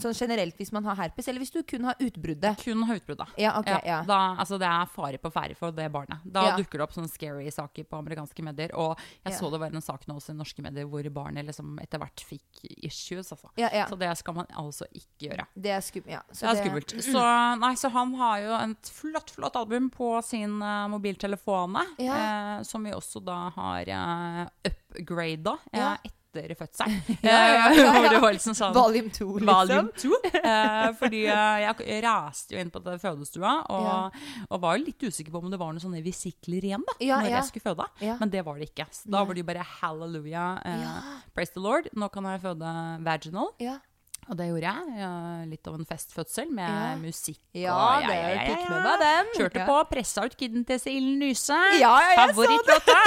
sånn 0.00 0.14
generelt 0.14 0.56
hvis 0.58 0.72
man 0.72 0.84
har 0.84 0.96
herpes, 0.96 1.28
eller 1.28 1.40
hvis 1.42 1.52
du 1.54 1.62
kun 1.62 1.84
har 1.88 1.96
utbruddet? 2.02 2.58
Kun 2.62 2.82
har 2.88 2.96
utbruddet. 3.00 3.28
Ja, 3.40 3.54
ok, 3.60 3.70
ja. 3.86 4.02
Da, 4.06 4.36
altså 4.38 4.58
det 4.60 4.68
er 4.68 4.86
fare 4.86 5.18
på 5.18 5.30
ferde 5.32 5.56
for 5.58 5.72
det 5.72 5.88
barnet. 5.92 6.20
Da 6.24 6.56
dukker 6.56 6.78
det 6.78 6.86
opp 6.86 6.92
sånne 6.96 7.10
scary 7.10 7.50
saker 7.50 7.84
på 7.84 7.95
amerikanske 8.00 8.44
medier. 8.46 8.74
Og 8.74 8.94
jeg 8.96 9.32
yeah. 9.32 9.38
så 9.38 9.50
det 9.52 9.60
var 9.62 9.74
en 9.74 9.84
sak 9.84 10.06
nå 10.08 10.18
også 10.18 10.34
i 10.34 10.38
norske 10.38 10.64
medier 10.64 10.88
hvor 10.90 11.08
barnet 11.14 11.46
liksom 11.48 11.76
etter 11.82 12.02
hvert 12.02 12.24
fikk 12.26 12.62
issues. 12.86 13.32
Altså. 13.32 13.52
Ja, 13.60 13.70
ja. 13.72 13.86
Så 13.90 13.98
det 14.00 14.10
skal 14.20 14.38
man 14.38 14.50
altså 14.56 14.88
ikke 14.90 15.28
gjøre. 15.28 15.48
Det 15.54 15.74
er 15.76 15.84
skummelt. 15.84 16.12
Ja. 16.12 16.22
så 16.30 16.46
Det 16.46 16.52
er 16.52 16.62
skummelt. 16.64 16.96
Så, 17.06 17.24
nei, 17.62 17.72
så 17.80 17.92
han 17.94 18.14
har 18.20 18.42
jo 18.44 18.54
et 18.60 18.92
flott 18.96 19.32
flott 19.36 19.56
album 19.58 19.90
på 19.92 20.10
sin 20.24 20.60
uh, 20.62 20.86
mobiltelefon, 20.92 21.76
Ja. 21.98 22.16
eh, 22.16 22.62
som 22.62 22.84
vi 22.84 22.94
også 22.94 23.20
da 23.24 23.50
har 23.56 23.90
uh, 23.90 24.46
upgrada 24.66 25.58
eh, 25.72 25.80
Ja. 25.80 25.96
Etter 26.44 26.58
fødselen. 26.58 26.98
Ja, 27.26 27.38
ja, 27.48 27.64
ja, 27.74 27.92
ja, 28.02 28.10
det 28.12 28.20
var 28.22 28.32
liksom 28.36 28.54
sånn 28.58 28.74
Volume 28.76 29.10
2, 29.14 29.26
liksom. 29.38 29.48
Volume 29.48 29.90
2. 30.02 30.20
Eh, 30.42 30.90
fordi 31.00 31.22
eh, 31.32 31.64
jeg 31.64 32.02
raste 32.04 32.54
jo 32.56 32.60
inn 32.62 32.70
på 32.74 32.82
fødestua 32.84 33.54
og, 33.70 33.86
Ja. 33.86 33.96
og 34.50 34.60
var 34.62 34.76
jo 34.78 34.84
litt 34.86 35.02
usikker 35.08 35.32
på 35.34 35.42
om 35.42 35.50
det 35.50 35.58
var 35.60 35.72
noen 35.72 35.82
sånne 35.82 36.02
visikler 36.04 36.64
igjen 36.70 36.84
da, 36.86 36.96
Ja, 37.00 37.20
når 37.22 37.30
ja. 37.30 37.36
jeg 37.40 37.48
skulle 37.50 37.66
føde. 37.70 37.88
Ja. 38.04 38.16
Men 38.20 38.30
det 38.30 38.44
var 38.46 38.58
det 38.60 38.70
ikke. 38.70 38.86
Så 38.92 39.10
da 39.10 39.24
var 39.24 39.34
det 39.34 39.42
jo 39.44 39.50
bare 39.50 39.66
halleluja, 39.80 40.46
eh, 40.64 40.80
Ja. 40.86 40.94
praise 41.34 41.52
the 41.56 41.60
lord. 41.60 41.88
Nå 41.96 42.08
kan 42.12 42.24
jeg 42.30 42.42
føde 42.44 42.72
vaginal. 43.06 43.52
Ja. 44.26 44.32
Og 44.32 44.36
det 44.40 44.46
gjorde 44.48 44.62
jeg. 44.66 44.98
Ja, 44.98 45.10
litt 45.46 45.68
av 45.70 45.74
en 45.78 45.84
festfødsel 45.86 46.50
med 46.50 46.68
Ja. 46.68 46.96
musikk. 46.98 47.38
Ja, 47.54 47.74
og, 47.76 48.02
det 48.06 48.16
ja, 48.16 48.28
ja, 48.34 48.46
fikk 48.50 48.68
med 48.70 48.82
meg 48.82 48.98
den. 49.00 49.26
Kjørte 49.38 49.60
Ja. 49.62 49.66
på, 49.66 49.76
pressa 49.90 50.24
ut 50.26 50.36
kiden 50.36 50.66
til 50.66 50.78
Silen 50.80 51.18
Nyse. 51.20 51.54
Ja, 51.80 51.94
ja, 52.00 52.26
jeg 52.26 52.34
så 52.34 52.42
Favorittlåta. 52.42 52.98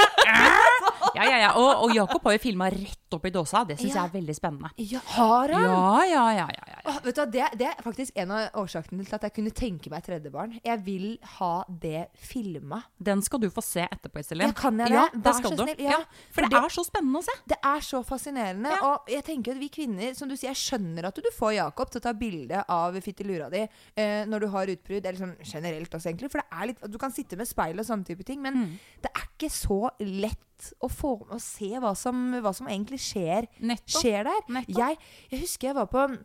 Ja, 1.14 1.24
ja, 1.24 1.36
ja. 1.40 1.48
Og, 1.58 1.84
og 1.84 1.94
Jakob 1.96 2.22
har 2.28 2.34
jo 2.36 2.38
filma 2.42 2.68
rett 2.70 3.14
opp 3.16 3.24
i 3.26 3.30
dåsa. 3.34 3.64
Det 3.66 3.78
syns 3.80 3.94
Ja. 3.94 4.02
jeg 4.04 4.10
er 4.10 4.12
veldig 4.20 4.34
spennende. 4.36 4.70
ja, 4.78 5.00
har 5.16 5.48
han? 5.48 5.62
Ja, 5.64 6.04
ja, 6.04 6.24
ja. 6.36 6.46
ja, 6.54 6.64
ja. 6.68 6.76
Åh, 6.86 6.98
vet 7.04 7.14
du 7.16 7.24
det, 7.26 7.46
det 7.58 7.66
er 7.66 7.82
faktisk 7.82 8.12
en 8.16 8.30
av 8.30 8.50
årsakene 8.62 9.04
til 9.04 9.14
at 9.14 9.22
jeg 9.22 9.34
kunne 9.34 9.50
tenke 9.50 9.90
meg 9.90 10.04
tredje 10.04 10.30
barn. 10.30 10.54
Jeg 10.64 10.84
vil 10.84 11.18
ha 11.38 11.64
det 11.68 12.06
filma. 12.14 12.82
Den 13.02 13.22
skal 13.22 13.40
du 13.40 13.48
få 13.50 13.62
se 13.64 13.80
etterpå, 13.90 14.20
Iselin. 14.22 14.46
Ja, 14.48 14.52
kan 14.56 14.78
jeg 14.78 14.88
det? 14.88 14.94
Ja, 14.94 15.06
Vær 15.14 15.32
så 15.40 15.52
snill. 15.56 15.74
Ja, 15.80 15.90
Ja, 15.90 15.96
for 15.98 16.32
for 16.32 16.42
det 16.42 16.50
det- 16.50 16.62
er 16.64 16.68
så 16.68 16.84
spennende 16.86 17.18
å 17.18 17.24
se. 17.24 17.32
Det 17.48 17.58
er 17.64 17.80
så 17.80 18.04
fascinerende. 18.06 18.70
Ja. 18.70 18.80
Og 18.94 19.08
jeg 19.08 19.24
tenker 19.24 19.52
at 19.52 19.58
vi 19.58 19.68
kvinner, 19.68 20.14
som 20.16 20.28
du 20.28 20.36
sier, 20.36 20.52
jeg 20.54 20.56
skjønner 20.56 21.04
at 21.06 21.09
du 21.16 21.30
får 21.34 21.54
Jakob 21.56 21.90
til 21.90 21.98
å 21.98 22.02
ta 22.02 22.12
bilde 22.12 22.64
av 22.68 22.94
fittelura 23.02 23.48
di 23.50 23.64
eh, 23.96 24.24
når 24.26 24.40
du 24.40 24.46
har 24.48 24.66
utbrudd, 24.66 25.04
eller 25.06 25.18
sånn 25.18 25.36
generelt 25.42 25.90
også, 25.90 26.08
egentlig. 26.12 26.30
For 26.30 26.38
det 26.38 26.46
er 26.52 26.66
litt 26.70 26.80
Du 26.92 26.98
kan 26.98 27.10
sitte 27.10 27.36
med 27.36 27.48
speil 27.48 27.78
og 27.78 27.84
sånne 27.86 28.04
type 28.06 28.22
ting, 28.24 28.40
men 28.40 28.54
Mm. 28.54 28.78
det 29.02 29.10
er 29.14 29.26
ikke 29.26 29.50
så 29.50 29.90
lett 30.00 30.72
å 30.80 30.88
få 30.88 31.26
å 31.30 31.40
se 31.40 31.70
hva 31.80 31.96
som, 31.96 32.32
hva 32.42 32.52
som 32.54 32.66
egentlig 32.68 33.00
skjer, 33.00 33.48
skjer 33.88 34.24
der. 34.24 34.64
Jeg, 34.68 34.98
jeg 35.30 35.40
husker 35.40 35.68
jeg 35.68 35.74
var 35.74 35.86
på 35.86 36.18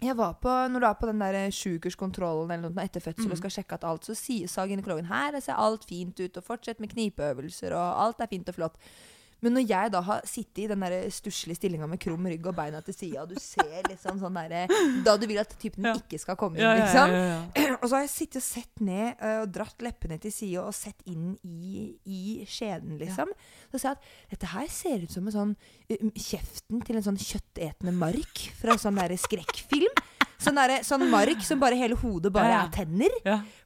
jeg 0.00 0.16
var 0.16 0.32
på, 0.40 0.48
Når 0.48 0.80
du 0.80 0.86
er 0.86 0.94
på 0.94 1.06
den 1.10 1.18
der 1.18 1.50
sjukerskontrollen 1.50 2.50
eller 2.50 2.70
noe 2.70 2.84
etter 2.84 3.00
fødsel 3.04 3.30
og 3.30 3.36
skal 3.36 3.50
sjekke 3.50 3.74
at 3.76 3.84
alt, 3.84 4.06
så 4.08 4.14
sa 4.48 4.64
gynekologen 4.66 5.04
her 5.10 5.32
det 5.32 5.42
ser 5.44 5.58
alt 5.60 5.84
fint 5.84 6.18
ut, 6.20 6.36
og 6.36 6.44
fortsett 6.46 6.80
med 6.80 6.88
knipeøvelser, 6.94 7.74
og 7.76 8.00
alt 8.06 8.20
er 8.20 8.30
fint 8.30 8.48
og 8.48 8.54
flott. 8.56 8.78
Men 9.40 9.54
når 9.56 9.64
jeg 9.70 9.92
da 9.94 10.00
har 10.04 10.26
sittet 10.28 10.62
i 10.64 10.66
den 10.70 10.84
stusslige 11.14 11.56
stillinga 11.56 11.86
med 11.88 12.00
krum 12.02 12.26
rygg 12.28 12.46
og 12.50 12.56
beina 12.58 12.80
til 12.84 12.94
sida, 12.96 13.22
og 13.24 13.30
du 13.32 13.40
ser 13.40 13.82
liksom 13.88 14.18
sånn 14.20 14.36
derre 14.36 14.66
Da 15.06 15.16
du 15.16 15.26
vil 15.30 15.40
at 15.42 15.54
typen 15.60 15.86
Ja. 15.88 15.94
ikke 15.96 16.18
skal 16.20 16.36
komme 16.40 16.60
inn, 16.60 16.82
liksom. 16.82 17.14
Og 17.80 17.86
så 17.88 17.94
har 17.96 18.04
jeg 18.04 18.12
sittet 18.12 18.40
og 18.42 18.46
sett 18.46 18.82
ned 18.84 19.16
eh, 19.16 19.38
og 19.40 19.52
dratt 19.54 19.80
leppene 19.84 20.18
til 20.20 20.32
sida 20.34 20.66
og 20.66 20.74
sett 20.76 21.00
inn 21.08 21.32
i, 21.46 21.86
i 22.04 22.20
skjeden, 22.48 22.98
liksom. 23.00 23.32
Så 23.72 23.80
ser 23.80 23.94
jeg 23.94 23.98
at 24.00 24.34
dette 24.34 24.52
her 24.52 24.68
ser 24.68 25.04
ut 25.06 25.14
som 25.16 25.26
en 25.30 25.36
sånn 25.36 25.56
eh, 25.88 26.04
kjeften 26.20 26.84
til 26.84 27.00
en 27.00 27.06
sånn 27.08 27.20
kjøttetende 27.20 27.96
mark 27.96 28.44
fra 28.60 28.76
en 28.76 28.82
sånn 28.82 29.00
derre 29.00 29.16
skrekkfilm. 29.20 29.94
Sånn, 30.40 30.56
der, 30.56 30.80
sånn 30.86 31.04
mark 31.12 31.42
som 31.44 31.60
bare 31.60 31.76
hele 31.76 31.96
hodet 32.00 32.30
bare 32.32 32.62
er 32.62 32.70
tenner. 32.72 33.12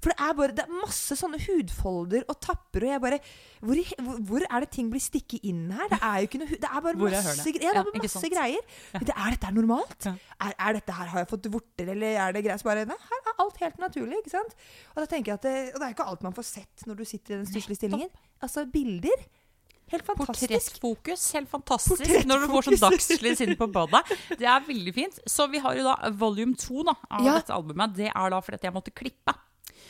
For 0.03 0.11
det 0.11 0.17
er 0.27 0.33
bare 0.41 0.55
det 0.59 0.65
er 0.65 0.73
masse 0.75 1.15
sånne 1.17 1.39
hudfolder 1.45 2.25
og 2.29 2.41
tapper, 2.43 2.85
og 2.89 2.91
jeg 2.91 3.03
bare 3.05 3.19
Hvor, 3.65 3.79
hvor, 4.29 4.43
er 4.45 4.65
det 4.65 4.71
ting 4.75 4.91
blir 4.93 5.01
stikket 5.01 5.47
inn 5.49 5.69
her? 5.73 5.87
Det 5.93 6.01
er 6.03 6.17
jo 6.21 6.29
ikke 6.29 6.41
noe 6.43 6.59
Det 6.65 6.71
er 6.71 6.83
bare 6.85 6.99
masse, 7.01 7.47
ja, 7.47 7.55
det 7.55 7.71
er 7.71 7.79
bare 7.79 8.03
masse 8.03 8.33
greier. 8.35 8.75
Er 9.01 9.37
dette 9.37 9.53
normalt? 9.55 10.09
Er, 10.11 10.51
er 10.59 10.77
dette 10.81 10.99
her, 10.99 11.13
Har 11.15 11.23
jeg 11.23 11.31
fått 11.31 11.49
vorter, 11.55 11.95
eller 11.95 12.19
er 12.27 12.35
det 12.37 12.45
greit? 12.49 12.61
Så 12.61 12.69
bare, 12.69 12.85
nei, 12.91 12.99
her 13.13 13.31
er 13.31 13.41
alt 13.47 13.63
helt 13.63 13.79
naturlig. 13.83 14.19
ikke 14.25 14.35
sant? 14.35 14.59
Og 14.95 15.01
da 15.05 15.07
tenker 15.15 15.33
jeg 15.33 15.41
at 15.41 15.47
det, 15.47 15.57
og 15.75 15.81
det 15.81 15.87
er 15.89 15.97
ikke 15.97 16.11
alt 16.11 16.27
man 16.27 16.37
får 16.37 16.51
sett 16.51 16.85
når 16.91 17.01
du 17.01 17.07
sitter 17.09 17.37
i 17.37 17.41
den 17.43 17.49
stusslige 17.49 17.81
stillingen. 17.85 18.13
Altså, 18.43 18.67
bilder. 18.71 19.25
Helt 19.95 20.05
fantastisk. 20.09 20.51
Portrettfokus, 20.83 21.25
helt 21.39 21.49
fantastisk. 21.53 22.03
Portrettfokus. 22.03 22.29
Når 22.31 22.45
du 22.45 22.53
får 22.53 22.69
sånn 22.69 22.81
dagslys 22.83 23.43
inn 23.47 23.55
på 23.61 23.69
badet. 23.73 24.03
Det 24.41 24.49
er 24.51 24.61
veldig 24.67 24.95
fint. 24.97 25.19
Så 25.31 25.47
vi 25.53 25.63
har 25.63 25.79
jo 25.79 25.87
da 25.87 26.11
volume 26.19 26.59
to 26.59 26.83
av 26.91 27.25
Ja. 27.25 27.39
dette 27.39 27.55
albumet. 27.55 27.95
Det 27.97 28.11
er 28.11 28.31
da 28.35 28.41
fordi 28.43 28.59
at 28.61 28.67
jeg 28.69 28.75
måtte 28.75 28.93
klippe. 28.95 29.35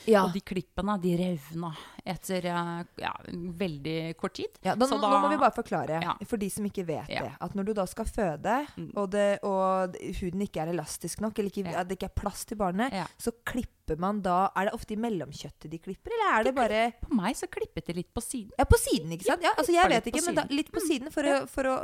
Ja. 0.06 0.26
Og 0.26 0.34
de 0.34 0.40
klippene 0.44 0.98
de 1.00 1.14
revna 1.16 1.70
etter 2.06 2.44
eh, 2.50 2.84
ja, 3.00 3.12
veldig 3.32 4.16
kort 4.20 4.34
tid. 4.36 4.58
Ja, 4.62 4.74
da, 4.76 4.86
Så 4.86 4.98
nå, 4.98 5.00
da- 5.06 5.10
nå 5.14 5.20
må 5.24 5.30
vi 5.32 5.38
bare 5.40 5.54
forklare, 5.56 6.02
Ja. 6.02 6.14
for 6.28 6.36
de 6.36 6.50
som 6.50 6.64
ikke 6.68 6.84
vet. 6.86 7.08
Mm. 7.08 7.22
det, 7.24 7.32
at 7.40 7.54
når 7.54 7.64
du 7.64 7.72
da 7.74 7.84
skal 7.86 8.04
føde, 8.04 8.66
og, 8.96 9.10
det, 9.10 9.38
og 9.42 9.96
huden 10.20 10.42
ikke 10.44 10.60
er 10.62 10.72
elastisk 10.74 11.20
nok, 11.24 11.38
eller 11.38 11.50
ikke, 11.50 11.74
at 11.76 11.88
det 11.88 11.96
ikke 11.98 12.10
er 12.12 12.20
plass 12.20 12.44
til 12.44 12.56
barnet, 12.60 12.92
så 13.18 13.32
klipper 13.44 13.98
man 14.00 14.22
da 14.24 14.48
Er 14.56 14.64
det 14.70 14.72
ofte 14.74 14.94
i 14.94 14.96
mellomkjøttet 14.96 15.68
de 15.70 15.78
klipper, 15.78 16.08
eller 16.14 16.38
er 16.40 16.44
det 16.44 16.54
bare 16.56 16.92
På 17.02 17.12
meg 17.14 17.36
så 17.36 17.44
klippet 17.52 17.84
det 17.86 17.96
litt 17.96 18.14
på 18.14 18.20
siden. 18.24 18.52
Ja, 18.58 18.64
på 18.64 18.78
siden, 18.80 19.10
ikke 19.12 19.24
sant? 19.28 19.42
Ja, 19.42 19.52
altså 19.58 19.72
jeg 19.72 19.88
vet 19.90 20.06
ikke, 20.12 20.24
men 20.26 20.34
da, 20.36 20.44
litt 20.50 20.70
på 20.72 20.80
siden 20.80 21.10
for, 21.12 21.22
å, 21.24 21.46
for 21.48 21.64
å 21.68 21.76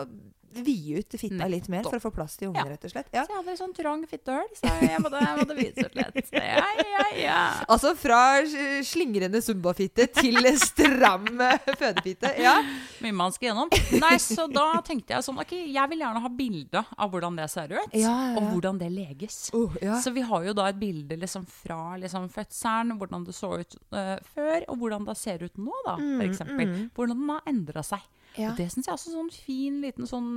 vide 0.51 0.99
ut 0.99 1.15
fitta 1.21 1.47
litt 1.47 1.69
mer. 1.71 1.85
For 1.87 2.01
å 2.01 2.03
få 2.03 2.11
plass 2.11 2.37
til 2.37 2.49
ungen, 2.49 2.65
Ja. 2.65 2.73
rett 2.73 2.85
og 2.85 2.91
slett. 2.91 3.07
Ja. 3.15 3.23
Så 3.25 3.31
jeg 3.31 3.45
hadde 3.45 3.57
sånn 3.61 3.75
trang 3.77 4.07
fittehull, 4.09 4.49
så 4.57 4.67
jeg 4.83 4.99
måtte, 5.05 5.21
jeg 5.23 5.37
måtte 5.39 5.57
vise 5.61 5.85
ut 5.87 5.95
litt. 5.95 6.33
Ja, 6.33 6.65
ja, 6.91 7.05
ja. 7.21 7.65
Altså 7.69 7.93
fra 7.95 8.41
slingrende 8.83 9.39
zumbafitte 9.45 10.09
til 10.17 10.51
stram 10.61 11.27
fødepite. 11.79 12.33
Ja. 12.41 12.57
Mye 13.05 13.17
man 13.17 13.35
skal 13.35 13.51
gjennom. 13.51 13.73
Nei, 14.03 14.15
så 14.23 14.47
da 14.51 14.67
tenkte 14.87 15.17
jeg 15.17 15.27
sånn 15.27 15.41
Ok, 15.41 15.55
jeg 15.57 15.93
vil 15.93 16.03
gjerne 16.05 16.23
ha 16.25 16.31
bilde 16.35 16.85
av 16.85 17.11
hvordan 17.13 17.39
det 17.41 17.49
ser 17.53 17.75
ut, 17.75 17.97
Ja, 17.97 18.13
ja, 18.31 18.37
og 18.39 18.51
hvordan 18.53 18.81
det 18.81 18.91
leges. 18.93 19.43
Uh. 19.55 19.77
Så 20.03 20.13
vi 20.15 20.25
har 20.27 20.47
jo 20.47 20.55
da 20.57 20.69
et 20.71 20.79
bilde 20.81 21.19
liksom 21.21 21.47
fra 21.49 21.97
liksom 22.01 22.29
fødselen, 22.33 22.97
hvordan 23.01 23.27
det 23.29 23.37
så 23.37 23.55
ut 23.61 23.77
uh, 23.97 24.17
før, 24.35 24.65
og 24.69 24.81
hvordan 24.83 25.09
det 25.09 25.19
ser 25.21 25.45
ut 25.45 25.61
nå, 25.61 25.75
da, 25.87 25.99
for 26.01 26.27
eksempel. 26.29 26.75
Hvordan 26.97 27.23
den 27.23 27.37
har 27.37 27.47
endra 27.51 27.85
seg. 27.87 28.01
Mm, 28.01 28.17
Ja. 28.39 28.53
Og 28.53 28.61
det 28.61 28.69
syns 28.71 28.87
jeg 28.87 28.93
er 28.93 28.97
også 28.99 29.13
sånn 29.13 29.31
fin 29.35 29.81
liten 29.83 30.07
sånn 30.07 30.29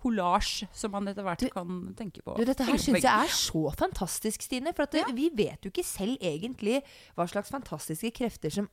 kollasj 0.00 0.64
som 0.72 0.94
man 0.94 1.10
etter 1.10 1.26
hvert 1.26 1.44
kan 1.52 1.82
tenke 1.98 2.22
på. 2.24 2.38
Du, 2.38 2.44
dette 2.48 2.64
her 2.64 2.80
syns 2.80 3.04
jeg 3.04 3.28
er 3.28 3.34
så 3.34 3.66
fantastisk, 3.76 4.44
Stine. 4.46 4.72
For 4.76 4.86
at 4.88 4.96
ja. 4.96 5.04
vi 5.12 5.28
vet 5.36 5.64
jo 5.64 5.72
ikke 5.72 5.84
selv 5.86 6.16
egentlig 6.24 6.80
hva 7.18 7.28
slags 7.28 7.52
fantastiske 7.52 8.14
krefter 8.16 8.54
som, 8.54 8.70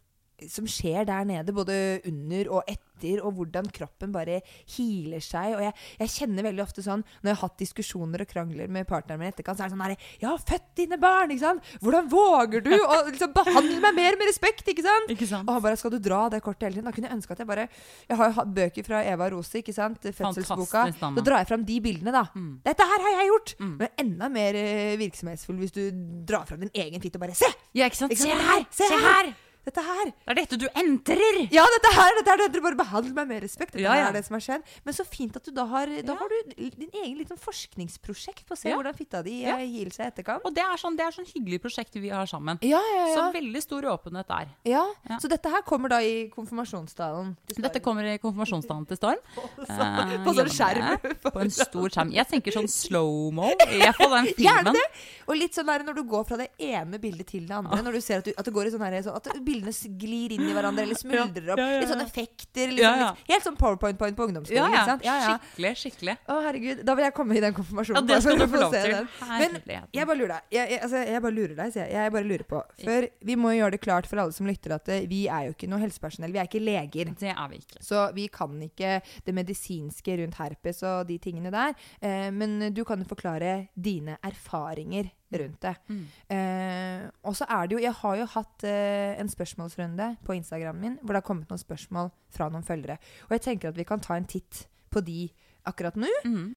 som 0.52 0.67
skjer 0.67 1.06
der 1.08 1.26
nede, 1.28 1.54
både 1.56 1.76
under 2.10 2.50
og 2.58 2.67
etter, 2.67 3.21
og 3.24 3.36
hvordan 3.38 3.67
kroppen 3.76 4.12
bare 4.13 4.39
healer 4.76 5.24
seg. 5.24 5.56
Og 5.58 5.63
jeg, 5.63 5.74
jeg 6.00 6.12
kjenner 6.13 6.48
veldig 6.48 6.63
ofte 6.63 6.84
sånn, 6.84 7.04
når 7.21 7.32
jeg 7.32 7.38
har 7.38 7.41
hatt 7.43 7.62
diskusjoner 7.62 8.24
og 8.24 8.30
krangler 8.30 8.71
med 8.71 8.88
partneren 8.89 9.21
min 9.21 9.32
etterkant, 9.32 9.60
så 9.60 9.65
er 9.65 9.71
det 9.71 9.76
sånn 9.76 9.84
herre 9.86 9.98
Jeg 10.21 10.30
har 10.30 10.43
født 10.52 10.69
dine 10.80 11.00
barn, 11.02 11.32
ikke 11.32 11.43
sant? 11.43 11.71
Hvordan 11.84 12.10
våger 12.12 12.63
du 12.65 12.74
å 12.76 13.00
liksom, 13.10 13.34
behandle 13.36 13.80
meg 13.84 13.98
mer 14.00 14.19
med 14.19 14.32
respekt, 14.32 14.67
ikke 14.71 14.86
sant? 14.86 15.12
Ikke 15.15 15.30
sant? 15.30 15.48
Og 15.48 15.58
han 15.58 15.65
bare 15.65 15.80
'Skal 15.80 15.91
du 15.95 16.00
dra 16.00 16.28
det 16.30 16.41
kortet 16.43 16.67
hele 16.67 16.80
tiden?' 16.80 16.86
Da 16.89 16.95
kunne 16.95 17.10
jeg 17.10 17.17
ønske 17.17 17.32
at 17.32 17.39
jeg 17.39 17.48
bare 17.48 17.67
Jeg 18.10 18.17
har 18.17 18.28
jo 18.28 18.36
hatt 18.39 18.54
bøker 18.56 18.84
fra 18.84 19.04
Eva 19.04 19.30
Rose, 19.30 19.58
ikke 19.60 19.74
sant? 19.74 20.00
Fødselsboka. 20.02 20.86
Da 21.00 21.21
drar 21.21 21.43
jeg 21.43 21.48
fram 21.48 21.65
de 21.65 21.80
bildene, 21.82 22.12
da. 22.12 22.26
Mm. 22.36 22.60
Dette 22.63 22.84
her 22.84 23.00
har 23.08 23.12
jeg 23.21 23.32
gjort! 23.32 23.56
Men 23.60 23.88
enda 24.00 24.30
mer 24.30 24.56
eh, 24.56 24.98
virksomhetsfull 24.98 25.58
hvis 25.58 25.71
du 25.76 25.91
drar 26.26 26.45
fram 26.45 26.60
din 26.60 26.71
egen 26.74 27.02
fitte 27.02 27.17
og 27.19 27.28
bare 27.28 27.36
Se! 27.36 27.50
Ja, 27.76 27.86
ikke 27.86 27.98
sant? 27.98 28.12
Ikke 28.12 28.24
Se 28.24 28.30
her! 28.30 28.65
Se 28.71 28.88
Se 28.88 29.02
her! 29.04 29.36
Her! 29.65 29.71
Dette 29.71 29.82
her! 29.82 30.12
Det 30.12 30.32
er 30.32 30.39
dette 30.41 30.58
du 30.62 30.67
entrer! 30.78 31.38
Ja, 31.54 31.65
dette 31.75 31.91
her! 31.95 32.12
Dette 32.19 32.32
er 32.34 32.38
det! 32.43 32.47
Dere 32.54 32.62
bare 32.67 32.78
behandler 32.80 33.13
meg 33.17 33.28
med 33.32 33.43
respekt. 33.43 33.73
Dette 33.73 33.84
Ja, 33.84 33.95
ja. 33.97 34.08
er 34.10 34.13
det 34.13 34.25
som 34.28 34.36
har 34.38 34.43
skjedd. 34.45 34.62
Men 34.86 34.93
så 34.93 35.06
fint 35.06 35.36
at 35.36 35.43
du 35.45 35.51
da 35.51 35.65
har 35.65 35.86
Da 35.88 36.13
Ja. 36.13 36.17
har 36.19 36.30
du 36.30 36.54
din 36.69 36.89
egen 36.93 37.17
liten 37.17 37.38
forskningsprosjekt 37.38 38.45
på 38.45 38.54
å 38.56 38.58
se 38.58 38.69
hvordan 38.73 38.95
fitta 38.95 39.23
di 39.23 39.41
Ja. 39.43 39.58
ja. 39.58 39.89
seg 39.89 40.06
i 40.06 40.10
etterkant. 40.12 40.41
Og 40.45 40.54
det 40.54 40.63
er 40.63 40.78
sånn, 40.78 40.95
det 40.97 41.06
er 41.06 41.12
sånn 41.12 41.25
hyggelig 41.25 41.62
prosjekt 41.62 41.93
vi 41.95 42.10
har 42.10 42.25
sammen. 42.25 42.60
Ja, 42.62 42.80
ja, 42.80 43.08
ja. 43.08 43.15
Så 43.15 43.34
veldig 43.34 43.62
stor 43.63 43.82
åpenhet 43.84 44.28
der. 44.28 44.47
ja. 44.65 44.86
Ja. 45.10 45.17
Så 45.19 45.28
dette 45.30 45.49
her 45.49 45.62
kommer 45.62 45.89
da 45.89 45.99
i 46.01 46.30
konfirmasjonstalen. 46.30 47.36
Dette 47.58 47.80
kommer 47.82 48.04
i 48.06 48.17
konfirmasjonsdalen 48.17 48.86
til 48.88 48.97
Storm. 48.97 49.17
Eh, 49.38 50.17
på 50.25 50.34
sånn 50.36 50.49
skjerm. 50.49 50.99
På 51.32 51.41
en 51.41 51.49
stor 51.51 51.89
skjerm. 51.89 52.12
Jeg 52.13 52.28
tenker 52.28 52.51
sånn 52.51 52.67
slow-mo. 52.82 53.51
Jeg 53.60 53.93
får 53.97 54.10
den 54.15 54.25
Gjerne 54.45 54.73
det! 54.75 54.86
Og 55.28 55.38
litt 55.39 55.54
sånn 55.58 55.65
der 55.69 55.84
når 55.88 55.95
du 55.95 56.04
går 56.04 56.25
fra 56.28 56.38
det 56.38 56.49
ene 56.60 56.99
bildet 57.01 57.28
til 57.28 57.45
det 57.47 57.56
andre. 57.56 57.82
Når 57.86 57.93
du 57.97 58.01
ser 58.01 58.19
at, 58.21 58.25
du, 58.25 58.34
at 58.38 58.45
det 58.45 58.54
går 58.54 58.67
i 58.67 58.73
sånn 58.75 58.82
her, 58.86 58.97
sånn 59.06 59.15
at 59.15 59.30
bildene 59.56 59.98
glir 60.00 60.36
inn 60.36 60.46
i 60.50 60.54
hverandre 60.56 60.86
eller 60.86 61.00
smuldrer 61.04 61.52
opp. 61.54 61.62
Litt 61.62 61.91
sånn 61.91 62.04
effekter. 62.04 62.74
Liksom, 62.74 63.02
litt, 63.02 63.24
helt 63.32 63.48
sånn 63.48 63.58
powerpoint-point 63.60 64.18
på 64.18 64.28
ungdomsskolen. 64.30 64.62
Ja, 64.62 64.72
Ikke 64.72 64.86
sant? 64.91 65.06
Ja, 65.06 65.15
ja. 65.22 65.36
Skikkelig, 65.36 65.74
skikkelig. 65.82 66.18
Å, 66.28 66.38
herregud. 66.46 66.84
Da 66.88 66.96
vil 66.98 67.08
jeg 67.08 67.15
komme 67.18 67.38
i 67.38 67.44
den 67.44 67.56
konfirmasjonen. 67.58 68.02
Ja, 68.02 68.15
det 68.15 68.20
skal 68.26 68.41
du 68.41 68.48
få 68.52 68.62
lov 68.62 68.76
til. 68.76 68.96
Men 69.32 69.58
jeg 69.96 70.10
bare 70.10 70.20
lurer 70.20 70.36
deg. 70.36 70.48
Jeg, 70.58 70.72
jeg, 70.76 70.82
altså, 70.88 71.04
jeg 71.12 71.26
bare 71.28 71.38
lurer 71.39 71.56
deg, 71.60 71.74
sier 71.76 71.86
jeg. 71.86 71.96
Jeg 71.96 72.15
bare 72.18 72.30
lurer 72.30 72.48
på. 72.52 72.62
For 72.84 73.10
vi 73.32 73.39
må 73.39 73.54
jo 73.54 73.62
gjøre 73.63 73.78
det 73.78 73.82
klart 73.84 74.10
for 74.12 74.24
alle 74.24 74.36
som 74.36 74.50
lytter 74.50 74.78
at 74.78 74.94
eh, 74.94 75.06
vi 75.10 75.26
er 75.32 75.50
jo 75.50 75.56
ikke 75.56 75.70
noe 75.72 75.82
helsepersonell. 75.84 76.34
Vi 76.36 76.41
er 76.41 76.50
ikke 76.50 76.63
leger. 76.63 77.13
Det 77.20 77.34
er 77.34 77.52
vi 77.52 77.62
ikke. 77.62 77.84
Så 77.86 78.08
vi 78.15 78.28
kan 78.34 78.56
ikke 78.65 78.98
det 79.26 79.36
medisinske 79.36 80.18
rundt 80.22 80.39
herpes 80.41 80.82
og 80.88 81.06
de 81.10 81.20
tingene 81.22 81.54
der. 81.54 81.76
Eh, 82.02 82.30
men 82.36 82.72
du 82.76 82.84
kan 82.88 83.02
jo 83.02 83.10
forklare 83.10 83.58
dine 83.76 84.20
erfaringer 84.26 85.12
rundt 85.34 85.60
det. 85.62 85.76
Mm. 85.90 86.04
Eh, 86.30 87.10
og 87.26 87.34
så 87.36 87.46
er 87.50 87.68
det 87.68 87.76
jo 87.76 87.82
Jeg 87.84 87.94
har 87.94 88.16
jo 88.18 88.26
hatt 88.26 88.64
eh, 88.64 89.16
en 89.20 89.28
spørsmålsrunde 89.28 90.18
på 90.24 90.36
Instagramen 90.38 90.82
min 90.82 90.98
hvor 91.02 91.14
det 91.16 91.24
har 91.24 91.28
kommet 91.28 91.50
noen 91.50 91.60
spørsmål 91.60 92.12
fra 92.30 92.50
noen 92.50 92.64
følgere. 92.64 93.00
Og 93.26 93.32
jeg 93.32 93.42
tenker 93.42 93.70
at 93.70 93.78
vi 93.78 93.84
kan 93.90 94.00
ta 94.00 94.16
en 94.16 94.26
titt 94.30 94.68
på 94.94 95.02
de 95.04 95.30
akkurat 95.66 95.96
nå. 95.98 96.08
Mm. 96.26 96.54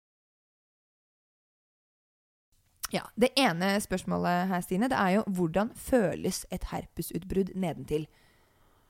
Ja, 2.92 3.02
Det 3.20 3.32
ene 3.36 3.74
spørsmålet 3.84 4.48
her, 4.48 4.62
Stine, 4.64 4.88
det 4.88 4.96
er 4.96 5.18
jo 5.18 5.24
hvordan 5.36 5.74
føles 5.76 6.46
et 6.54 6.64
herpesutbrudd 6.70 7.52
nedentil? 7.54 8.06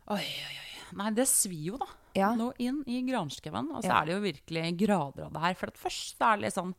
Oi, 0.09 0.23
oi, 0.23 0.53
oi. 0.55 0.65
Nei, 0.99 1.11
det 1.13 1.27
svir 1.29 1.65
jo, 1.73 1.79
da. 1.83 1.89
Ja. 2.17 2.29
Nå 2.39 2.53
inn 2.65 2.79
i 2.89 3.03
granskauen. 3.05 3.67
Og 3.75 3.83
så 3.83 3.91
Ja. 3.91 4.01
er 4.01 4.07
det 4.07 4.15
jo 4.15 4.21
virkelig 4.25 4.79
grader 4.79 5.25
av 5.27 5.33
det 5.35 5.43
her. 5.43 5.55
For 5.55 5.67
at 5.67 5.77
først 5.77 6.17
er 6.23 6.37
det 6.37 6.43
litt 6.47 6.55
sånn 6.55 6.75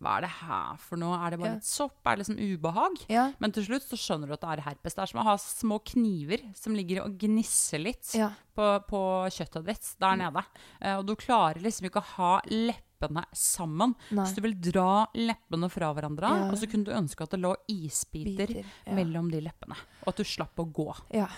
Hva 0.00 0.16
er 0.16 0.20
det 0.24 0.30
her 0.40 0.76
for 0.80 0.96
noe? 0.96 1.14
Er 1.20 1.30
det 1.30 1.38
bare 1.40 1.48
Ja. 1.50 1.54
litt 1.58 1.64
sopp? 1.68 1.98
Er 2.06 2.16
det 2.16 2.24
liksom 2.26 2.38
ubehag? 2.40 3.04
Ja. 3.10 3.32
Men 3.38 3.52
til 3.52 3.64
slutt 3.66 3.82
så 3.84 3.96
skjønner 4.00 4.26
du 4.28 4.32
at 4.32 4.40
det 4.40 4.50
er 4.58 4.62
herpes. 4.70 4.94
Det 4.94 5.02
er 5.02 5.06
som 5.12 5.20
å 5.20 5.24
ha 5.24 5.34
små 5.36 5.78
kniver 5.84 6.40
som 6.56 6.74
ligger 6.74 7.02
og 7.04 7.18
gnisser 7.18 7.78
litt 7.84 8.14
Ja. 8.16 8.30
på, 8.56 8.80
på 8.88 9.00
kjøttet 9.28 9.66
ditt 9.66 9.94
der 10.00 10.16
nede. 10.16 10.44
Eh, 10.80 10.96
og 10.96 11.04
du 11.06 11.14
klarer 11.16 11.60
liksom 11.60 11.86
ikke 11.90 12.00
å 12.00 12.10
ha 12.16 12.40
leppene 12.48 13.24
sammen. 13.34 13.94
Nei. 14.10 14.24
Så 14.24 14.36
du 14.36 14.42
vil 14.42 14.54
dra 14.54 15.06
leppene 15.14 15.70
fra 15.70 15.92
hverandre, 15.92 16.28
Ja. 16.28 16.48
og 16.50 16.56
så 16.56 16.66
kunne 16.70 16.84
du 16.84 16.92
ønske 16.92 17.22
at 17.22 17.30
det 17.30 17.40
lå 17.40 17.54
isbiter 17.68 18.46
Biter, 18.46 18.64
ja. 18.86 18.92
mellom 18.94 19.30
de 19.30 19.40
leppene. 19.40 19.76
Og 20.06 20.08
at 20.08 20.16
du 20.16 20.24
slapp 20.24 20.56
å 20.56 20.64
gå. 20.72 20.94
Ja. 21.12 21.28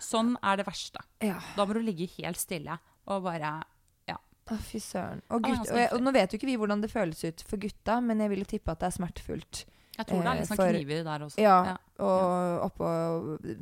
Sånn 0.00 0.36
er 0.42 0.56
det 0.56 0.66
verste. 0.66 0.98
Da 1.20 1.64
må 1.66 1.74
du 1.74 1.80
ligge 1.82 2.08
helt 2.18 2.36
stille 2.38 2.78
og 3.06 3.22
bare. 3.22 3.62
Å, 4.50 4.56
fy 4.66 4.80
søren. 4.82 5.20
Og, 5.30 5.44
gutt, 5.44 5.66
og, 5.68 5.76
jeg, 5.78 5.90
og 5.94 6.02
nå 6.04 6.12
vet 6.16 6.32
jo 6.32 6.40
ikke 6.40 6.48
vi 6.50 6.56
hvordan 6.60 6.82
det 6.82 6.90
føles 6.92 7.20
ut 7.24 7.44
for 7.46 7.62
gutta, 7.62 8.00
men 8.04 8.22
jeg 8.24 8.32
vil 8.32 8.42
jo 8.44 8.48
tippe 8.54 8.74
at 8.74 8.82
det 8.82 8.90
er 8.90 8.96
smertefullt. 8.96 9.64
Jeg 10.00 10.08
tror 10.08 10.22
det 10.22 10.30
er 10.30 10.38
litt 10.38 10.46
liksom 10.46 10.60
sånn 10.60 10.70
kniver 10.72 11.02
der 11.04 11.24
også. 11.26 11.42
Ja, 11.42 11.56
og 12.00 12.62
oppå 12.70 12.92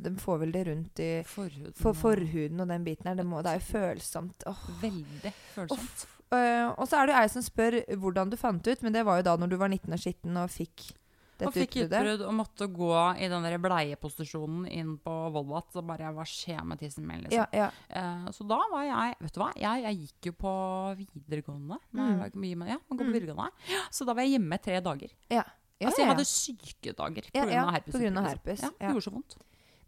De 0.05 0.11
får 0.21 0.37
vel 0.45 0.53
det 0.55 0.61
rundt 0.69 1.01
i 1.03 1.09
Forhuden. 1.27 1.73
for 1.75 1.97
forhuden 1.97 2.63
og 2.63 2.69
den 2.71 2.85
biten 2.85 3.09
her. 3.09 3.17
Det, 3.19 3.25
må, 3.27 3.41
det 3.43 3.51
er 3.51 3.59
jo 3.59 3.65
følsomt. 3.73 4.47
Åh. 4.47 4.61
Veldig 4.79 5.33
følsomt. 5.55 6.05
Eh, 6.29 6.67
og 6.69 6.85
så 6.87 6.99
er 6.99 7.09
det 7.09 7.15
jo 7.15 7.19
ei 7.23 7.33
som 7.33 7.43
spør 7.43 7.79
hvordan 7.99 8.31
du 8.31 8.37
fant 8.39 8.67
ut, 8.69 8.85
men 8.85 8.95
det 8.95 9.03
var 9.07 9.19
jo 9.19 9.27
da 9.27 9.35
når 9.41 9.51
du 9.51 9.57
var 9.59 9.71
19 9.73 9.95
og 9.97 10.03
skitten 10.03 10.39
og 10.39 10.51
fikk 10.53 10.91
dette 11.39 11.49
Og 11.49 11.55
fikk 11.55 11.77
utbrudd 11.85 12.23
og 12.27 12.33
måtte 12.35 12.67
gå 12.75 12.91
i 13.23 13.29
den 13.31 13.45
der 13.47 13.57
bleieposisjonen 13.63 14.65
inn 14.67 14.95
på 15.01 15.13
Volvat. 15.33 15.71
Og 15.79 15.85
bare 15.87 16.11
hva 16.15 16.25
skjer 16.27 16.65
med 16.67 16.81
tissen 16.81 17.07
min, 17.07 17.23
liksom. 17.25 17.39
Ja, 17.39 17.47
ja. 17.55 17.69
Eh, 17.89 18.27
så 18.35 18.45
da 18.49 18.59
var 18.71 18.85
jeg 18.87 19.15
Vet 19.23 19.35
du 19.35 19.39
hva, 19.41 19.49
jeg, 19.59 19.85
jeg 19.85 19.99
gikk 20.03 20.29
jo 20.31 20.35
på 20.45 20.53
videregående. 20.99 21.79
Når 21.95 22.09
Mm. 22.09 22.39
mye 22.43 22.67
ja, 22.73 22.77
man 22.89 22.97
går 22.99 23.05
på 23.05 23.15
videregående. 23.15 23.51
Så 23.91 24.05
da 24.05 24.13
var 24.13 24.27
jeg 24.27 24.37
hjemme 24.37 24.59
tre 24.61 24.79
dager. 24.81 25.15
ja. 25.29 25.43
altså, 25.79 26.01
jeg 26.01 26.09
hadde 26.11 26.25
syke 26.27 26.93
dager 26.93 27.29
pga. 27.31 27.39
ja, 27.39 27.45
ja, 27.55 27.69
herpes. 27.71 27.93
på 27.93 28.01
grunn 28.01 28.17
av 28.19 28.27
herpes, 28.27 28.61
Ja, 28.61 28.69
det 28.79 28.91
gjorde 28.91 29.05
så 29.07 29.13
vondt. 29.15 29.37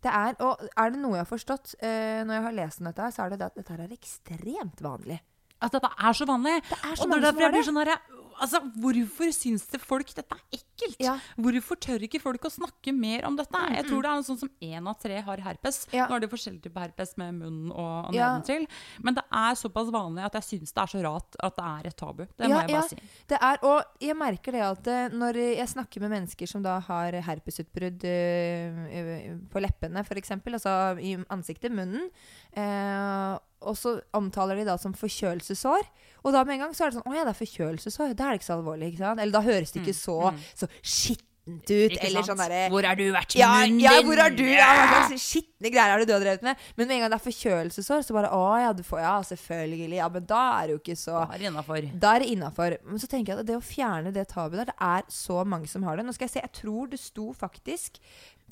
Det 0.02 0.10
er, 0.10 0.36
og 0.42 0.64
er 0.66 0.94
det 0.94 0.98
noe 1.02 1.14
jeg 1.14 1.22
har 1.22 1.30
forstått 1.30 1.76
uh, 1.78 2.24
når 2.26 2.34
jeg 2.34 2.44
har 2.48 2.56
lest 2.58 2.82
om 2.82 2.88
dette, 2.90 3.12
så 3.14 3.26
er 3.26 3.34
det 3.34 3.38
det 3.42 3.50
at 3.52 3.60
dette 3.60 3.76
er 3.76 3.94
ekstremt 3.94 4.82
vanlig. 4.82 5.20
At 5.62 5.76
dette 5.76 5.92
er 5.94 6.18
så 6.18 6.26
vanlig. 6.26 6.56
Det 6.66 6.78
er 6.80 6.96
så 6.96 7.06
og 7.06 7.12
som 7.12 7.22
derfor 7.22 7.46
jeg 7.46 7.54
blir 7.54 7.68
sånn 7.68 7.82
herre 7.84 8.00
Altså, 8.42 8.58
hvorfor 8.82 9.30
syns 9.36 9.68
det 9.70 9.78
folk 9.84 10.10
dette 10.18 10.34
er 10.34 10.42
ekkelt? 10.58 10.71
Ja. 11.02 11.16
Hvorfor 11.42 11.80
tør 11.82 12.06
ikke 12.06 12.22
folk 12.22 12.46
å 12.48 12.52
snakke 12.54 12.94
mer 12.96 13.26
om 13.28 13.38
dette? 13.40 13.62
Jeg 13.76 13.88
tror 13.90 14.04
det 14.04 14.12
er 14.12 14.22
noe 14.22 14.28
sånn 14.28 14.40
som 14.42 14.52
én 14.64 14.90
av 14.90 14.98
tre 15.02 15.20
har 15.26 15.44
herpes. 15.46 15.84
Ja. 15.96 16.08
Nå 16.10 16.18
er 16.18 16.26
det 16.26 16.32
forskjellig 16.32 16.64
typer 16.66 16.88
herpes 16.88 17.14
med 17.22 17.38
munnen 17.40 17.72
og, 17.74 18.12
nedentil. 18.14 18.66
Ja. 18.68 19.04
Men 19.08 19.18
det 19.20 19.26
er 19.42 19.60
såpass 19.60 19.92
vanlig 19.94 20.26
at 20.28 20.40
jeg 20.40 20.48
syns 20.50 20.76
det 20.76 20.84
er 20.84 20.94
så 20.94 21.04
rart 21.06 21.40
at 21.42 21.60
det 21.60 21.68
er 21.68 21.92
et 21.92 22.00
tabu. 22.02 22.26
Det 22.26 22.50
må 22.52 22.62
jeg 22.62 22.74
bare 22.76 22.88
si. 22.90 23.00
Det 23.32 23.40
er, 23.50 23.62
og 23.68 24.04
jeg 24.08 24.18
merker 24.20 24.58
det 24.58 24.66
at 24.66 24.92
eh, 24.92 25.16
når 25.22 25.42
jeg 25.44 25.70
snakker 25.76 26.06
med 26.06 26.16
mennesker 26.16 26.50
som 26.50 26.66
da 26.66 26.80
har 26.88 27.20
herpesutbrudd 27.28 28.08
eh, 28.10 29.32
på 29.52 29.64
leppene, 29.64 30.06
f.eks., 30.06 30.36
altså 30.42 30.76
i 31.02 31.16
ansiktet, 31.34 31.74
munnen, 31.76 32.10
eh, 32.58 33.40
og 33.62 33.78
så 33.78 33.96
omtaler 34.18 34.58
de 34.58 34.66
da 34.66 34.76
som 34.82 34.94
forkjølelsesår. 34.98 35.86
Og 36.26 36.34
da 36.34 36.42
med 36.46 36.56
en 36.56 36.64
gang 36.66 36.74
så 36.78 36.86
er 36.86 36.92
det 36.92 36.98
sånn 37.00 37.10
Å 37.10 37.16
ja, 37.16 37.26
det 37.26 37.34
er 37.34 37.40
forkjølelsesår. 37.40 38.14
Da 38.18 38.28
er 38.28 38.34
det 38.34 38.42
ikke 38.42 38.48
så 38.48 38.58
alvorlig. 38.58 38.92
ikke 38.92 39.04
sant? 39.04 39.22
Eller 39.22 39.36
da 39.36 39.42
høres 39.46 39.74
det 39.74 39.84
ikke 39.84 39.98
så, 39.98 40.18
så 40.58 40.70
skittent 40.82 41.28
ut. 41.72 41.96
Eller 42.06 42.24
sånn 42.24 42.38
derre 42.38 42.68
Hvor 42.70 42.86
har 42.86 42.96
du 42.96 43.08
vært 43.12 43.34
ja, 43.36 43.50
ja, 43.66 43.96
hvor 44.06 44.20
har 44.22 44.30
du 44.32 44.44
ja, 44.46 44.68
Hva 44.92 45.18
skitne 45.20 45.72
greier 45.74 45.96
har 45.96 46.04
du 46.04 46.06
drevet 46.08 46.44
med? 46.46 46.60
Men 46.78 46.86
med 46.88 46.94
en 46.96 47.02
gang 47.02 47.12
det 47.12 47.18
er 47.18 47.24
forkjølelsesår, 47.26 48.04
så 48.06 48.16
bare 48.16 48.30
Å 48.36 48.44
ja, 48.62 48.74
du 48.78 48.84
får 48.86 49.02
Ja, 49.02 49.16
selvfølgelig. 49.26 49.98
Ja, 49.98 50.10
men 50.14 50.28
da 50.30 50.44
er 50.60 50.70
det 50.70 50.76
jo 50.76 50.82
ikke 50.84 50.98
så 51.02 51.16
Da 51.24 51.34
er 51.34 51.42
det 51.42 51.50
innafor. 51.50 51.88
da 52.06 52.14
er 52.14 52.24
det 52.24 52.30
innafor. 52.36 52.78
Men 52.86 53.02
så 53.02 53.10
tenker 53.10 53.34
jeg 53.34 53.42
at 53.42 53.50
det 53.50 53.58
å 53.58 53.66
fjerne 53.66 54.14
det 54.14 54.28
tabuet 54.30 54.62
der, 54.62 54.70
det 54.70 54.78
er 54.92 55.10
så 55.12 55.42
mange 55.44 55.68
som 55.72 55.84
har 55.88 55.98
det. 55.98 56.06
Nå 56.06 56.14
skal 56.16 56.30
jeg 56.30 56.36
se, 56.36 56.46
jeg 56.46 56.56
tror 56.62 56.94
det 56.94 57.02
sto 57.02 57.32
faktisk 57.34 58.00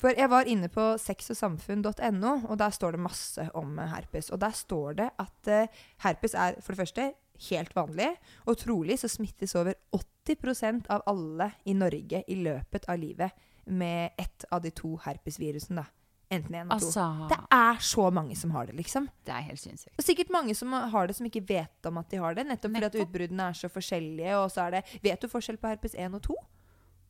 For 0.00 0.16
jeg 0.16 0.30
var 0.32 0.50
inne 0.50 0.68
på 0.72 0.90
sexogsamfunn.no, 0.98 2.36
og 2.50 2.58
der 2.58 2.70
står 2.74 2.96
det 2.96 3.06
masse 3.06 3.48
om 3.54 3.78
herpes. 3.78 4.30
Og 4.34 4.40
der 4.40 4.54
står 4.56 4.94
det 4.98 5.10
at 5.20 5.50
uh, 5.52 5.82
herpes 6.04 6.34
er 6.34 6.56
for 6.64 6.74
det 6.74 6.82
første 6.82 7.10
helt 7.48 7.72
vanlig, 7.76 8.10
og 8.46 8.58
trolig 8.60 8.98
så 9.00 9.08
smittes 9.10 9.54
over 9.58 9.78
80% 9.96 10.90
av 10.92 11.06
alle 11.10 11.50
i 11.64 11.74
Norge 11.74 12.24
i 12.28 12.36
løpet 12.42 12.88
av 12.90 13.00
livet 13.00 13.48
med 13.70 14.10
ett 14.18 14.44
av 14.50 14.62
de 14.64 14.72
to 14.74 14.96
herpesvirusene, 15.04 15.82
da. 15.82 15.86
Enten 16.30 16.54
én 16.54 16.60
eller 16.60 16.78
to. 16.78 16.86
Altså, 16.86 17.28
Det 17.28 17.38
er 17.50 17.80
så 17.82 18.04
mange 18.14 18.36
som 18.38 18.52
har 18.54 18.66
det, 18.66 18.76
liksom. 18.78 19.08
det 19.26 19.32
er 19.34 19.48
helt 19.48 19.60
sinnssykt. 19.60 19.96
Og 19.98 20.04
sikkert 20.06 20.30
mange 20.30 20.54
som 20.54 20.72
har 20.72 21.08
det 21.10 21.16
som 21.16 21.26
ikke 21.26 21.42
vet 21.48 21.86
om 21.90 21.98
at 21.98 22.08
de 22.10 22.20
har 22.22 22.34
det. 22.38 22.46
Nettopp 22.46 22.76
fordi 22.76 22.86
at 22.86 22.98
utbruddene 23.02 23.48
er 23.50 23.58
så 23.58 23.68
forskjellige. 23.68 24.36
Og 24.38 24.50
så 24.54 24.68
er 24.68 24.76
det 24.76 25.00
Vet 25.02 25.20
du 25.20 25.26
forskjell 25.26 25.58
på 25.58 25.72
herpes 25.72 25.96
1 25.98 26.14
og 26.14 26.22
2? 26.28 26.36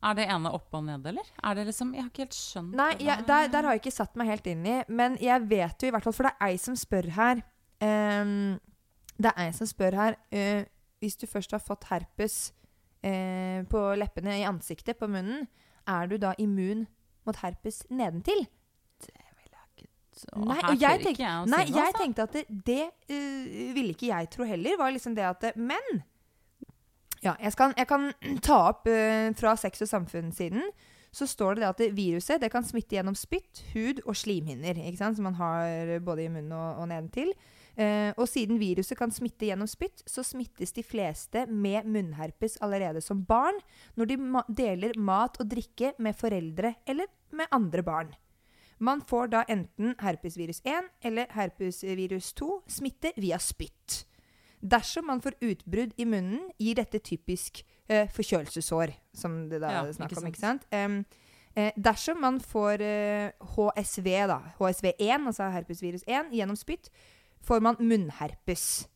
Er 0.09 0.17
det 0.17 0.25
ene 0.33 0.49
opp 0.49 0.73
og 0.73 0.83
ned, 0.87 1.05
eller? 1.05 1.27
Er 1.43 1.53
det 1.59 1.67
liksom 1.67 1.93
Jeg 1.93 2.01
har 2.01 2.09
ikke 2.09 2.23
helt 2.25 2.33
skjønt 2.39 2.73
Nei, 2.73 2.89
det 2.97 3.05
jeg, 3.05 3.25
der, 3.27 3.51
der 3.53 3.67
har 3.67 3.75
jeg 3.75 3.83
ikke 3.83 3.93
satt 3.93 4.17
meg 4.17 4.31
helt 4.33 4.47
inn 4.49 4.65
i. 4.65 4.79
Men 4.89 5.17
jeg 5.21 5.45
vet 5.51 5.85
jo 5.85 5.91
i 5.91 5.93
hvert 5.93 6.07
fall, 6.07 6.17
for 6.17 6.25
det 6.25 6.33
er 6.33 6.47
ei 6.47 6.57
som 6.57 6.77
spør 6.79 7.11
her 7.13 7.43
ehm, 7.85 8.57
Det 9.21 9.31
er 9.35 9.49
en 9.49 9.55
som 9.55 9.69
spør 9.69 9.97
her 9.97 10.17
uh, 10.33 10.63
Hvis 11.01 11.17
du 11.19 11.27
først 11.29 11.53
har 11.55 11.61
fått 11.63 11.87
herpes 11.91 12.53
uh, 13.05 13.61
på 13.69 13.83
leppene, 13.99 14.39
i 14.41 14.47
ansiktet, 14.47 14.97
på 14.97 15.09
munnen, 15.09 15.47
er 15.89 16.09
du 16.09 16.17
da 16.21 16.33
immun 16.41 16.85
mot 17.25 17.37
herpes 17.41 17.83
nedentil? 17.89 18.45
Så 20.11 20.27
Nei, 20.35 20.57
her 20.59 20.67
og 20.67 20.81
jeg 20.81 20.99
tenkte, 20.99 21.11
ikke 21.13 21.23
jeg 21.23 21.49
nei, 21.49 21.59
jeg 21.71 21.85
altså. 21.85 21.99
tenkte 22.01 22.23
at 22.25 22.33
det, 22.35 22.41
det 22.67 22.83
uh, 23.09 23.75
ville 23.77 23.93
ikke 23.95 24.09
jeg 24.09 24.27
tro 24.33 24.45
heller. 24.45 24.77
Var 24.77 24.91
liksom 24.93 25.15
det 25.17 25.23
at 25.25 25.45
det, 25.45 25.51
Men 25.55 26.01
ja, 27.23 27.33
jeg, 27.39 27.53
skal, 27.55 27.73
jeg 27.77 27.87
kan 27.87 28.09
ta 28.47 28.57
opp 28.73 28.89
fra 29.39 29.55
Sex 29.57 29.85
og 29.85 29.89
samfunn-siden. 29.89 30.67
Så 31.15 31.27
står 31.27 31.55
det 31.55 31.63
det 31.63 31.69
at 31.69 31.79
det 31.79 31.89
viruset 31.95 32.43
det 32.43 32.51
kan 32.51 32.63
smitte 32.63 32.95
gjennom 32.95 33.15
spytt, 33.19 33.63
hud 33.73 34.03
og 34.05 34.15
slimhinner. 34.15 34.77
Ikke 34.83 34.99
sant? 34.99 35.17
Som 35.17 35.27
man 35.27 35.39
har 35.39 35.97
både 36.03 36.27
i 36.27 36.29
munnen 36.31 36.53
og, 36.55 36.83
og 36.83 36.87
nedentil. 36.91 37.33
Eh, 37.79 38.11
og 38.17 38.27
siden 38.27 38.59
viruset 38.59 38.97
kan 38.99 39.13
smitte 39.15 39.47
gjennom 39.47 39.69
spytt, 39.69 40.03
så 40.09 40.23
smittes 40.27 40.73
de 40.75 40.83
fleste 40.83 41.45
med 41.47 41.87
munnherpes 41.87 42.57
allerede 42.61 43.01
som 43.03 43.23
barn 43.23 43.61
når 43.95 44.11
de 44.11 44.17
ma 44.19 44.43
deler 44.49 44.97
mat 44.99 45.39
og 45.39 45.47
drikke 45.53 45.93
med 45.99 46.17
foreldre 46.19 46.75
eller 46.85 47.07
med 47.31 47.47
andre 47.55 47.83
barn. 47.85 48.11
Man 48.81 49.01
får 49.05 49.29
da 49.29 49.43
enten 49.47 49.93
herpesvirus 50.01 50.63
1 50.65 50.87
eller 51.05 51.29
herpesvirus 51.35 52.33
2 52.39 52.49
smitte 52.79 53.13
via 53.15 53.37
spytt. 53.39 54.05
Dersom 54.61 55.07
man 55.09 55.21
får 55.21 55.37
utbrudd 55.41 55.93
i 55.97 56.05
munnen, 56.05 56.49
gir 56.61 56.77
dette 56.77 56.99
typisk 57.01 57.63
eh, 57.89 58.09
forkjølelsessår, 58.13 58.93
som 59.17 59.43
det 59.49 59.61
da 59.61 59.71
Ja, 59.73 59.83
er 59.85 59.95
snakk 59.97 60.17
om. 60.17 60.27
ikke 60.29 60.41
sant? 60.41 60.65
Um, 60.73 60.99
eh, 61.55 61.71
dersom 61.77 62.21
man 62.21 62.37
får 62.41 62.81
eh, 62.85 63.31
HSV, 63.55 64.09
da, 64.29 64.39
HSV1, 64.59 65.29
altså 65.31 65.49
herpesvirus 65.53 66.05
1, 66.05 66.29
gjennom 66.37 66.57
spytt, 66.59 66.91
får 67.41 67.61
man 67.61 67.75
munnherpes. 67.79 68.87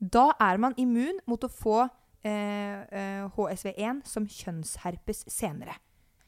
Da 0.00 0.32
er 0.40 0.58
man 0.58 0.74
immun 0.76 1.18
mot 1.26 1.40
å 1.44 1.48
få 1.50 1.88
eh, 2.24 2.82
eh, 2.92 3.28
HSV1 3.36 4.04
som 4.06 4.26
kjønnsherpes 4.26 5.24
senere. 5.30 5.74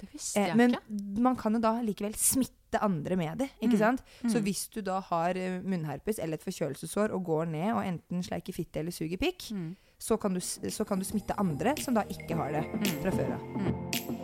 Det 0.00 0.08
visste 0.12 0.40
Eh, 0.40 0.48
ikke. 0.48 0.56
men 0.56 0.76
man 1.22 1.36
kan 1.36 1.52
jo 1.54 1.60
da 1.60 1.80
likevel 1.80 2.14
smitte 2.18 2.80
andre 2.82 3.16
med 3.16 3.38
det. 3.38 3.50
ikke 3.62 3.74
Mm. 3.74 3.78
sant? 3.78 4.02
Så 4.26 4.38
Mm. 4.38 4.42
hvis 4.44 4.68
du 4.70 4.80
da 4.82 5.00
har 5.00 5.30
eh, 5.36 5.60
munnherpes 5.62 6.18
eller 6.18 6.34
et 6.34 6.42
forkjølelsessår 6.44 7.12
og 7.14 7.24
går 7.24 7.46
ned 7.46 7.72
og 7.74 7.84
enten 7.84 8.22
sleiker 8.22 8.52
fitte 8.52 8.78
eller 8.80 8.90
suger 8.90 9.16
pikk, 9.16 9.52
Mm. 9.52 9.76
så, 9.98 10.16
kan 10.20 10.34
du, 10.34 10.40
så 10.40 10.84
kan 10.86 10.98
du 10.98 11.04
smitte 11.04 11.38
andre 11.38 11.74
som 11.80 11.94
da 11.94 12.02
ikke 12.02 12.34
har 12.36 12.50
det 12.52 12.64
Mm. 12.64 13.02
fra 13.02 13.10
før 13.10 13.32
av. 13.34 14.23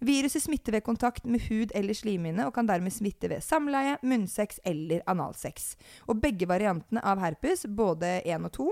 Viruset 0.00 0.42
smitter 0.44 0.72
ved 0.76 0.84
kontakt 0.86 1.24
med 1.26 1.40
hud 1.48 1.72
eller 1.74 1.94
slimhinne 1.96 2.44
og 2.46 2.52
kan 2.54 2.66
dermed 2.68 2.92
smitte 2.94 3.28
ved 3.32 3.42
samleie, 3.42 3.96
munnsex 4.06 4.60
eller 4.64 5.02
analsex. 5.10 5.72
Og 6.08 6.20
begge 6.22 6.46
variantene 6.46 7.02
av 7.02 7.18
herpes, 7.18 7.66
både 7.66 8.20
1 8.24 8.44
og 8.46 8.52
2, 8.52 8.68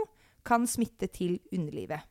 kan 0.46 0.66
smitte 0.70 1.08
til 1.10 1.40
underlivet. 1.52 2.04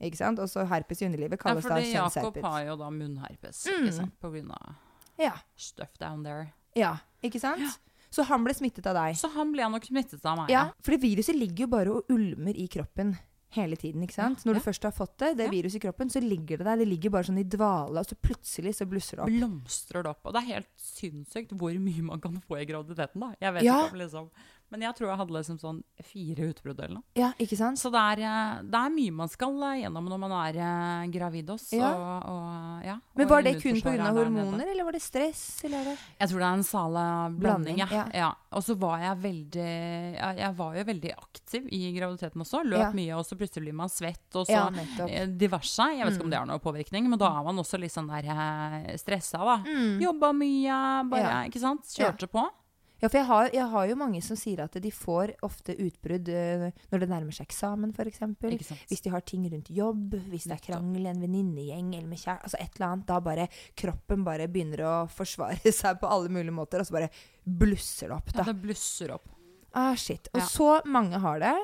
Ikke 0.00 0.16
sant? 0.16 0.38
Også 0.40 0.66
herpes 0.68 1.00
i 1.02 1.06
underlivet 1.08 1.36
Ja, 1.38 1.42
kalles 1.42 1.64
da 1.64 1.76
fordi 1.76 1.92
Jakob 1.92 2.36
har 2.44 2.62
jo 2.68 2.76
da 2.76 2.90
munnherpes, 2.90 3.66
Mm. 3.66 3.84
ikke 3.86 3.92
sant? 3.96 4.20
På 4.20 4.30
grunn 4.32 4.50
av 4.50 4.74
Ja, 5.18 5.32
stuff 5.56 5.96
down 5.98 6.22
there. 6.22 6.52
ja, 6.76 6.96
ikke 7.22 7.40
sant? 7.40 7.78
Så 8.10 8.24
han 8.24 8.42
ble 8.44 8.52
smittet 8.54 8.86
av 8.86 8.94
deg. 8.96 9.14
Så 9.16 9.30
han 9.32 9.52
ble 9.52 9.62
nok 9.70 9.84
smittet 9.84 10.24
av 10.24 10.36
meg. 10.38 10.50
Ja, 10.50 10.70
For 10.82 10.96
viruset 10.96 11.36
ligger 11.36 11.60
jo 11.60 11.66
bare 11.68 11.90
og 11.94 12.04
ulmer 12.10 12.56
i 12.56 12.66
kroppen 12.66 13.16
hele 13.56 13.76
tiden. 13.76 14.02
ikke 14.06 14.14
sant? 14.14 14.44
Når 14.46 14.54
du 14.54 14.60
først 14.60 14.82
har 14.86 14.92
fått 14.94 15.16
det, 15.18 15.32
det 15.40 15.48
viruset 15.50 15.80
i 15.80 15.84
kroppen, 15.86 16.10
så 16.12 16.20
ligger 16.22 16.58
det 16.60 16.66
der. 16.68 16.76
Det 16.82 16.86
ligger 16.88 17.10
bare 17.10 17.26
sånn 17.26 17.40
i 17.42 17.46
dvale, 17.50 17.98
og 17.98 18.06
så 18.06 18.14
plutselig 18.22 18.76
så 18.78 18.86
blusser 18.86 19.18
det 19.18 19.24
opp. 19.26 19.34
Blomstrer 19.34 20.02
det 20.06 20.10
opp. 20.12 20.22
Og 20.26 20.32
det 20.36 20.42
er 20.44 20.48
helt 20.54 20.70
sinnssykt 20.78 21.52
hvor 21.58 21.74
mye 21.82 22.02
man 22.06 22.20
kan 22.22 22.38
få 22.46 22.60
i 22.62 22.64
graviditeten, 22.70 23.20
da. 23.20 23.32
Jeg 23.40 23.54
vet 23.54 23.62
Ja. 23.66 23.78
ikke 23.86 23.92
om 23.92 23.98
liksom 24.04 24.30
Men 24.70 24.84
jeg 24.86 24.94
tror 24.94 25.08
jeg 25.10 25.18
hadde 25.18 25.34
liksom 25.34 25.56
sånn 25.58 25.78
fire 26.06 26.44
utbrudd 26.52 26.78
eller 26.78 26.94
noe. 27.00 27.04
Ja, 27.18 27.32
ikke 27.42 27.56
sant? 27.58 27.78
Så 27.80 27.90
det 27.90 27.98
er, 27.98 28.20
eh, 28.22 28.60
det 28.70 28.78
er 28.78 28.92
mye 28.94 29.14
man 29.18 29.28
skal 29.32 29.56
eh, 29.66 29.80
gjennom 29.82 30.06
når 30.12 30.20
man 30.22 30.34
er 30.46 30.58
eh, 30.62 31.08
gravid 31.10 31.50
også. 31.50 31.74
Ja. 31.80 31.90
Og, 31.90 32.28
og, 32.30 32.84
ja, 32.86 32.94
Men 33.18 33.28
var 33.32 33.42
det 33.42 33.54
kun 33.62 33.80
pga. 33.82 33.94
er 33.96 34.14
hormoner, 34.14 34.70
eller 34.70 34.86
var 34.86 34.94
det 34.94 35.02
stress? 35.02 35.42
Eller 35.66 35.80
er 35.80 35.88
det 35.90 35.96
Jeg 36.20 36.30
tror 36.30 36.38
det 36.44 36.46
er 36.46 36.60
en 36.60 36.62
sale 36.70 37.02
blanding. 37.34 37.80
Blanding, 37.80 37.82
ja. 37.82 38.04
ja. 38.14 38.30
Og 38.54 38.62
så 38.66 38.76
var 38.78 39.02
jeg 39.02 39.18
veldig 39.24 39.66
jeg, 40.38 40.54
var 40.62 40.78
jo 40.78 40.84
veldig 40.92 41.12
aktiv 41.16 41.66
i 41.74 41.82
graviditeten 41.98 42.46
også. 42.46 42.62
Løp 42.70 42.94
mye, 42.94 43.18
og 43.18 43.26
så 43.26 43.38
plutselig 43.38 43.66
blir 43.66 43.78
man 43.82 43.90
svett, 43.90 44.22
og 44.38 44.46
så 44.46 44.54
Ja, 44.54 45.26
diverse. 45.26 45.90
Jeg 45.96 46.06
vet 46.06 46.14
ikke 46.14 46.20
Mm. 46.20 46.24
om 46.24 46.30
det 46.30 46.38
har 46.38 46.46
noe 46.46 46.60
påvirkning, 46.62 47.08
men 47.10 47.18
da 47.18 47.26
er 47.38 47.44
man 47.44 47.56
også 47.58 47.78
litt 47.80 47.92
sånn 47.94 48.06
der 48.06 48.96
stressa, 49.00 49.38
da. 49.42 49.56
Mm. 49.66 49.98
Jobba 50.02 50.32
mye, 50.36 50.78
bare, 51.10 51.46
ikke 51.50 51.60
sant. 51.62 51.82
Kjørte 51.90 52.28
på. 52.30 52.46
Ja, 53.00 53.08
for 53.08 53.16
jeg 53.18 53.26
har, 53.30 53.50
jeg 53.56 53.66
har 53.72 53.86
jo 53.88 53.96
mange 53.96 54.20
som 54.22 54.36
sier 54.36 54.60
at 54.64 54.74
de 54.82 54.90
får 54.92 55.32
ofte 55.46 55.72
utbrudd 55.80 56.28
uh, 56.28 56.66
når 56.92 57.02
det 57.04 57.08
nærmer 57.08 57.32
seg 57.36 57.48
eksamen, 57.48 57.94
f.eks. 57.96 58.20
Hvis 58.90 59.04
de 59.06 59.12
har 59.14 59.24
ting 59.24 59.46
rundt 59.48 59.70
jobb, 59.72 60.14
hvis 60.28 60.44
det 60.50 60.58
er 60.58 60.64
krangel 60.66 61.08
en 61.08 61.22
venninnegjeng 61.24 61.94
eller 61.96 62.08
med 62.10 62.20
kjære, 62.20 62.44
Altså 62.44 62.60
et 62.60 62.76
eller 62.76 62.88
annet. 62.90 63.06
Da 63.08 63.20
bare 63.24 63.48
kroppen 63.80 64.24
bare 64.26 64.48
begynner 64.52 64.84
å 64.84 64.94
forsvare 65.10 65.72
seg 65.80 66.00
på 66.02 66.10
alle 66.12 66.28
mulige 66.32 66.54
måter, 66.56 66.82
og 66.82 66.88
så 66.90 66.98
bare 66.98 67.10
blusser 67.44 68.10
det 68.12 68.18
opp, 68.20 68.32
Ja, 68.36 68.46
det 68.50 68.56
blusser 68.62 69.14
opp. 69.16 69.28
Ah, 69.72 69.94
shit. 69.94 70.28
Og 70.34 70.40
Ja. 70.42 70.46
så 70.50 70.70
mange 70.84 71.18
har 71.22 71.38
det. 71.42 71.54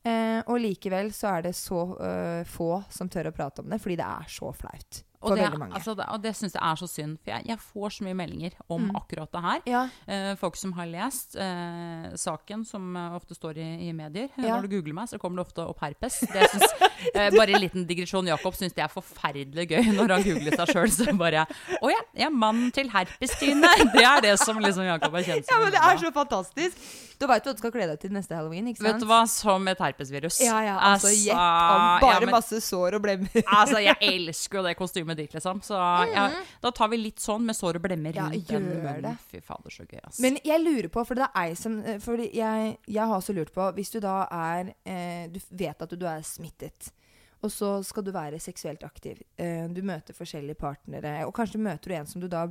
Uh, 0.00 0.40
og 0.48 0.56
likevel 0.62 1.10
så 1.12 1.34
er 1.36 1.42
det 1.50 1.54
så 1.58 1.82
uh, 2.00 2.42
få 2.48 2.70
som 2.88 3.08
tør 3.12 3.28
å 3.28 3.34
prate 3.36 3.60
om 3.60 3.68
det, 3.68 3.78
fordi 3.82 3.98
det 4.00 4.06
er 4.08 4.30
så 4.32 4.48
flaut. 4.56 5.02
For 5.20 5.32
og 5.32 5.38
det. 5.38 5.48
Altså, 5.76 5.94
og 6.00 6.22
det 6.24 6.32
syns 6.38 6.54
jeg 6.56 6.62
er 6.64 6.78
så 6.80 6.86
synd, 6.88 7.18
for 7.20 7.30
jeg, 7.34 7.44
jeg 7.50 7.58
får 7.60 7.90
så 7.98 8.04
mye 8.06 8.16
meldinger 8.16 8.54
om 8.72 8.86
akkurat 8.96 9.30
det 9.34 9.42
her. 9.44 9.60
Ja. 9.68 9.82
Eh, 10.08 10.30
folk 10.40 10.56
som 10.56 10.72
har 10.78 10.88
lest 10.88 11.36
eh, 11.36 12.06
saken, 12.16 12.64
som 12.64 12.96
eh, 12.96 13.16
ofte 13.18 13.36
står 13.36 13.60
i, 13.60 13.68
i 13.88 13.92
medier. 13.96 14.30
Eh, 14.36 14.46
Ja. 14.50 14.56
Når 14.56 14.66
du 14.66 14.76
googler 14.78 14.96
meg, 14.96 15.10
så 15.12 15.18
kommer 15.20 15.42
det 15.42 15.46
ofte 15.50 15.66
opp 15.68 15.82
herpes. 15.84 16.20
Det 16.32 16.46
syns, 16.50 16.72
eh, 17.14 17.28
bare 17.36 17.54
en 17.54 17.60
liten 17.66 17.84
digresjon. 17.86 18.26
Jakob 18.32 18.56
syns 18.58 18.72
det 18.74 18.82
er 18.86 18.90
forferdelig 18.92 19.68
gøy 19.70 19.92
når 19.94 20.16
han 20.16 20.24
googler 20.26 20.56
seg 20.62 20.72
sjøl. 20.74 20.90
Så 20.96 21.12
bare 21.20 21.44
Å 21.80 21.92
ja, 21.92 22.00
jeg 22.16 22.26
er 22.30 22.34
mannen 22.34 22.72
til 22.74 22.88
herpes-Tine. 22.92 23.68
Det 23.94 24.02
er 24.06 24.20
det 24.24 24.34
som 24.40 24.58
liksom 24.62 24.86
Jakob 24.88 25.14
er 25.20 25.24
kjent 25.26 25.44
som. 25.46 25.52
Ja, 25.54 25.60
men 25.66 25.72
det 25.74 25.80
er 25.84 25.98
så 26.00 26.10
fantastisk. 26.14 26.80
Du 27.20 27.26
veit 27.28 27.44
hva 27.44 27.52
du 27.52 27.58
skal 27.60 27.72
kle 27.74 27.84
deg 27.90 27.98
til 28.00 28.12
neste 28.14 28.32
halloween, 28.32 28.70
ikke 28.70 28.80
sant? 28.80 28.94
Vet 28.94 29.02
du 29.02 29.06
hva, 29.10 29.18
som 29.28 29.66
et 29.68 29.80
herpesvirus. 29.82 30.38
Ja, 30.40 30.56
ja, 30.64 30.76
altså, 30.92 31.10
gjett 31.12 31.36
om 31.36 31.82
ja, 31.84 31.98
bare 32.00 32.22
men- 32.24 32.32
masse 32.32 32.60
sår 32.64 32.96
og 32.96 33.02
blemmer. 33.04 33.42
Altså, 33.44 33.80
jeg 33.84 33.98
elsker 34.14 34.60
jo 34.60 34.64
det 34.64 34.72
kostymet 34.78 35.09
ditt, 35.18 35.34
liksom. 35.34 35.60
Så 35.64 35.78
ja, 36.12 36.26
da 36.62 36.72
tar 36.76 36.90
vi 36.92 37.00
litt 37.00 37.22
sånn 37.22 37.44
med 37.46 37.56
sår 37.58 37.80
og 37.80 37.84
blemmer 37.86 38.16
Ja, 38.16 38.28
rundt 38.30 38.48
den 38.48 38.68
munnen. 38.68 39.18
Fy 39.30 39.40
fader, 39.44 39.74
så 39.74 39.86
gøy, 39.88 40.00
ass. 40.04 40.20
Men 40.22 40.38
jeg 40.44 40.62
lurer 40.62 40.90
på, 40.92 41.04
for 41.08 41.18
det 41.18 41.28
er 41.28 41.42
ei 41.42 41.56
som 41.58 41.80
For 42.04 42.20
jeg, 42.20 42.72
jeg 42.86 43.02
har 43.02 43.16
også 43.16 43.34
lurt 43.36 43.52
på 43.54 43.66
Hvis 43.76 43.92
du 43.94 44.00
da 44.02 44.22
er 44.30 44.74
eh, 44.84 45.26
Du 45.32 45.40
vet 45.50 45.86
at 45.86 45.94
du 45.96 46.06
er 46.08 46.24
smittet, 46.26 46.92
og 47.40 47.52
så 47.52 47.78
skal 47.86 48.04
du 48.04 48.12
være 48.12 48.40
seksuelt 48.42 48.82
aktiv. 48.84 49.22
Eh, 49.40 49.64
du 49.72 49.80
møter 49.86 50.16
forskjellige 50.16 50.60
partnere, 50.60 51.22
og 51.24 51.34
kanskje 51.36 51.62
møter 51.62 51.88
du 51.88 51.96
en 51.96 52.08
som 52.10 52.20
du 52.20 52.28
da 52.28 52.46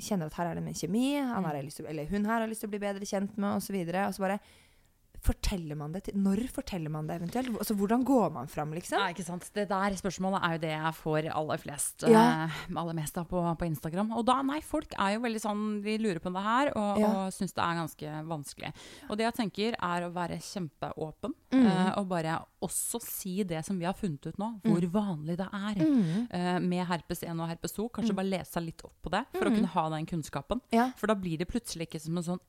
kjenner 0.00 0.30
at 0.30 0.36
her 0.38 0.48
er 0.50 0.58
det 0.58 0.64
med 0.64 0.78
kjemi, 0.78 1.20
til, 1.76 1.86
eller 1.86 2.08
hun 2.08 2.24
her 2.26 2.40
har 2.40 2.48
lyst 2.48 2.64
til 2.64 2.70
å 2.70 2.72
bli 2.72 2.80
bedre 2.82 3.06
kjent 3.06 3.36
med, 3.36 3.58
osv. 3.60 3.76
Og, 3.76 3.92
så 3.92 4.06
og 4.06 4.14
så 4.16 4.24
bare 4.24 4.38
Forteller 5.22 5.76
man 5.78 5.92
det 5.94 6.00
til 6.08 6.16
Når 6.18 6.40
forteller 6.50 6.90
man 6.90 7.06
det 7.06 7.20
eventuelt? 7.20 7.52
Altså, 7.62 7.76
hvordan 7.78 8.02
går 8.04 8.32
man 8.34 8.48
fram, 8.50 8.72
liksom? 8.74 8.98
Ja, 8.98 9.12
ikke 9.14 9.22
sant. 9.24 9.44
Det 9.54 9.68
der 9.70 9.94
spørsmålet 9.94 10.40
er 10.42 10.56
jo 10.56 10.62
det 10.64 10.72
jeg 10.72 10.94
får 10.98 11.28
aller 11.30 11.60
flest 11.62 12.02
Ja. 12.10 12.22
eh, 12.48 12.56
aller 12.74 12.96
mest 12.98 13.18
av 13.20 13.28
på, 13.30 13.38
på 13.60 13.68
Instagram. 13.68 14.10
Og 14.18 14.24
da, 14.26 14.40
nei, 14.42 14.58
folk 14.66 14.92
er 14.98 15.14
jo 15.14 15.20
veldig 15.22 15.42
sånn 15.44 15.62
De 15.84 15.94
lurer 16.02 16.18
på 16.18 16.32
det 16.34 16.42
her 16.42 16.72
og, 16.74 16.98
Ja. 16.98 17.12
og 17.26 17.32
syns 17.32 17.54
det 17.54 17.62
er 17.62 17.78
ganske 17.78 18.16
vanskelig. 18.26 18.72
Og 19.10 19.16
det 19.16 19.24
jeg 19.28 19.34
tenker, 19.38 19.76
er 19.78 20.08
å 20.08 20.12
være 20.12 20.40
kjempeåpen. 20.42 21.34
Mm. 21.52 21.66
eh, 21.66 21.92
og 21.98 22.08
bare 22.08 22.38
også 22.62 22.98
si 23.02 23.42
det 23.44 23.64
som 23.64 23.78
vi 23.78 23.84
har 23.84 23.94
funnet 23.94 24.26
ut 24.26 24.38
nå, 24.38 24.60
hvor 24.64 24.80
vanlig 24.90 25.36
det 25.36 25.46
er 25.52 25.74
Mm. 25.86 26.28
eh, 26.30 26.58
med 26.58 26.86
herpes 26.86 27.22
1 27.22 27.38
og 27.40 27.48
herpes 27.48 27.72
2. 27.76 27.88
Kanskje 27.92 28.14
bare 28.14 28.30
lese 28.30 28.60
litt 28.64 28.82
opp 28.84 28.94
på 29.02 29.10
det 29.10 29.24
for 29.32 29.44
å 29.46 29.54
kunne 29.54 29.66
ha 29.68 29.88
den 29.90 30.06
kunnskapen. 30.06 30.60
Mm. 30.60 30.72
Ja. 30.72 30.90
For 30.96 31.06
da 31.06 31.14
blir 31.14 31.38
det 31.38 31.48
plutselig 31.48 31.86
ikke 31.88 32.00
som 32.00 32.16
en 32.18 32.22
sånn 32.24 32.40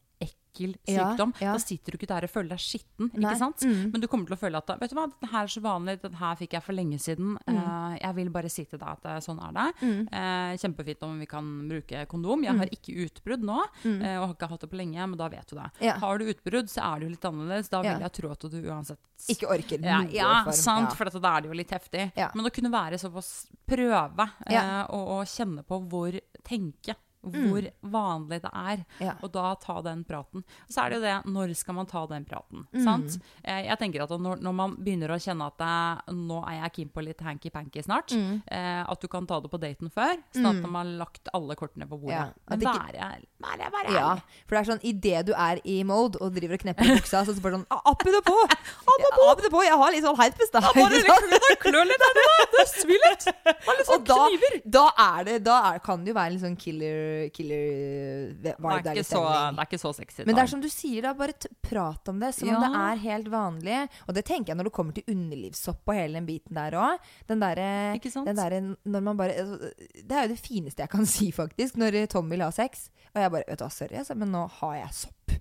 ekkel 0.53 0.75
sykdom. 0.85 1.33
ja. 1.41 1.53
Da 1.53 1.59
sitter 1.61 1.91
du 1.91 1.97
ikke 1.97 2.09
der 2.09 2.27
og 2.27 2.31
føler 2.31 2.53
deg 2.53 2.61
skitten, 2.61 3.09
ikke 3.09 3.35
sant? 3.39 3.63
Mm. 3.65 3.91
Men 3.91 4.03
du 4.03 4.07
kommer 4.07 4.29
til 4.29 4.35
å 4.35 4.39
føle 4.39 4.59
at 4.61 4.69
vet 4.79 4.93
du 4.93 4.97
hva, 4.97 5.07
dette 5.09 5.29
her 5.31 5.47
er 5.47 5.53
så 5.53 5.63
vanlig, 5.63 5.95
dette 6.01 6.19
her 6.19 6.35
fikk 6.39 6.53
jeg 6.57 6.65
for 6.65 6.77
lenge 6.77 6.99
siden. 7.01 7.33
Mm. 7.47 7.57
Uh, 7.57 7.95
jeg 7.97 8.17
vil 8.19 8.29
bare 8.33 8.51
si 8.53 8.65
til 8.69 8.79
deg 8.81 8.89
at 8.93 9.07
eh, 9.09 9.19
sånn 9.23 9.41
er 9.43 9.55
det. 9.57 9.67
Eh, 9.83 10.53
kjempefint 10.61 11.05
om 11.07 11.17
vi 11.19 11.29
kan 11.29 11.49
bruke 11.69 12.05
kondom. 12.11 12.45
Jeg 12.45 12.59
har 12.61 12.73
ikke 12.77 12.95
utbrudd 13.07 13.45
nå, 13.49 13.59
uh, 13.63 14.17
og 14.19 14.27
har 14.27 14.35
ikke 14.35 14.51
hatt 14.53 14.65
det 14.65 14.71
på 14.73 14.79
lenge, 14.79 15.07
men 15.07 15.19
da 15.19 15.29
vet 15.33 15.47
du 15.49 15.55
det. 15.57 15.69
Mm. 15.79 15.85
Ja. 15.87 15.97
Har 16.03 16.19
du 16.19 16.29
utbrudd, 16.33 16.71
så 16.71 16.85
er 16.89 16.99
det 16.99 17.07
jo 17.09 17.15
litt 17.15 17.29
annerledes. 17.31 17.71
Da 17.73 17.81
vil 17.81 17.91
Ja. 17.93 17.99
jeg 18.07 18.13
tro 18.19 18.31
at 18.31 18.39
du 18.49 18.59
uansett 18.69 18.99
Ikke 19.29 19.47
orker 19.47 19.79
ja, 19.79 20.01
noe 20.01 20.11
ja, 20.11 20.51
sant, 20.51 20.89
Ja. 20.89 20.95
for 20.95 21.05
da 21.07 21.37
er 21.37 21.41
det 21.41 21.49
jo 21.49 21.55
litt 21.55 21.71
heftig. 21.71 22.11
Ja. 22.17 22.29
Men 22.35 22.45
å 22.45 22.51
kunne 22.51 22.71
være 22.73 22.99
såpass 22.99 23.47
prøve 23.65 24.29
Ja. 24.49 24.85
og, 24.89 25.07
og 25.19 25.25
kjenne 25.25 25.63
på 25.63 25.79
hvor 25.87 26.19
tenke 26.43 26.95
hvor 27.23 27.67
vanlig 27.93 28.41
det 28.43 28.51
er, 28.53 28.77
Mm. 28.99 29.05
Ja. 29.05 29.13
og 29.23 29.31
da 29.31 29.55
ta 29.55 29.81
den 29.81 30.03
praten. 30.03 30.43
Så 30.69 30.83
er 30.83 30.89
det 30.89 30.97
jo 30.99 31.03
det, 31.05 31.15
når 31.33 31.53
skal 31.55 31.73
man 31.75 31.85
ta 31.87 32.05
den 32.07 32.25
praten? 32.25 32.65
Mm. 32.73 32.83
Sant? 32.83 33.17
Eh, 33.43 33.63
jeg 33.67 33.77
tenker 33.79 34.03
at 34.03 34.09
når, 34.09 34.41
når 34.43 34.53
man 34.53 34.75
begynner 34.77 35.09
å 35.15 35.19
kjenne 35.23 35.47
at 35.47 35.57
det, 35.57 36.15
nå 36.15 36.41
er 36.47 36.59
jeg 36.61 36.73
keen 36.73 36.89
på 36.89 37.03
litt 37.05 37.19
hanky-panky 37.23 37.83
snart, 37.83 38.11
Mm. 38.13 38.41
eh, 38.47 38.83
at 38.87 38.99
du 39.01 39.07
kan 39.07 39.25
ta 39.25 39.39
det 39.39 39.49
på 39.51 39.59
daten 39.59 39.89
før, 39.89 40.17
sånn 40.35 40.45
at 40.63 40.69
man 40.69 40.85
har 40.85 41.05
lagt 41.05 41.29
alle 41.33 41.55
kortene 41.55 41.87
på 41.87 41.99
bordet. 42.01 42.11
Ja, 42.17 42.29
Men 42.49 42.59
være, 42.59 43.17
være, 43.39 43.71
være 43.71 43.93
Ja, 43.93 44.15
for 44.47 44.55
det 44.55 44.59
er 44.67 44.71
sånn 44.73 44.83
idet 44.83 45.25
du 45.27 45.33
er 45.33 45.59
i 45.65 45.83
mode 45.83 46.17
og 46.21 46.33
driver 46.33 46.53
og 46.55 46.59
knepper 46.65 46.85
i 46.91 46.95
buksa, 46.99 47.23
så 47.25 47.35
bare 47.41 47.57
sånn 47.59 47.65
«Ah, 47.71 47.81
Opp 47.91 48.01
i 48.07 48.11
det 48.11 48.23
på! 48.23 48.33
Opp 48.33 49.41
det 49.41 49.51
på! 49.51 49.63
Jeg 49.63 49.77
har 49.79 49.91
litt 49.91 50.03
sånn 50.03 50.17
herpes, 50.19 50.51
da. 50.51 50.59
Ikke 50.59 51.01
sant? 51.07 51.59
Klør 51.63 51.85
litt 51.87 52.03
her, 52.03 52.19
det 52.57 52.65
svir 52.71 52.99
litt! 53.07 53.27
Og 53.93 54.05
da, 54.07 54.19
da 54.65 54.85
er 54.97 55.23
det 55.27 55.43
Da 55.45 55.57
er, 55.73 55.79
kan 55.83 56.03
det 56.03 56.13
jo 56.13 56.17
være 56.17 56.33
litt 56.35 56.41
sånn 56.43 56.57
killer, 56.59 56.97
killer 57.35 58.33
Det 58.43 58.53
vibe 58.57 58.73
er, 58.77 58.83
der 58.85 58.99
ikke 58.99 59.07
så, 59.07 59.21
det 59.23 59.61
er 59.63 59.67
ikke 59.67 59.79
så 59.81 59.91
sexy. 59.97 60.23
Men 60.27 60.35
det 60.37 60.43
er 60.43 60.51
som 60.53 60.63
du 60.63 60.69
sier, 60.71 61.05
da. 61.05 61.13
Bare 61.17 61.35
prat 61.65 62.11
om 62.13 62.19
det 62.23 62.33
som 62.37 62.47
Ja. 62.49 62.57
om 62.57 62.65
det 62.65 62.81
er 62.83 63.01
helt 63.05 63.29
vanlig. 63.33 63.79
Og 64.07 64.17
det 64.17 64.25
tenker 64.29 64.53
jeg 64.53 64.59
når 64.59 64.69
det 64.69 64.75
kommer 64.79 64.97
til 64.97 65.07
underlivssopp 65.13 65.87
og 65.93 65.95
hele 65.99 66.19
den 66.19 66.29
biten 66.29 66.59
der 66.59 66.77
òg. 66.79 66.97
Den 67.29 67.43
derre 67.43 67.69
sant? 68.09 68.27
den 68.27 68.39
derre 68.39 68.61
når 68.83 69.01
man 69.09 69.17
bare 69.17 69.37
altså, 69.43 69.71
Det 69.95 70.11
er 70.11 70.27
jo 70.27 70.33
det 70.35 70.39
fineste 70.43 70.83
jeg 70.85 70.89
kan 70.89 71.05
si, 71.15 71.31
faktisk. 71.31 71.77
Når 71.77 72.05
Tom 72.11 72.29
vil 72.29 72.41
ha 72.45 72.51
sex. 72.51 72.89
Og 73.15 73.21
jeg 73.21 73.31
bare 73.31 73.43
Vet 73.47 73.59
du 73.59 73.65
hva, 73.65 73.71
sorry, 73.71 73.95
altså, 73.99 74.15
men 74.15 74.31
nå 74.33 74.47
har 74.59 74.75
jeg 74.81 74.93
sopp. 75.03 75.31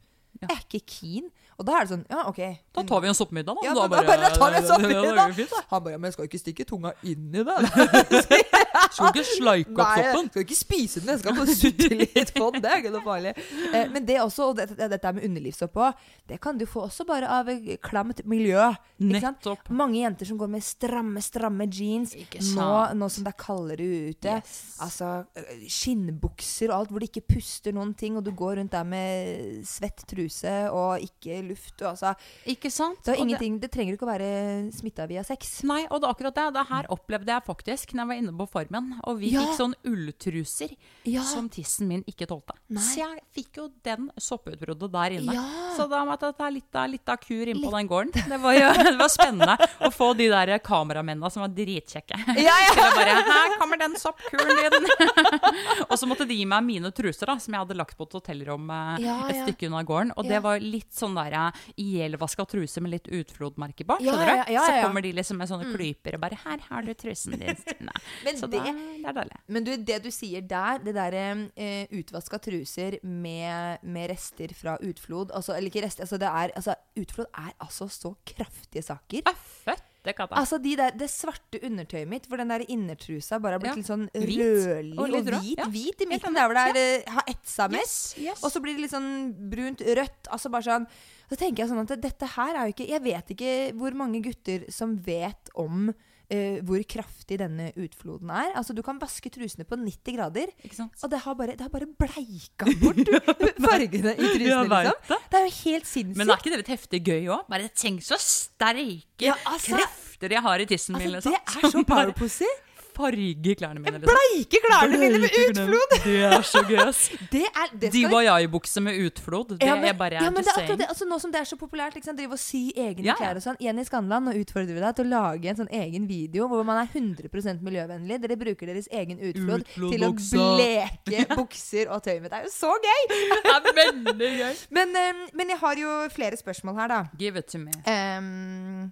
Ja. 0.43 0.49
Jeg 0.49 0.57
er 0.57 0.65
ikke 0.67 0.87
keen. 0.91 1.31
Og 1.63 1.69
da 1.69 1.79
er 1.79 1.87
det 1.87 1.93
sånn 1.95 2.03
Ja, 2.11 2.25
OK. 2.27 2.41
Da 2.75 2.83
tar 2.89 3.03
vi 3.05 3.11
en 3.13 3.17
soppmiddag, 3.17 3.59
da. 3.61 3.67
Ja, 3.69 3.75
Da 3.77 3.87
bare, 3.93 4.17
da 4.19 4.31
tar 4.35 4.51
vi 4.51 4.59
en 4.59 4.65
Ja, 4.67 4.75
soppmiddag. 4.75 5.59
Han 5.71 5.85
bare 5.87 5.99
Men 6.01 6.09
jeg 6.11 6.17
skal 6.17 6.29
ikke 6.29 6.41
stikke 6.43 6.67
tunga 6.69 6.93
inn 7.07 7.29
i 7.39 7.45
det. 7.47 7.59
Skal 8.93 9.09
ikke 9.13 9.25
sleike 9.25 9.73
opp 9.73 9.93
soppen. 9.97 10.29
skal 10.33 10.43
ikke 10.45 10.57
spise 10.57 11.01
den, 11.01 11.11
jeg 11.13 11.21
skal 11.23 11.37
bare 11.37 11.55
sutte 11.57 11.89
litt 11.93 12.33
på 12.35 12.49
den. 12.53 12.63
Det 12.65 12.71
er 12.73 12.81
ikke 12.83 12.93
noe 12.93 13.05
farlig. 13.05 13.33
Eh, 13.73 13.87
men 13.93 14.05
det 14.09 14.17
også, 14.21 14.49
og 14.51 14.59
dette, 14.59 14.89
dette 14.93 15.13
med 15.17 15.27
underlivssopp 15.29 15.79
òg, 15.81 16.03
det 16.29 16.39
kan 16.45 16.59
du 16.61 16.65
få 16.69 16.83
også 16.89 17.07
bare 17.09 17.29
av 17.33 17.49
klamt 17.85 18.23
miljø. 18.29 18.67
Nettopp. 19.03 19.71
Mange 19.73 20.01
jenter 20.03 20.29
som 20.29 20.41
går 20.41 20.51
med 20.53 20.65
stramme, 20.67 21.23
stramme 21.25 21.67
jeans 21.73 22.13
nå, 22.57 22.69
nå 22.99 23.09
som 23.13 23.25
det 23.27 23.33
er 23.33 23.39
kaldere 23.41 23.89
ute. 24.11 24.37
Yes. 24.43 24.59
Altså 24.85 25.11
eh, 25.39 25.65
skinnbukser 25.73 26.73
og 26.73 26.79
alt 26.83 26.93
hvor 26.93 27.05
det 27.05 27.11
ikke 27.13 27.37
puster 27.37 27.77
noen 27.77 27.95
ting, 27.99 28.19
og 28.19 28.27
du 28.27 28.33
går 28.37 28.59
rundt 28.61 28.75
der 28.77 28.89
med 28.89 29.63
svett 29.69 30.05
truse 30.11 30.55
og 30.73 31.03
ikke 31.05 31.41
luft. 31.53 31.75
Og, 31.83 31.89
altså, 31.93 32.15
Ikke 32.51 32.71
sant? 32.73 33.03
det, 33.07 33.17
det 33.63 33.71
trenger 33.73 33.97
ikke 33.97 34.09
å 34.09 34.13
være 34.13 34.31
smitta 34.75 35.07
via 35.11 35.25
sex. 35.27 35.63
Nei, 35.69 35.83
og 35.91 36.01
det 36.03 36.09
er 36.09 36.15
akkurat 36.17 36.39
det. 36.41 36.47
Det 36.57 36.67
her 36.73 36.91
opplevde 36.93 37.35
jeg 37.37 37.47
faktisk 37.47 37.95
når 37.95 38.03
jeg 38.03 38.11
var 38.13 38.21
inne 38.23 38.37
på 38.41 38.49
Formen. 38.53 38.93
Og 39.07 39.19
vi 39.21 39.33
Ja. 39.33 39.45
fikk 39.47 39.59
sånn 39.61 39.75
ulltruser 39.89 40.77
Ja. 41.05 41.23
som 41.23 41.49
tissen 41.49 41.89
min 41.89 42.05
ikke 42.09 42.27
tålte. 42.27 42.55
Nei. 42.69 42.83
Så 42.83 42.97
jeg 43.03 43.21
fikk 43.35 43.57
jo 43.61 43.69
den 43.85 44.11
sopputbruddet 44.19 44.91
der 44.93 45.17
inne. 45.19 45.35
Ja. 45.37 45.45
Så 45.77 45.89
da 45.91 46.05
måtte 46.05 46.29
jeg 46.31 46.37
ta 46.39 46.49
litt 46.49 46.75
av, 46.75 46.89
litt 46.91 47.09
av 47.09 47.17
kur 47.23 47.47
innpå 47.47 47.71
på 47.71 47.77
den 47.77 47.89
gården. 47.89 48.13
Det 48.29 48.39
var 48.41 48.55
det 48.55 48.99
var 48.99 49.11
spennende 49.13 49.57
å 49.81 49.91
få 49.93 50.13
de 50.17 50.29
der 50.33 50.59
kameramennene 50.65 51.31
som 51.33 51.45
var 51.45 51.53
dritkjekke. 51.55 52.19
Ja, 52.37 52.57
ja. 52.67 52.73
Til 52.77 52.83
å 52.83 52.93
bare 52.97 53.15
'Her 53.23 53.57
kommer 53.59 53.79
den 53.81 53.97
soppkuren 54.01 54.53
din'. 54.59 54.89
og 55.91 55.97
så 55.99 56.09
måtte 56.09 56.27
de 56.29 56.37
gi 56.37 56.47
meg 56.49 56.65
mine 56.65 56.91
truser, 56.95 57.27
da, 57.27 57.37
som 57.43 57.55
jeg 57.55 57.63
hadde 57.65 57.77
lagt 57.79 57.97
på 57.99 58.07
et 58.09 58.17
hotellrom 58.19 58.71
eh, 58.71 59.09
et 59.31 59.43
stykke 59.45 59.69
unna 59.71 59.83
gården. 59.87 60.13
Og 60.17 60.29
det 60.29 60.41
var 60.45 60.61
litt 60.63 60.93
sånn 60.95 61.15
der 61.19 61.32
eh, 61.33 61.63
ihjelvaska 61.83 62.45
truser 62.49 62.83
med 62.85 62.93
litt 62.97 63.09
utflodmerke 63.09 63.85
bak. 63.89 64.01
Ja, 64.05 64.13
skjønner 64.13 64.27
du? 64.27 64.53
ja, 64.53 64.61
ja, 64.61 64.67
Så 64.67 64.87
kommer 64.87 65.03
de 65.03 65.13
liksom 65.13 65.39
med 65.39 65.49
sånne 65.49 65.71
klyper 65.75 66.15
og 66.15 66.21
bare 66.21 66.39
'Her 66.43 66.61
har 66.69 66.83
du 66.83 66.93
trusen 66.95 67.39
din, 67.39 67.57
Stine'. 67.57 67.93
Men 68.25 68.37
så 68.37 68.47
det- 68.51 68.63
da, 68.65 68.73
det 68.73 69.07
er 69.07 69.13
deilig. 69.21 69.39
Men 69.49 69.65
du, 69.65 69.77
det 69.77 70.03
du 70.03 70.11
sier 70.11 70.41
der, 70.43 70.79
det 70.79 70.95
derre 70.95 71.51
eh, 71.57 71.87
utvaska 71.93 72.39
truser 72.39 72.99
med, 73.03 73.79
med 73.83 74.11
rester 74.11 74.53
fra 74.55 74.77
utflod 74.83 75.31
altså, 75.33 75.55
Eller 75.57 75.71
ikke 75.71 75.85
rester, 75.87 76.03
altså 76.05 76.19
det 76.19 76.29
er 76.29 76.51
altså, 76.57 76.75
Utflod 76.97 77.27
er 77.35 77.53
altså 77.61 77.89
så 77.89 78.15
kraftige 78.27 78.83
saker. 78.83 79.23
Er 79.27 79.35
født, 79.65 79.83
katta. 80.17 80.35
Altså 80.35 80.59
de 80.59 80.77
der, 80.77 80.91
Det 80.99 81.09
svarte 81.11 81.61
undertøyet 81.65 82.09
mitt, 82.09 82.27
hvor 82.27 82.37
den 82.37 82.49
der 82.51 82.65
innertrusa 82.69 83.39
bare 83.39 83.53
har 83.53 83.59
blitt 83.63 83.73
Ja. 83.73 83.77
litt 83.77 83.87
sånn 83.87 84.09
rødlig 84.15 84.99
Og 84.99 85.09
og, 85.09 85.25
hvit. 85.41 85.59
ja. 85.59 85.67
Hvit 85.69 86.01
i 86.03 86.07
midten, 86.11 86.35
der 86.35 86.47
hvor 86.49 86.55
det 86.55 86.77
er, 86.77 87.03
ja. 87.07 87.13
har 87.13 87.25
etsa 87.29 87.69
mest. 87.71 88.19
Yes, 88.19 88.25
yes. 88.27 88.43
Og 88.45 88.51
så 88.53 88.61
blir 88.61 88.75
det 88.77 88.83
litt 88.83 88.91
sånn 88.95 89.51
brunt 89.51 89.81
rødt. 89.81 90.29
Altså 90.31 90.51
bare 90.51 90.63
sånn 90.63 90.87
Så 91.33 91.39
tenker 91.41 91.63
jeg 91.65 91.71
sånn 91.73 91.81
at 91.81 91.93
dette 92.03 92.29
her 92.35 92.57
er 92.61 92.67
jo 92.69 92.75
ikke 92.75 92.87
Jeg 92.91 93.01
vet 93.07 93.31
ikke 93.33 93.53
hvor 93.81 93.95
mange 93.97 94.21
gutter 94.25 94.67
som 94.75 94.91
vet 95.07 95.49
om 95.57 95.87
uh, 95.89 96.59
hvor 96.69 96.83
kraftig 96.89 97.39
denne 97.41 97.71
utfloden 97.81 98.29
er. 98.37 98.51
Altså 98.59 98.77
Du 98.77 98.83
kan 98.85 99.01
vaske 99.01 99.33
trusene 99.33 99.65
på 99.69 99.79
90 99.81 100.17
grader. 100.19 100.53
Og 101.01 101.13
det 101.15 101.21
har 101.25 101.39
bare, 101.39 101.57
det 101.57 101.65
har 101.65 101.73
bare 101.73 101.89
bleika 101.89 102.69
bort 102.83 103.01
fargene 103.65 104.13
i 104.13 104.29
trusene. 104.35 104.83
Liksom. 104.91 105.25
det 105.33 105.41
er 105.41 105.47
jo 105.49 105.55
helt 105.63 105.89
sinnssykt. 105.89 106.21
Men 106.21 106.35
er 106.35 106.43
ikke 106.43 106.53
det 106.53 106.61
litt 106.65 106.75
heftig 106.75 107.03
gøy 107.09 107.31
òg? 107.33 107.47
Bare 107.53 107.71
tenk 107.73 108.05
så 108.05 108.21
sterke 108.21 109.31
Ja, 109.31 109.39
altså- 109.49 109.81
krefter 109.81 110.37
jeg 110.37 110.45
har 110.45 110.61
i 110.61 110.69
tissen 110.69 110.99
min. 111.01 111.15
altså, 111.17 111.33
Liksom. 111.33 111.57
det 111.57 111.65
er 111.65 111.75
så 111.79 111.85
powerpussy. 111.89 112.53
Farge 112.97 113.55
klærne 113.59 113.83
mine. 113.83 113.99
Liksom. 113.99 114.13
Bleike 114.13 114.61
klærne 114.67 114.99
mine 115.01 115.21
med 115.23 115.39
utflod! 115.43 115.97
Det 116.03 116.17
er 116.27 116.43
så 116.43 116.63
skal 116.63 117.93
Diwayai-bukse 117.93 118.83
med 118.85 118.99
utflod. 119.07 119.57
Det 119.57 119.67
Ja, 119.67 119.75
men, 119.77 119.85
er 119.91 119.97
bare 119.99 120.23
ja, 120.23 120.31
men 120.31 120.45
det 120.45 120.55
er 120.57 120.77
det. 120.77 120.89
Altså, 120.89 121.07
nå 121.09 121.19
som 121.23 121.33
det 121.33 121.41
er 121.41 121.49
så 121.49 121.57
populært, 121.61 121.95
liksom, 121.97 122.17
drive 122.19 122.37
og 122.37 122.41
sy 122.43 122.71
egne 122.77 123.07
Ja, 123.07 123.17
klær 123.19 123.39
og 123.41 123.45
sånn. 123.45 123.59
Jenny 123.63 123.85
Skanland, 123.89 124.29
nå 124.29 124.35
utfordrer 124.43 124.75
vi 124.77 124.83
deg 124.83 124.97
til 124.99 125.09
å 125.09 125.13
lage 125.13 125.53
en 125.53 125.61
sånn 125.63 125.73
egen 125.83 126.07
video 126.11 126.49
hvor 126.51 126.65
man 126.67 126.83
er 126.83 126.91
100 126.91 127.61
miljøvennlig. 127.63 128.21
Dere 128.23 128.39
bruker 128.41 128.73
deres 128.73 128.89
egen 128.93 129.21
utflod 129.21 129.67
til 129.77 130.07
å 130.09 130.13
bleke 130.17 131.27
bukser 131.39 131.93
og 131.93 132.03
tøy 132.05 132.19
med. 132.21 132.31
Det 132.33 132.41
er 132.41 132.49
jo 132.49 132.55
så 132.55 132.73
gøy! 132.73 133.05
Det 133.13 133.55
er 133.57 133.79
veldig 133.83 134.33
gøy. 134.41 134.57
Men, 134.77 134.97
um, 134.97 135.23
men 135.37 135.53
jeg 135.53 135.59
har 135.61 135.79
jo 135.81 135.93
flere 136.13 136.37
spørsmål 136.39 136.77
her, 136.81 136.89
da. 136.93 137.01
Give 137.19 137.39
it 137.39 137.49
to 137.53 137.59
me. 137.61 137.73
Ehm, 137.89 138.91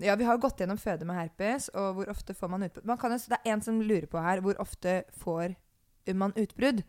Ja, 0.00 0.14
vi 0.16 0.24
har 0.24 0.38
gått 0.40 0.60
gjennom 0.62 0.78
føde 0.80 1.04
med 1.04 1.18
herpes, 1.18 1.68
og 1.76 1.98
hvor 1.98 2.08
ofte 2.12 2.32
får 2.36 2.48
man 2.48 2.64
utbrudd. 2.64 2.88
Det 3.28 3.36
er 3.36 3.52
en 3.52 3.64
som 3.64 3.82
lurer 3.84 4.08
på 4.08 4.22
her 4.24 4.40
hvor 4.40 4.56
ofte 4.62 5.02
får 5.20 5.52
man 6.16 6.32
utbrudd. 6.40 6.80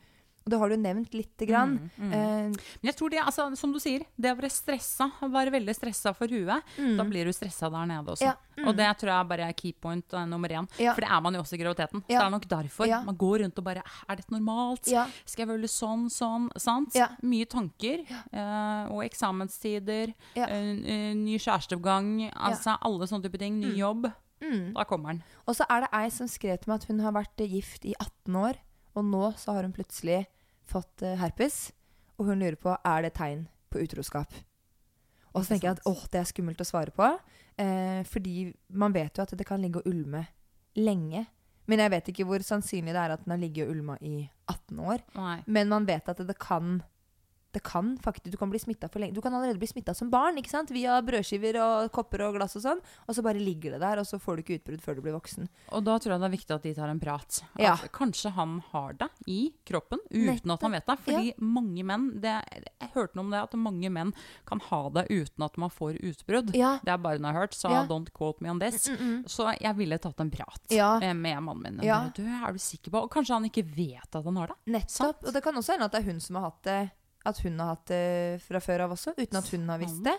Og 0.42 0.50
det 0.50 0.58
har 0.58 0.72
du 0.72 0.76
nevnt 0.82 1.14
lite 1.14 1.46
grann. 1.46 1.76
Mm, 1.98 2.06
mm. 2.08 2.14
Uh, 2.14 2.62
Men 2.82 2.90
jeg 2.90 2.96
tror 2.98 3.12
det, 3.14 3.20
altså, 3.22 3.44
som 3.60 3.72
du 3.74 3.78
sier, 3.80 4.02
det 4.18 4.32
å 4.34 4.38
være 4.40 4.50
stressa, 4.50 5.06
være 5.22 5.52
veldig 5.54 5.76
stressa 5.78 6.14
for 6.18 6.32
huet, 6.34 6.72
da 6.98 7.04
blir 7.06 7.30
du 7.30 7.34
stressa 7.36 7.70
der 7.70 7.86
nede 7.92 8.16
også. 8.16 8.26
Mm. 8.26 8.32
Ja, 8.32 8.62
mm. 8.64 8.68
Og 8.72 8.76
det 8.80 8.88
tror 8.98 9.12
jeg 9.14 9.28
bare 9.30 9.46
er 9.52 9.54
key 9.60 9.74
point 9.74 10.14
eh, 10.18 10.26
nummer 10.26 10.50
én. 10.50 10.66
Ja. 10.82 10.96
For 10.98 11.06
det 11.06 11.12
er 11.14 11.22
man 11.22 11.38
jo 11.38 11.44
også 11.44 11.56
i 11.58 11.62
graviditeten. 11.62 12.02
Så 12.08 12.16
det 12.16 12.24
er 12.26 12.34
nok 12.34 12.48
derfor 12.50 12.90
Ja. 12.90 13.02
man 13.06 13.18
går 13.22 13.44
rundt 13.44 13.62
og 13.62 13.68
bare 13.70 13.84
Er 14.10 14.16
dette 14.18 14.34
normalt? 14.34 14.90
Ja. 14.90 15.06
Skal 15.26 15.46
jeg 15.46 15.52
føle 15.54 15.70
sånn, 15.70 16.10
sånn? 16.10 16.50
Sant? 16.58 16.98
Ja. 16.98 17.12
Mye 17.22 17.46
tanker. 17.46 18.02
Uh, 18.34 18.90
og 18.96 19.06
eksamenstider. 19.06 20.14
Ja. 20.36 20.48
ny 20.50 21.38
kjæresteoppgang. 21.38 22.32
Altså 22.34 22.78
alle 22.82 23.08
sånne 23.08 23.30
type 23.30 23.38
ting. 23.42 23.60
Ny 23.62 23.76
jobb. 23.78 24.10
mm. 24.42 24.74
Da 24.74 24.84
kommer 24.90 25.14
den. 25.14 25.24
Og 25.46 25.56
så 25.58 25.66
er 25.70 25.86
det 25.86 25.94
ei 25.94 26.10
som 26.10 26.28
skrev 26.28 26.58
til 26.62 26.72
meg 26.72 26.82
at 26.82 26.90
hun 26.90 27.00
har 27.06 27.14
vært 27.14 27.46
gift 27.46 27.86
i 27.86 27.94
18 28.00 28.36
år, 28.42 28.58
og 28.96 29.06
nå 29.06 29.26
så 29.38 29.54
har 29.56 29.64
hun 29.68 29.74
plutselig 29.76 30.26
fått 30.72 31.04
eh, 31.06 31.20
herpes. 31.20 31.70
Og 32.20 32.30
hun 32.30 32.42
lurer 32.42 32.58
på 32.60 32.74
er 32.76 33.06
det 33.06 33.16
tegn 33.18 33.46
på 33.72 33.82
utroskap. 33.84 34.34
Og 35.32 35.44
så 35.44 35.54
tenker 35.54 35.70
jeg 35.70 35.80
at 35.80 35.86
åh, 35.88 36.02
det 36.12 36.20
er 36.20 36.28
skummelt 36.28 36.62
å 36.62 36.68
svare 36.68 36.94
på. 36.96 37.08
Eh, 37.62 38.02
fordi 38.08 38.52
man 38.76 38.96
vet 38.96 39.18
jo 39.18 39.24
at 39.24 39.36
det 39.38 39.48
kan 39.48 39.62
ligge 39.64 39.82
og 39.82 39.92
ulme 39.92 40.26
lenge. 40.80 41.26
Men 41.72 41.84
jeg 41.84 41.94
vet 41.94 42.10
ikke 42.12 42.28
hvor 42.28 42.44
sannsynlig 42.44 42.94
det 42.96 43.00
er 43.00 43.14
at 43.16 43.24
den 43.24 43.36
har 43.36 43.42
ligget 43.42 43.68
og 43.68 43.76
ulma 43.76 43.98
i 44.04 44.26
18 44.52 44.82
år. 44.82 45.04
Nei. 45.16 45.38
Men 45.48 45.72
man 45.72 45.88
vet 45.88 46.10
at 46.12 46.20
det 46.28 46.38
kan 46.42 46.82
det 47.54 47.64
kan 47.64 47.98
faktisk, 47.98 48.32
Du 48.32 48.38
kan 48.38 48.50
bli 48.50 48.60
smitta 48.60 48.88
for 48.90 49.00
lenge. 49.00 49.14
Du 49.14 49.22
kan 49.22 49.34
allerede 49.34 49.60
bli 49.60 49.68
smitta 49.68 49.94
som 49.94 50.10
barn 50.10 50.38
ikke 50.38 50.50
sant? 50.50 50.70
via 50.72 51.02
brødskiver 51.02 51.58
og 51.60 51.92
kopper 51.92 52.22
og 52.28 52.36
glass 52.38 52.56
og 52.56 52.62
sånn. 52.64 52.80
Og 53.08 53.16
så 53.16 53.22
bare 53.24 53.40
ligger 53.42 53.72
det 53.76 53.82
der, 53.82 54.00
og 54.00 54.06
så 54.08 54.20
får 54.20 54.38
du 54.38 54.44
ikke 54.44 54.60
utbrudd 54.62 54.82
før 54.82 54.96
du 54.96 55.02
blir 55.02 55.14
voksen. 55.18 55.50
Og 55.72 55.84
da 55.84 55.98
tror 56.00 56.14
jeg 56.16 56.22
det 56.22 56.28
er 56.30 56.38
viktig 56.38 56.56
at 56.56 56.64
de 56.64 56.74
tar 56.78 56.90
en 56.90 57.00
prat. 57.00 57.42
At 57.56 57.62
Ja. 57.62 57.76
Kanskje 57.92 58.32
han 58.32 58.60
har 58.72 58.94
det 58.94 59.10
i 59.28 59.54
kroppen 59.66 60.00
uten 60.12 60.52
at 60.52 60.62
han 60.62 60.72
vet 60.72 60.86
det. 60.86 60.98
Fordi 61.00 61.34
mange 61.40 61.84
menn 61.84 62.22
det, 62.22 62.38
Jeg 62.82 62.90
hørte 62.94 63.16
noe 63.16 63.26
om 63.26 63.32
det, 63.32 63.42
at 63.44 63.54
mange 63.60 63.90
menn 63.92 64.14
kan 64.46 64.60
ha 64.60 64.90
det 64.90 65.08
uten 65.10 65.44
at 65.46 65.58
man 65.58 65.70
får 65.70 66.00
utbrudd. 66.02 66.56
Ja. 66.56 66.80
Det 66.84 66.90
er 66.94 66.98
bare 66.98 67.20
noe 67.20 67.32
jeg 67.32 67.36
har 67.36 67.42
hørt, 67.48 67.54
så 67.54 67.70
Ja. 67.72 67.86
don't 67.86 68.12
quote 68.14 68.42
me 68.42 68.50
on 68.50 68.60
this. 68.60 68.88
Så 69.28 69.52
jeg 69.60 69.76
ville 69.76 69.98
tatt 69.98 70.20
en 70.20 70.32
prat 70.32 70.60
Ja. 70.70 70.98
eh, 71.02 71.14
med 71.14 71.42
mannen 71.44 71.76
min. 71.78 71.80
Ja. 71.84 72.10
Du, 72.16 72.24
er 72.24 72.52
du 72.54 72.58
sikker 72.60 72.92
på 72.92 73.04
Og 73.04 73.10
kanskje 73.12 73.34
han 73.34 73.44
ikke 73.50 73.64
vet 73.76 74.16
at 74.16 74.24
han 74.24 74.36
har 74.36 74.48
det? 74.48 74.56
Nettopp. 74.68 75.24
Og 75.28 75.34
det 75.34 75.44
kan 75.44 75.54
også 75.56 75.74
hende 75.74 75.86
at 75.86 75.92
det 75.92 76.02
er 76.02 76.12
hun 76.12 76.20
som 76.20 76.36
har 76.36 76.44
hatt 76.52 76.64
det 76.64 76.92
at 77.26 77.40
hun 77.46 77.60
har 77.62 77.76
hatt 77.76 77.86
det 77.92 78.42
fra 78.42 78.60
før 78.64 78.86
av 78.88 78.96
også, 78.96 79.14
uten 79.18 79.38
at 79.38 79.50
hun 79.54 79.70
har 79.70 79.82
visst 79.82 80.02
det. 80.06 80.16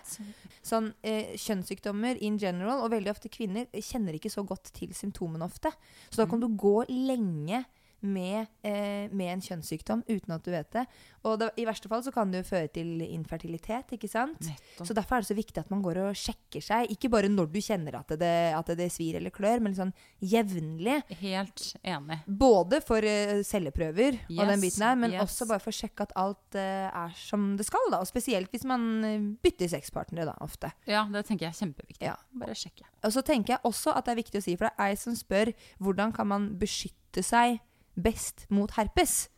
Sånn, 0.63 0.93
eh, 1.03 1.35
Kjønnssykdommer 1.35 2.21
in 2.23 2.39
general, 2.39 2.85
og 2.85 2.93
veldig 2.95 3.11
ofte 3.11 3.31
kvinner, 3.33 3.67
kjenner 3.75 4.15
ikke 4.19 4.31
så 4.31 4.45
godt 4.47 4.71
til 4.77 4.95
symptomene 4.95 5.47
ofte. 5.47 5.73
Så 6.11 6.23
da 6.23 6.27
kan 6.31 6.41
du 6.41 6.49
gå 6.49 6.85
lenge 6.89 7.65
med, 8.03 8.47
eh, 8.67 9.09
med 9.13 9.33
en 9.33 9.43
kjønnssykdom 9.45 10.05
uten 10.09 10.35
at 10.35 10.45
du 10.45 10.51
vet 10.53 10.71
det. 10.75 10.85
Og 11.29 11.39
da, 11.39 11.51
i 11.57 11.67
verste 11.67 11.91
fall 11.91 12.03
så 12.03 12.13
kan 12.15 12.33
det 12.33 12.43
jo 12.43 12.49
føre 12.51 12.71
til 12.75 13.03
infertilitet, 13.05 13.95
ikke 13.95 14.11
sant? 14.11 14.41
Nettom. 14.43 14.89
Så 14.89 14.97
derfor 14.97 15.17
er 15.17 15.25
det 15.25 15.31
så 15.31 15.39
viktig 15.39 15.63
at 15.63 15.71
man 15.71 15.83
går 15.85 16.01
og 16.03 16.19
sjekker 16.19 16.65
seg. 16.65 16.91
Ikke 16.91 17.11
bare 17.13 17.31
når 17.31 17.51
du 17.53 17.61
kjenner 17.63 18.01
at 18.01 18.11
det, 18.19 18.33
at 18.59 18.73
det 18.79 18.89
svir 18.93 19.21
eller 19.21 19.35
klør, 19.35 19.63
men 19.63 19.77
sånn 19.77 19.93
jevnlig. 20.19 20.99
Helt 21.23 21.67
enig. 21.87 22.19
Både 22.27 22.83
for 22.85 23.07
uh, 23.07 23.39
celleprøver 23.47 24.19
og 24.27 24.43
den 24.43 24.53
Yes, 24.53 24.65
biten 24.67 24.85
der, 24.85 24.99
men 24.99 25.15
yes. 25.15 25.23
også 25.25 25.49
bare 25.51 25.63
for 25.63 25.73
å 25.73 25.79
sjekke 25.79 26.09
at 26.09 26.15
alt 26.19 26.59
uh, 26.59 26.91
er 27.05 27.17
som 27.19 27.53
det 27.59 27.67
skal. 27.69 27.87
da. 27.93 28.03
Og 28.03 28.11
spesielt 28.11 28.51
hvis 28.53 28.67
man 28.69 28.89
eh, 29.07 29.29
bytter 29.43 29.71
sexpartnere, 29.73 30.27
da, 30.33 30.37
ofte. 30.45 30.73
Ja, 30.91 31.05
det 31.13 31.25
tenker 31.29 31.47
jeg 31.47 31.55
er 31.55 31.61
kjempeviktig. 31.63 32.07
Ja. 32.11 32.17
Bare 32.43 32.57
sjekke. 32.59 32.87
Og 33.07 33.15
så 33.15 33.23
tenker 33.27 33.57
jeg 33.57 33.67
også 33.69 33.95
at 33.97 34.07
det 34.07 34.15
er 34.15 34.23
viktig 34.23 34.43
å 34.43 34.45
si, 34.45 34.57
for 34.59 34.69
det 34.69 34.75
er 34.77 34.93
ei 34.93 34.99
som 34.99 35.17
spør 35.19 35.53
hvordan 35.83 36.15
kan 36.17 36.29
man 36.31 36.51
beskytte 36.61 37.25
seg 37.27 37.61
best 37.95 38.47
mot 38.51 38.71
herpes. 38.77 39.29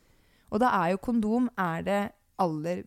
Og 0.51 0.59
da 0.61 0.69
er 0.83 0.93
jo 0.93 0.97
kondom 1.03 1.49
er 1.57 1.81
det 1.85 2.01
aller 2.39 2.83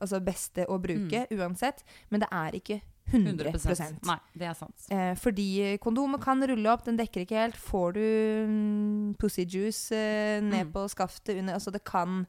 altså 0.00 0.20
beste 0.24 0.64
å 0.70 0.78
bruke 0.80 1.26
uansett, 1.34 1.82
men 2.08 2.22
det 2.22 2.28
er 2.32 2.54
ikke 2.56 2.80
100, 3.12 3.50
100 3.50 3.98
Nei, 4.06 4.14
det 4.38 4.46
er 4.46 4.54
sant. 4.56 4.84
Eh, 4.94 5.12
fordi 5.18 5.76
kondomet 5.82 6.22
kan 6.22 6.40
rulle 6.48 6.70
opp, 6.70 6.84
den 6.86 6.96
dekker 6.96 7.24
ikke 7.26 7.40
helt. 7.42 7.56
Får 7.58 7.96
du 7.98 8.00
mm, 8.48 9.14
pussy 9.20 9.42
juice 9.44 9.90
eh, 9.92 10.38
ned 10.40 10.68
Mm. 10.68 10.72
på 10.72 10.84
skaftet 10.88 11.36
under 11.38 11.54
Altså, 11.58 11.70
det 11.74 11.82
kan 11.84 12.26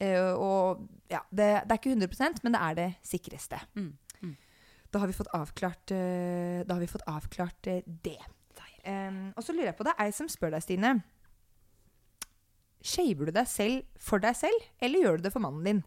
eh, 0.00 0.34
Og 0.34 0.82
ja, 1.08 1.20
det, 1.30 1.62
det 1.64 1.72
er 1.72 1.78
ikke 1.78 1.94
100% 1.94 2.42
men 2.42 2.52
det 2.52 2.60
er 2.60 2.74
det 2.74 2.88
sikreste. 3.06 3.60
Mm, 3.76 3.92
mm. 4.22 4.36
Da 4.92 4.98
har 4.98 5.06
vi 5.06 5.12
fått 5.16 5.30
avklart, 5.32 5.90
eh, 5.94 6.66
da 6.66 6.74
har 6.74 6.80
vi 6.80 6.90
fått 6.90 7.06
avklart 7.06 7.66
eh, 7.70 7.80
det. 7.86 8.18
Og 9.36 9.42
så 9.44 9.52
lurer 9.52 9.70
jeg 9.70 9.76
på 9.76 9.84
det 9.84 9.92
er 9.96 10.06
ei 10.08 10.12
som 10.16 10.28
spør 10.28 10.50
deg, 10.56 10.62
Stine. 10.64 11.02
Shaver 12.80 13.28
du 13.28 13.34
deg 13.36 13.48
selv 13.50 13.82
for 14.00 14.22
deg 14.22 14.36
selv, 14.38 14.68
eller 14.80 15.04
gjør 15.04 15.18
du 15.20 15.26
det 15.26 15.32
for 15.34 15.44
mannen 15.44 15.66
din? 15.66 15.82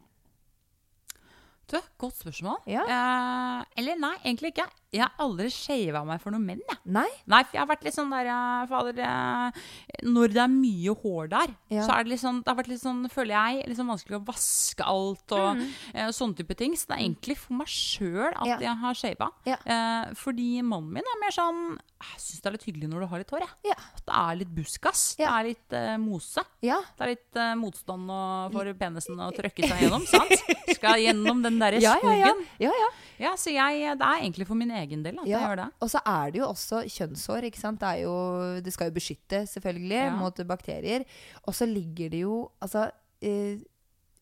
Du, 1.71 1.79
godt 1.97 2.19
spørsmål. 2.19 2.59
Ja. 2.69 2.83
Eh, 2.85 3.65
eller 3.81 3.97
nei, 3.97 4.13
egentlig 4.21 4.53
ikke. 4.53 4.67
Jeg 4.93 5.01
har 5.01 5.11
aldri 5.25 5.49
shava 5.49 6.03
meg 6.05 6.21
for 6.21 6.31
noen 6.35 6.45
menn, 6.45 6.59
jeg. 6.69 6.77
Nei? 6.93 7.07
Nei, 7.31 7.39
for 7.47 7.57
jeg 7.57 7.61
har 7.63 7.69
vært 7.71 7.83
litt 7.87 7.95
sånn 7.95 8.11
der 8.13 8.27
Fader 8.69 8.99
eh, 9.01 9.61
Når 10.05 10.33
det 10.35 10.41
er 10.43 10.51
mye 10.53 10.93
hår 11.01 11.29
der, 11.31 11.53
Ja. 11.73 11.85
så 11.87 11.95
er 11.95 12.03
det 12.03 12.11
litt 12.13 12.21
sånn 12.21 12.41
Det 12.43 12.51
har 12.51 12.59
vært 12.59 12.69
litt 12.69 12.81
sånn, 12.83 13.01
føler 13.09 13.33
jeg, 13.33 13.67
litt 13.71 13.77
sånn 13.79 13.89
vanskelig 13.89 14.19
å 14.19 14.25
vaske 14.27 14.85
alt 14.85 15.31
og 15.37 15.57
Mm. 15.57 15.63
uh, 15.95 16.09
sånne 16.13 16.35
type 16.37 16.55
ting. 16.57 16.73
Så 16.77 16.87
det 16.87 16.95
er 16.97 17.03
egentlig 17.07 17.37
for 17.37 17.53
meg 17.57 17.67
sjøl 17.67 18.31
at 18.35 18.45
Ja. 18.47 18.57
jeg 18.59 18.77
har 18.83 18.93
shava. 18.93 19.31
Ja. 19.45 19.57
Uh, 19.65 20.13
fordi 20.13 20.61
mannen 20.61 20.93
min 20.93 21.03
er 21.03 21.19
mer 21.21 21.31
sånn 21.31 21.79
Jeg 22.03 22.19
syns 22.19 22.41
det 22.43 22.47
er 22.49 22.51
litt 22.57 22.65
hyggelig 22.67 22.89
når 22.91 22.99
du 22.99 23.07
har 23.07 23.17
litt 23.21 23.29
hår, 23.31 23.39
jeg. 23.39 23.49
Ja. 23.71 23.75
At 23.95 24.03
det 24.05 24.15
er 24.19 24.35
litt 24.35 24.53
buskas. 24.55 25.15
Ja. 25.17 25.29
Det 25.29 25.33
er 25.39 25.47
litt 25.47 25.73
uh, 25.73 25.97
mose. 26.03 26.43
Ja. 26.61 26.81
Det 26.97 27.01
er 27.05 27.13
litt 27.15 27.39
motstand 27.57 28.11
for 28.51 28.73
penisen 28.75 29.15
å 29.23 29.31
trøkke 29.31 29.63
seg 29.69 29.85
gjennom, 29.85 30.03
sant? 30.05 30.35
Skal 30.75 30.99
gjennom 30.99 31.41
den 31.41 31.57
derre 31.59 31.79
Ja, 31.79 31.93
ja, 31.95 31.99
skogen. 32.03 32.19
ja. 32.59 32.67
ja, 32.67 32.73
ja. 32.83 32.89
Ja, 33.23 33.31
så 33.39 33.53
jeg, 33.53 33.97
det 33.97 34.03
er 34.03 34.19
egentlig 34.25 34.45
for 34.49 34.55
min 34.59 34.71
egen 34.71 34.82
del 35.03 35.15
jeg 35.23 35.39
gjør 35.39 35.55
det. 35.61 35.67
Og 35.81 35.89
så 35.89 36.01
er 36.05 36.31
det 36.31 36.39
jo 36.41 36.47
også 36.49 36.81
kjønnshår. 36.89 37.47
Det, 37.79 37.91
jo, 38.03 38.15
det 38.61 38.73
skal 38.73 38.89
jo 38.89 38.95
beskytte, 38.99 39.45
selvfølgelig, 39.47 40.01
Ja. 40.03 40.15
mot 40.15 40.35
bakterier. 40.47 41.05
Og 41.47 41.53
så 41.55 41.65
ligger 41.65 42.09
det 42.09 42.19
jo 42.21 42.51
Altså 42.61 42.91
eh, 43.21 43.57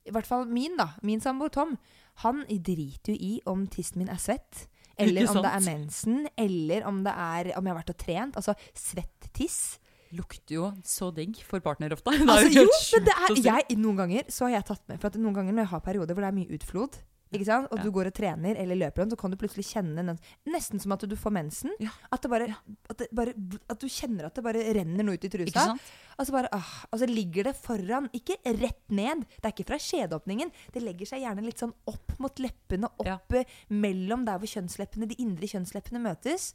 I 0.06 0.12
hvert 0.12 0.26
fall 0.28 0.46
min, 0.48 0.78
da. 0.78 0.90
Min 1.02 1.20
samboer 1.22 1.50
Tom. 1.50 1.78
Han 2.24 2.44
driter 2.50 3.14
jo 3.14 3.18
i 3.20 3.42
om 3.46 3.68
tissen 3.68 3.98
min 4.00 4.10
er 4.10 4.18
svett. 4.22 4.68
Eller 4.98 5.30
om 5.30 5.42
det 5.42 5.52
er 5.52 5.64
mensen, 5.66 6.28
eller 6.38 6.84
om 6.86 7.04
det 7.04 7.14
er 7.14 7.54
om 7.58 7.66
jeg 7.66 7.74
har 7.74 7.80
vært 7.82 7.90
og 7.94 7.98
trent. 7.98 8.36
Altså 8.38 8.54
svett 8.78 9.30
tiss. 9.34 9.80
Lukter 10.12 10.56
jo 10.58 10.66
så 10.84 11.08
digg 11.16 11.38
for 11.48 11.64
partner 11.64 11.94
ofte. 11.96 12.12
Altså, 12.28 12.50
jo, 12.52 12.66
men 12.68 13.06
det 13.08 13.14
er, 13.16 13.38
jeg, 13.46 13.78
noen 13.80 14.02
ganger 14.04 14.28
så 14.30 14.50
har 14.50 14.58
jeg 14.58 14.66
tatt 14.74 14.84
med 14.92 15.00
For 15.00 15.16
noen 15.18 15.38
ganger 15.38 15.56
når 15.56 15.64
jeg 15.64 15.72
har 15.72 15.84
perioder 15.86 16.14
hvor 16.18 16.26
det 16.26 16.32
er 16.34 16.36
mye 16.36 16.58
utflod, 16.58 16.98
ikke 17.32 17.46
sant? 17.48 17.68
og 17.72 17.78
Ja. 17.80 17.84
du 17.84 17.92
går 17.92 18.08
og 18.08 18.14
trener 18.14 18.56
eller 18.60 18.76
løper, 18.76 19.10
så 19.10 19.18
kan 19.18 19.32
du 19.32 19.38
plutselig 19.38 19.66
kjenne 19.72 19.96
den, 20.06 20.20
nesten 20.48 20.80
som 20.82 20.92
at 20.92 21.00
du 21.08 21.16
får 21.16 21.32
mensen. 21.32 21.72
Ja. 21.80 21.90
At, 22.12 22.22
det 22.22 22.30
bare, 22.30 22.56
at, 22.90 22.98
det 22.98 23.08
bare, 23.14 23.34
at 23.70 23.80
du 23.80 23.88
kjenner 23.88 24.26
at 24.26 24.36
det 24.36 24.44
bare 24.44 24.62
renner 24.74 25.04
noe 25.04 25.16
ut 25.16 25.24
i 25.26 25.30
trusa. 25.30 25.78
Og 26.20 26.28
så 26.28 26.32
bare, 26.36 26.50
ah, 26.52 26.86
og 26.92 27.00
så 27.00 27.08
ligger 27.08 27.44
det 27.50 27.56
foran, 27.56 28.10
ikke 28.14 28.36
rett 28.60 28.84
ned. 28.92 29.24
Det 29.42 29.46
er 29.48 29.54
ikke 29.56 29.66
fra 29.72 29.80
skjedeåpningen. 29.80 30.52
Det 30.74 30.84
legger 30.84 31.08
seg 31.08 31.22
gjerne 31.24 31.44
litt 31.46 31.58
sånn 31.58 31.74
opp 31.88 32.20
mot 32.20 32.36
leppene, 32.38 32.86
opp 33.00 33.08
Ja. 33.08 33.44
mellom 33.70 34.26
der 34.26 34.38
hvor 34.38 34.48
kjønnsleppene, 34.48 35.08
de 35.08 35.16
indre 35.24 35.48
kjønnsleppene 35.48 36.02
møtes. 36.04 36.54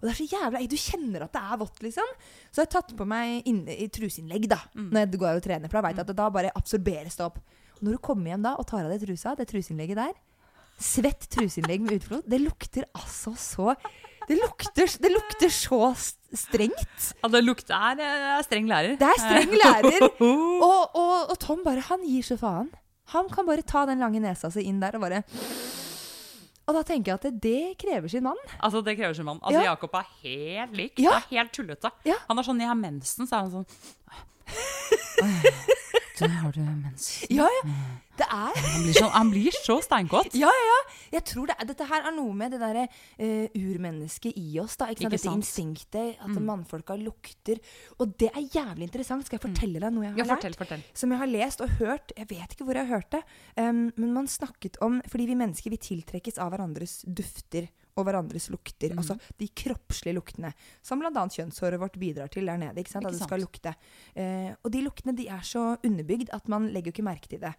Og 0.00 0.08
det 0.08 0.10
er 0.14 0.24
så 0.24 0.30
jævla 0.32 0.68
Du 0.68 0.76
kjenner 0.76 1.22
at 1.22 1.32
det 1.32 1.42
er 1.42 1.56
vått, 1.58 1.78
liksom. 1.82 2.04
Så 2.50 2.62
jeg 2.62 2.66
har 2.72 2.80
tatt 2.82 2.96
på 2.96 3.06
meg 3.06 3.42
inne, 3.46 3.68
i 3.68 3.88
truseinnlegg 3.88 4.48
da, 4.48 4.58
Mm. 4.74 4.90
når 4.90 4.98
jeg 5.10 5.18
går 5.20 5.36
og 5.36 5.42
trener. 5.42 5.68
For 5.70 5.80
da 5.82 5.88
veit 5.88 5.96
jeg 5.96 6.00
at 6.00 6.06
det 6.06 6.16
da 6.16 6.30
bare 6.30 6.50
absorberes 6.56 7.16
det 7.16 7.24
opp. 7.26 7.38
Når 7.82 7.96
du 7.96 7.98
kommer 8.04 8.30
hjem 8.32 8.44
da 8.46 8.54
og 8.60 8.66
tar 8.70 8.84
av 8.86 8.92
deg 8.94 9.02
trusa, 9.02 9.34
det 9.38 9.48
truseinnlegget 9.50 9.98
der 9.98 10.12
Svett 10.82 11.26
truseinnlegg 11.30 11.82
med 11.84 11.98
utflod. 12.00 12.24
Det 12.26 12.38
lukter 12.42 12.86
altså 12.96 13.34
så 13.38 13.74
Det 14.28 14.36
lukter, 14.38 14.86
det 15.02 15.10
lukter 15.12 15.50
så 15.52 15.92
strengt. 16.32 17.08
Ja, 17.20 17.28
det 17.28 17.42
lukter 17.44 17.74
er, 17.74 18.00
er 18.38 18.42
streng 18.46 18.66
lærer. 18.70 18.94
Det 18.98 19.06
er 19.06 19.18
streng 19.20 19.52
lærer. 19.58 20.06
Og, 20.22 20.94
og, 20.96 21.30
og 21.34 21.38
Tom 21.42 21.62
bare, 21.66 21.82
han 21.90 22.02
gir 22.06 22.22
så 22.26 22.38
faen. 22.40 22.70
Han 23.12 23.28
kan 23.28 23.46
bare 23.46 23.62
ta 23.66 23.82
den 23.90 24.00
lange 24.00 24.22
nesa 24.22 24.48
si 24.54 24.62
inn 24.70 24.78
der 24.80 24.94
og 24.96 25.02
bare 25.04 25.18
Og 26.70 26.76
da 26.78 26.82
tenker 26.86 27.10
jeg 27.12 27.18
at 27.18 27.24
det, 27.26 27.32
det 27.42 27.78
krever 27.82 28.08
sin 28.08 28.22
mann. 28.24 28.38
Altså, 28.62 28.80
det 28.86 28.94
krever 28.96 29.14
sin 29.18 29.26
mann. 29.28 29.42
Altså, 29.42 29.60
Ja. 29.60 29.72
Jakob 29.74 29.94
er 29.98 30.06
helt 30.22 30.76
lik. 30.78 30.94
Ja. 31.02 31.18
Det 31.18 31.18
er 31.18 31.42
helt 31.42 31.52
tullete. 31.58 31.90
Ja. 32.08 32.16
Han 32.30 32.38
er 32.38 32.46
sånn, 32.46 32.62
jeg 32.62 32.70
har 32.70 32.78
mensen, 32.78 33.26
så 33.28 33.36
er 33.36 33.40
han 33.44 33.52
sånn 33.58 33.66
Du, 36.22 36.28
har 36.42 36.52
du 36.56 36.60
mens. 36.62 37.10
Ja, 37.30 37.46
ja. 37.48 37.74
Det 38.20 38.26
er 38.28 38.58
Han 38.60 38.82
blir, 38.84 38.92
så, 38.94 39.06
han 39.08 39.30
blir 39.32 39.54
så 39.56 39.76
steinkåt. 39.82 40.34
Ja, 40.36 40.50
ja, 40.52 40.64
ja. 40.68 40.80
Jeg 41.14 41.24
tror 41.30 41.46
det 41.48 41.54
er, 41.58 41.64
Dette 41.70 41.86
her 41.88 42.04
er 42.10 42.12
noe 42.14 42.34
med 42.36 42.52
det 42.52 42.58
derre 42.60 42.82
uh, 42.86 43.46
urmennesket 43.56 44.36
i 44.36 44.58
oss. 44.60 44.76
da, 44.76 44.90
ikke 44.92 45.06
sant? 45.06 45.06
Ikke 45.06 45.10
Dette 45.16 45.24
sant? 45.24 45.40
instinktet. 45.40 46.18
At 46.20 46.28
Mm. 46.32 46.44
mannfolka 46.50 46.94
lukter. 47.00 47.58
Og 47.98 48.12
det 48.20 48.28
er 48.36 48.44
jævlig 48.52 48.84
interessant. 48.90 49.24
Skal 49.26 49.38
jeg 49.40 49.46
fortelle 49.48 49.80
deg 49.80 49.92
noe 49.96 50.04
jeg 50.04 50.12
har 50.12 50.18
Ja, 50.18 50.24
lært? 50.28 50.42
fortell, 50.42 50.54
fortell. 50.60 50.82
Som 50.94 51.10
jeg 51.10 51.18
har 51.24 51.26
lest 51.32 51.60
og 51.64 51.68
hørt. 51.80 52.12
Jeg 52.16 52.28
vet 52.28 52.52
ikke 52.54 52.64
hvor 52.68 52.74
jeg 52.76 52.86
har 52.86 52.94
hørt 53.00 53.10
det. 53.16 53.22
Um, 53.56 53.92
men 53.96 54.12
man 54.12 54.26
snakket 54.28 54.76
om 54.82 55.00
Fordi 55.08 55.26
vi 55.26 55.34
mennesker 55.34 55.70
vi 55.70 55.76
tiltrekkes 55.78 56.38
av 56.38 56.52
hverandres 56.52 57.00
dufter 57.08 57.68
og 57.96 58.06
hverandres 58.06 58.48
lukter. 58.52 58.94
Altså 58.96 59.18
de 59.40 59.48
kroppslige 59.48 60.16
luktene. 60.16 60.52
Som 60.84 61.02
bl.a. 61.02 61.12
kjønnshåret 61.12 61.80
vårt 61.82 61.98
bidrar 62.00 62.32
til 62.32 62.48
der 62.48 62.60
nede. 62.60 62.80
ikke 62.80 62.94
sant? 62.94 63.06
At 63.06 63.16
det 63.16 63.22
skal 63.22 63.42
lukte. 63.44 63.74
Eh, 64.14 64.50
og 64.62 64.72
de 64.72 64.82
luktene 64.86 65.16
de 65.16 65.28
er 65.28 65.44
så 65.46 65.72
underbygd 65.84 66.32
at 66.32 66.48
man 66.52 66.70
legger 66.72 66.92
jo 66.92 66.96
ikke 66.96 67.08
merke 67.10 67.28
til 67.28 67.42
det. 67.44 67.54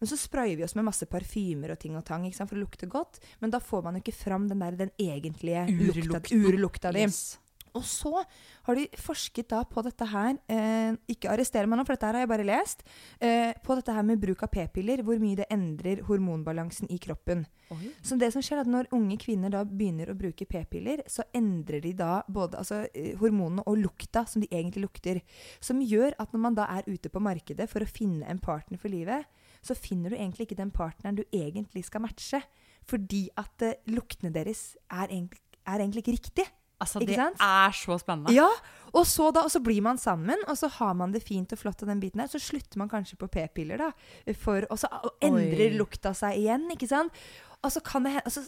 Men 0.00 0.10
så 0.10 0.18
sprayer 0.18 0.56
vi 0.58 0.64
oss 0.66 0.74
med 0.74 0.84
masse 0.88 1.06
parfymer 1.06 1.72
og 1.72 1.78
ting 1.80 1.94
og 1.96 2.04
tang 2.04 2.26
for 2.34 2.56
å 2.56 2.62
lukte 2.64 2.88
godt. 2.90 3.20
Men 3.40 3.52
da 3.54 3.60
får 3.62 3.84
man 3.86 3.96
jo 3.96 4.02
ikke 4.04 4.16
fram 4.24 4.48
den, 4.50 4.64
der, 4.64 4.76
den 4.76 4.90
egentlige 5.00 5.66
lukta, 5.70 6.18
Urlukten. 6.18 6.44
urlukta 6.44 6.92
di. 6.92 7.04
Yes. 7.06 7.38
Og 7.74 7.82
så 7.86 8.22
har 8.68 8.78
de 8.78 8.84
forsket 9.02 9.48
da 9.50 9.64
på 9.66 9.82
dette 9.82 10.06
her 10.06 10.36
eh, 10.52 10.94
Ikke 11.10 11.32
arrester 11.32 11.66
meg 11.66 11.80
nå, 11.80 11.84
for 11.86 11.96
dette 11.96 12.06
her 12.06 12.18
har 12.18 12.24
jeg 12.24 12.30
bare 12.30 12.46
lest. 12.46 12.84
Eh, 13.18 13.50
på 13.64 13.76
dette 13.78 13.94
her 13.96 14.06
med 14.06 14.22
bruk 14.22 14.44
av 14.46 14.52
p-piller, 14.54 15.02
hvor 15.06 15.18
mye 15.22 15.40
det 15.40 15.48
endrer 15.52 16.04
hormonbalansen 16.06 16.90
i 16.94 17.00
kroppen. 17.02 17.44
Oi. 17.74 17.90
Så 18.04 18.18
det 18.20 18.30
som 18.34 18.44
skjer 18.44 18.60
er 18.60 18.64
at 18.64 18.70
Når 18.70 18.90
unge 18.94 19.18
kvinner 19.20 19.50
da 19.50 19.64
begynner 19.66 20.12
å 20.12 20.16
bruke 20.18 20.46
p-piller, 20.46 21.02
så 21.10 21.26
endrer 21.34 21.82
de 21.84 21.94
da 21.98 22.22
både 22.28 22.62
altså, 22.62 22.84
eh, 22.94 23.14
hormonene 23.20 23.66
og 23.66 23.80
lukta 23.82 24.24
som 24.30 24.44
de 24.44 24.50
egentlig 24.52 24.86
lukter. 24.86 25.22
Som 25.58 25.82
gjør 25.82 26.14
at 26.22 26.34
når 26.34 26.46
man 26.46 26.58
da 26.58 26.68
er 26.78 26.86
ute 26.86 27.10
på 27.10 27.22
markedet 27.22 27.68
for 27.70 27.82
å 27.82 27.90
finne 27.90 28.28
en 28.30 28.42
partner 28.42 28.78
for 28.78 28.92
livet, 28.92 29.26
så 29.64 29.74
finner 29.74 30.12
du 30.12 30.18
egentlig 30.18 30.46
ikke 30.46 30.62
den 30.62 30.74
partneren 30.74 31.18
du 31.18 31.24
egentlig 31.32 31.86
skal 31.88 32.04
matche. 32.04 32.42
Fordi 32.86 33.26
at 33.40 33.64
eh, 33.66 33.80
luktene 33.90 34.30
deres 34.30 34.74
er 34.92 35.08
egentlig, 35.08 35.42
er 35.64 35.80
egentlig 35.80 36.04
ikke 36.04 36.18
riktig. 36.20 36.52
Altså, 36.82 37.00
det 37.06 37.16
er 37.18 37.76
så 37.76 37.96
spennende. 38.00 38.34
Ja, 38.34 38.48
og 38.94 39.06
så, 39.10 39.30
da, 39.34 39.42
og 39.46 39.50
så 39.50 39.60
blir 39.62 39.82
man 39.82 39.98
sammen, 39.98 40.38
og 40.50 40.58
så 40.58 40.68
har 40.76 40.94
man 40.98 41.14
det 41.14 41.24
fint 41.26 41.50
og 41.54 41.58
flott 41.58 41.82
av 41.82 41.90
den 41.90 42.02
biten 42.02 42.22
her. 42.22 42.30
Så 42.30 42.42
slutter 42.42 42.78
man 42.78 42.90
kanskje 42.90 43.18
på 43.18 43.28
p-piller, 43.30 43.80
da. 43.80 43.90
For, 44.38 44.66
og 44.70 44.78
så 44.82 44.90
endrer 45.24 45.72
Oi. 45.72 45.78
lukta 45.78 46.14
seg 46.16 46.38
igjen, 46.42 46.68
ikke 46.74 46.90
sant. 46.90 47.24
Og 47.64 47.72
så, 47.72 47.80
kan 47.80 48.04
det, 48.04 48.18
og 48.26 48.32
så 48.34 48.42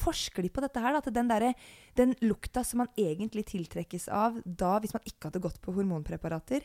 forsker 0.00 0.46
de 0.46 0.50
på 0.50 0.62
dette 0.64 0.80
her, 0.80 0.96
at 0.96 1.10
den, 1.12 1.28
der, 1.28 1.50
den 1.98 2.14
lukta 2.24 2.64
som 2.64 2.82
man 2.82 2.92
egentlig 2.98 3.44
tiltrekkes 3.50 4.08
av 4.08 4.40
da, 4.46 4.78
hvis 4.80 4.94
man 4.96 5.04
ikke 5.06 5.28
hadde 5.28 5.42
gått 5.44 5.60
på 5.62 5.74
hormonpreparater, 5.76 6.64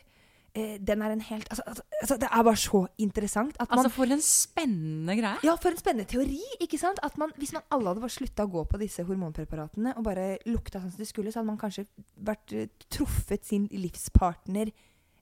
den 0.88 1.02
er 1.04 1.12
en 1.14 1.20
helt 1.20 1.48
altså, 1.52 1.62
altså, 1.66 1.82
altså, 2.02 2.16
Det 2.22 2.28
er 2.30 2.42
bare 2.46 2.56
så 2.60 2.80
interessant 2.98 3.56
at 3.60 3.68
man 3.70 3.78
Altså, 3.78 3.90
for 3.94 4.04
en 4.14 4.22
spennende 4.24 5.16
greie. 5.18 5.38
ja, 5.44 5.54
for 5.56 5.70
en 5.70 5.80
spennende 5.80 6.06
teori. 6.10 6.40
ikke 6.60 6.78
sant? 6.80 6.98
At 7.02 7.18
man, 7.18 7.32
Hvis 7.38 7.52
man 7.56 7.62
alle 7.70 7.88
hadde 7.92 8.00
bare 8.04 8.14
slutta 8.16 8.44
å 8.46 8.50
gå 8.52 8.64
på 8.70 8.78
disse 8.80 9.04
hormonpreparatene 9.08 9.96
og 9.96 10.04
bare 10.04 10.38
lukta 10.46 10.80
sånn 10.80 10.90
som 10.94 10.98
de 11.04 11.08
skulle, 11.10 11.32
så 11.32 11.40
hadde 11.40 11.50
man 11.52 11.58
kanskje 11.60 11.86
vært 12.30 12.52
eh, 12.52 12.68
truffet 12.90 13.44
sin 13.44 13.68
livspartner 13.72 14.72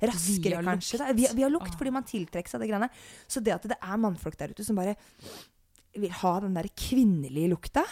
raskere, 0.03 0.59
Via 0.59 0.63
kanskje. 0.63 0.99
Da. 1.01 1.13
Via, 1.17 1.33
via 1.33 1.49
lukt, 1.49 1.73
Ah. 1.73 1.77
fordi 1.79 1.91
man 1.93 2.05
tiltrekker 2.05 2.49
seg 2.53 2.61
det 2.61 2.69
greiene. 2.69 2.91
Så 3.27 3.41
det 3.43 3.55
at 3.55 3.63
det 3.63 3.79
er 3.81 3.97
mannfolk 3.97 4.37
der 4.37 4.53
ute 4.53 4.65
som 4.65 4.77
bare 4.77 4.95
vil 5.97 6.11
ha 6.13 6.41
den 6.41 6.53
der 6.55 6.69
kvinnelige 6.77 7.49
lukta 7.49 7.85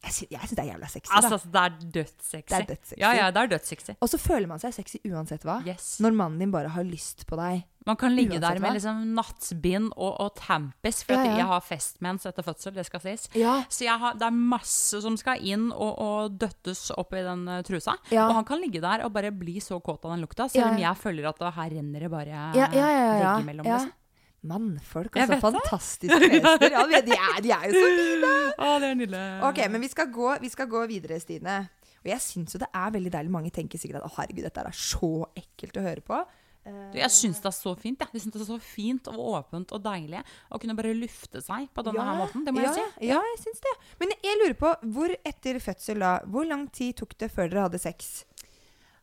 Jeg, 0.00 0.12
sy 0.16 0.26
jeg 0.32 0.40
syns 0.48 0.56
det 0.56 0.62
er 0.62 0.68
jævla 0.70 0.88
sexy. 0.88 1.10
da. 1.12 1.18
Altså, 1.20 1.38
det 1.52 1.60
er 1.60 1.74
dødssexy. 1.96 2.48
Det 2.48 2.56
er 2.56 2.68
dødssexy. 2.70 3.00
Ja, 3.02 3.10
ja, 3.18 3.26
det 3.36 3.42
er 3.42 3.50
dødssexy. 3.52 3.94
Og 4.00 4.08
så 4.08 4.20
føler 4.20 4.48
man 4.48 4.62
seg 4.62 4.72
sexy 4.72 5.00
uansett 5.10 5.44
hva. 5.44 5.58
Yes. 5.66 5.98
Når 6.00 6.16
mannen 6.16 6.40
din 6.40 6.54
bare 6.54 6.72
har 6.72 6.86
lyst 6.88 7.26
på 7.28 7.36
deg. 7.36 7.66
Man 7.88 7.96
kan 8.00 8.12
ligge 8.16 8.36
Uansett 8.36 8.44
der 8.56 8.60
med 8.64 8.74
liksom 8.76 9.02
nattbind 9.16 9.92
og, 9.96 10.16
og 10.20 10.34
tampis, 10.36 11.02
for 11.04 11.16
Ja, 11.16 11.24
ja. 11.28 11.36
jeg 11.40 11.48
har 11.48 11.62
festmens 11.64 12.26
etter 12.28 12.44
fødsel, 12.44 12.74
det 12.76 12.84
skal 12.88 13.04
sies. 13.04 13.28
Ja. 13.36 13.58
Så 13.72 13.88
har, 13.88 14.16
det 14.20 14.26
er 14.28 14.36
masse 14.36 15.00
som 15.04 15.16
skal 15.20 15.40
inn 15.44 15.68
og, 15.72 15.92
og 16.00 16.36
døttes 16.40 16.90
opp 16.96 17.16
i 17.16 17.24
den 17.24 17.46
eh, 17.48 17.62
trusa. 17.68 17.96
Ja. 18.12 18.26
Og 18.28 18.36
han 18.40 18.48
kan 18.48 18.60
ligge 18.60 18.80
der 18.84 19.04
og 19.04 19.12
bare 19.16 19.32
bli 19.32 19.60
så 19.64 19.80
kåt 19.84 20.04
av 20.04 20.14
den 20.16 20.24
lukta, 20.24 20.48
selv 20.48 20.72
om 20.72 20.80
jeg 20.80 20.96
føler 21.00 21.28
at 21.32 21.44
her 21.56 21.72
renner 21.76 22.06
det 22.06 22.12
bare 22.12 22.28
Ja, 22.30 22.52
ja, 22.56 22.68
ja, 22.72 22.90
ja. 23.20 23.34
veggimellom. 23.36 23.68
Liksom. 23.68 23.96
Mannfolk, 24.48 25.16
altså. 25.16 25.36
Fantastiske 25.42 26.16
vesener. 26.20 26.72
Ja, 26.72 26.84
de, 27.04 27.16
er, 27.16 27.40
de 27.44 27.52
er 27.52 27.66
jo 27.68 27.76
så 27.76 27.90
fine! 27.98 28.32
Å, 28.56 28.70
det 28.80 28.88
er 28.88 28.98
nydelig. 29.02 29.24
Ok, 29.50 29.62
men 29.72 29.84
vi 29.84 29.90
skal 29.92 30.08
gå, 30.14 30.30
vi 30.40 30.52
skal 30.52 30.68
gå 30.70 30.84
videre, 30.90 31.20
Stine. 31.20 31.58
Og 32.00 32.08
jeg 32.08 32.24
syns 32.24 32.56
jo 32.56 32.60
det 32.62 32.70
er 32.72 32.92
veldig 32.94 33.12
deilig. 33.12 33.32
Mange 33.32 33.52
tenker 33.52 33.80
sikkert 33.80 34.00
at 34.00 34.08
å 34.08 34.14
herregud, 34.16 34.46
dette 34.46 34.64
er 34.64 34.76
så 34.76 35.12
ekkelt 35.36 35.76
å 35.76 35.84
høre 35.84 36.04
på. 36.04 36.22
Du, 36.60 36.98
jeg 36.98 37.08
syns 37.14 37.38
det 37.40 37.48
er 37.48 37.56
så 37.56 37.72
fint. 37.78 38.02
Ja. 38.02 38.08
jeg 38.12 38.22
synes 38.22 38.34
det 38.34 38.42
er 38.42 38.48
så 38.50 38.58
fint 38.60 39.08
og 39.10 39.20
åpent 39.32 39.72
og 39.72 39.80
deilig 39.84 40.20
å 40.52 40.58
kunne 40.60 40.76
bare 40.76 40.92
lufte 40.96 41.40
seg 41.44 41.70
på 41.72 41.84
denne 41.86 42.04
her 42.04 42.18
måten. 42.20 42.44
Det 42.44 42.52
må 42.52 42.62
ja, 42.62 42.72
jeg 42.76 42.84
si. 42.84 43.08
Ja, 43.08 43.20
jeg 43.32 43.38
syns 43.46 43.62
det. 43.64 43.72
Men 44.02 44.12
jeg 44.20 44.40
lurer 44.42 44.56
på, 44.60 44.72
hvor 44.96 45.14
etter 45.32 45.60
fødsel 45.64 46.04
da, 46.04 46.12
hvor 46.28 46.48
lang 46.48 46.66
tid 46.76 46.98
tok 47.00 47.16
det 47.20 47.30
før 47.32 47.48
dere 47.48 47.64
hadde 47.68 47.80
sex? 47.80 48.10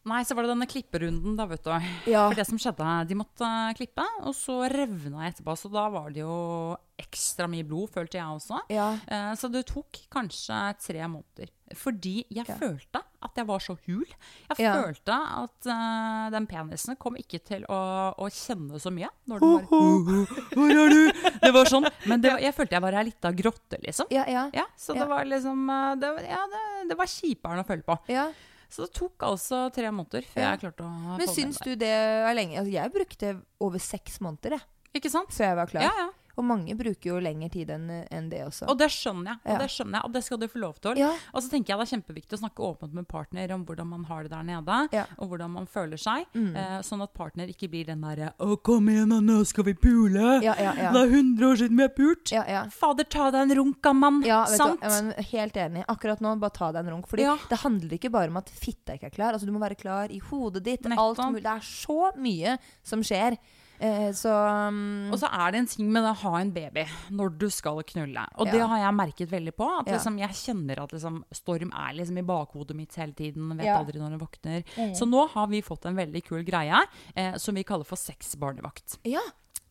Nei, 0.08 0.22
så 0.24 0.36
var 0.38 0.45
det 0.47 0.53
denne 0.53 0.68
klipperunden, 0.72 1.36
da, 1.36 1.45
vet 1.51 1.64
du. 1.68 1.72
Ja. 2.12 2.28
For 2.30 2.36
det 2.39 2.45
som 2.47 2.60
skjedde, 2.62 2.91
de 3.10 3.16
måtte 3.20 3.47
klippe, 3.76 4.05
og 4.24 4.34
så 4.38 4.62
revna 4.72 5.26
jeg 5.26 5.36
etterpå. 5.36 5.55
Så 5.60 5.72
da 5.74 5.88
var 5.91 6.10
det 6.16 6.22
jo 6.24 6.78
ekstra 6.97 7.45
mye 7.51 7.66
blod, 7.68 7.91
følte 7.93 8.18
jeg 8.18 8.26
også. 8.39 8.62
Ja. 8.74 8.88
Eh, 9.05 9.34
Så 9.38 9.51
det 9.53 9.66
tok 9.70 9.99
kanskje 10.14 10.55
tre 10.82 11.03
måneder. 11.12 11.51
Fordi 11.76 12.22
jeg 12.32 12.47
følte 12.47 13.01
at 13.22 13.36
jeg 13.36 13.45
var 13.49 13.60
så 13.60 13.76
hul. 13.86 14.05
Jeg 14.08 14.64
Ja. 14.64 14.74
følte 14.80 15.12
at 15.12 15.68
uh, 15.68 16.30
den 16.32 16.47
penisen 16.47 16.95
kom 16.95 17.18
ikke 17.20 17.41
til 17.43 17.66
å, 17.68 17.80
å 18.18 18.30
kjenne 18.32 18.80
så 18.80 18.89
mye. 18.93 19.10
Når 19.28 19.39
den 19.43 19.68
var, 19.68 20.32
Hvor 20.55 20.72
er 20.72 20.89
du? 20.89 21.30
Det 21.43 21.51
var 21.53 21.66
sånn. 21.68 21.89
Men 22.08 22.22
det 22.24 22.32
var, 22.32 22.39
jeg 22.39 22.55
følte 22.55 22.78
jeg 22.80 22.82
var 22.88 22.93
ei 23.01 23.03
lita 23.10 23.32
grotte, 23.36 23.82
liksom. 23.84 24.08
Ja, 24.16 24.24
ja. 24.32 24.47
Ja, 24.55 24.64
så 24.80 24.95
Ja. 24.95 25.03
det 25.03 25.10
var 25.12 25.26
liksom 25.28 25.70
eh, 25.70 25.95
Det, 25.99 26.14
ja, 26.30 26.45
det, 26.55 26.64
det 26.89 26.97
var 26.97 27.05
kjipere 27.12 27.60
å 27.66 27.68
føle 27.68 27.84
på. 27.84 27.99
ja. 28.08 28.30
Så 28.70 28.86
det 28.86 28.93
tok 28.97 29.24
altså 29.24 29.61
tre 29.74 29.89
måneder 29.95 30.26
før 30.28 30.41
Ja. 30.43 30.49
jeg 30.55 30.59
klarte 30.65 30.84
å 30.84 31.18
Men 31.18 31.28
få 31.28 31.34
syns 31.34 31.57
den 31.63 31.72
du 31.72 31.76
det 31.86 31.91
er 31.93 32.34
lenge? 32.36 32.57
Altså, 32.59 32.72
jeg 32.74 32.93
brukte 32.93 33.41
over 33.63 33.80
seks 33.80 34.20
måneder 34.20 34.57
jeg. 34.57 34.61
Ikke 34.95 35.11
sant? 35.13 35.30
før 35.32 35.45
jeg 35.51 35.55
var 35.55 35.68
klar. 35.72 35.82
Ja, 35.88 35.93
ja. 35.97 36.09
Og 36.38 36.45
mange 36.45 36.75
bruker 36.77 37.09
jo 37.09 37.19
lengre 37.19 37.49
tid 37.49 37.69
enn 37.73 37.88
en 37.89 38.29
det 38.29 38.43
også. 38.45 38.67
Og 38.69 38.77
det 38.77 38.89
skjønner 38.93 39.31
jeg, 39.31 39.39
og 39.45 39.51
Ja. 39.51 39.57
det 39.57 39.69
skjønner 39.73 39.97
jeg, 39.97 40.05
og 40.05 40.13
det 40.13 40.23
skal 40.23 40.38
du 40.38 40.47
få 40.47 40.59
lov 40.61 40.75
til. 40.79 40.97
Ja. 41.01 41.11
Og 41.33 41.41
så 41.41 41.49
tenker 41.49 41.73
jeg 41.73 41.79
det 41.79 41.88
er 41.88 41.97
kjempeviktig 41.97 42.38
å 42.38 42.41
snakke 42.43 42.61
åpent 42.67 42.93
med 42.93 43.07
partner 43.07 43.51
om 43.55 43.65
hvordan 43.65 43.88
man 43.88 44.03
har 44.05 44.23
det 44.23 44.31
der 44.31 44.43
nede, 44.43 44.89
Ja. 44.93 45.05
Mm. 45.05 45.15
og 45.17 45.29
hvordan 45.29 45.49
man 45.51 45.65
føler 45.65 45.97
seg, 45.97 46.25
eh, 46.35 46.79
sånn 46.85 47.01
at 47.01 47.13
partner 47.13 47.47
ikke 47.47 47.69
blir 47.69 47.85
den 47.85 48.01
derre 48.01 48.33
'Å, 48.39 48.61
kom 48.61 48.88
igjen, 48.88 49.09
nå 49.09 49.45
skal 49.45 49.63
vi 49.63 49.73
pule'. 49.73 50.41
Det 50.41 50.47
er 50.47 51.09
100 51.09 51.41
år 51.45 51.55
siden 51.57 51.75
vi 51.75 51.81
har 51.83 51.89
pult. 51.89 52.71
Fader, 52.71 53.03
ta 53.03 53.31
deg 53.31 53.41
en 53.49 53.57
runk, 53.57 53.81
mann. 53.95 54.21
Sant? 54.47 54.79
du, 54.81 55.13
helt 55.23 55.53
enig. 55.53 55.85
Akkurat 55.88 56.19
nå, 56.21 56.39
bare 56.39 56.51
ta 56.53 56.71
deg 56.71 56.85
en 56.85 56.93
runk. 56.93 57.07
Fordi 57.07 57.23
det 57.49 57.59
handler 57.59 57.97
ikke 57.97 58.11
bare 58.11 58.27
om 58.27 58.38
at 58.38 58.49
fitta 58.49 58.93
ikke 58.93 59.05
er 59.05 59.09
klar. 59.09 59.33
Altså, 59.33 59.45
du 59.45 59.51
må 59.51 59.59
være 59.59 59.75
klar 59.77 60.11
i 60.11 60.19
hodet 60.19 60.63
ditt. 60.63 60.81
Nettom. 60.83 60.99
Alt 60.99 61.17
mulig. 61.33 61.43
Det 61.43 61.55
er 61.57 61.61
så 61.61 62.11
mye 62.17 62.57
som 62.83 63.01
skjer. 63.01 63.38
Eh, 63.80 64.09
så 64.17 64.32
um, 64.69 65.11
Og 65.13 65.19
så 65.21 65.30
er 65.30 65.51
det 65.53 65.59
en 65.61 65.67
ting 65.69 65.89
med 65.93 66.05
å 66.09 66.13
ha 66.23 66.32
en 66.41 66.51
baby 66.51 66.86
når 67.13 67.36
du 67.38 67.47
skal 67.53 67.82
knulle. 67.86 68.23
Og 68.41 68.49
det 68.49 68.61
har 68.61 68.80
jeg 68.82 68.95
merket 68.97 69.30
veldig 69.32 69.53
på. 69.57 69.67
At 69.82 69.91
liksom, 69.93 70.17
jeg 70.21 70.30
kjenner 70.39 70.84
at 70.84 70.95
liksom, 70.95 71.19
Storm 71.32 71.71
er 71.73 71.93
liksom 71.99 72.17
i 72.17 72.25
bakhodet 72.28 72.75
mitt 72.78 72.95
hele 72.97 73.13
tiden. 73.13 73.51
Vet 73.57 73.65
Ja. 73.67 73.78
aldri 73.80 73.99
når 74.01 74.15
hun 74.17 74.23
våkner. 74.23 74.63
Så 74.97 75.05
nå 75.09 75.28
har 75.30 75.47
vi 75.47 75.61
fått 75.61 75.86
en 75.86 75.95
veldig 75.95 76.23
kul 76.25 76.43
greie 76.47 76.80
eh, 77.15 77.36
som 77.38 77.55
vi 77.55 77.63
kaller 77.63 77.86
for 77.86 77.97
sexbarnevakt. 77.97 78.97
Ja. 79.05 79.21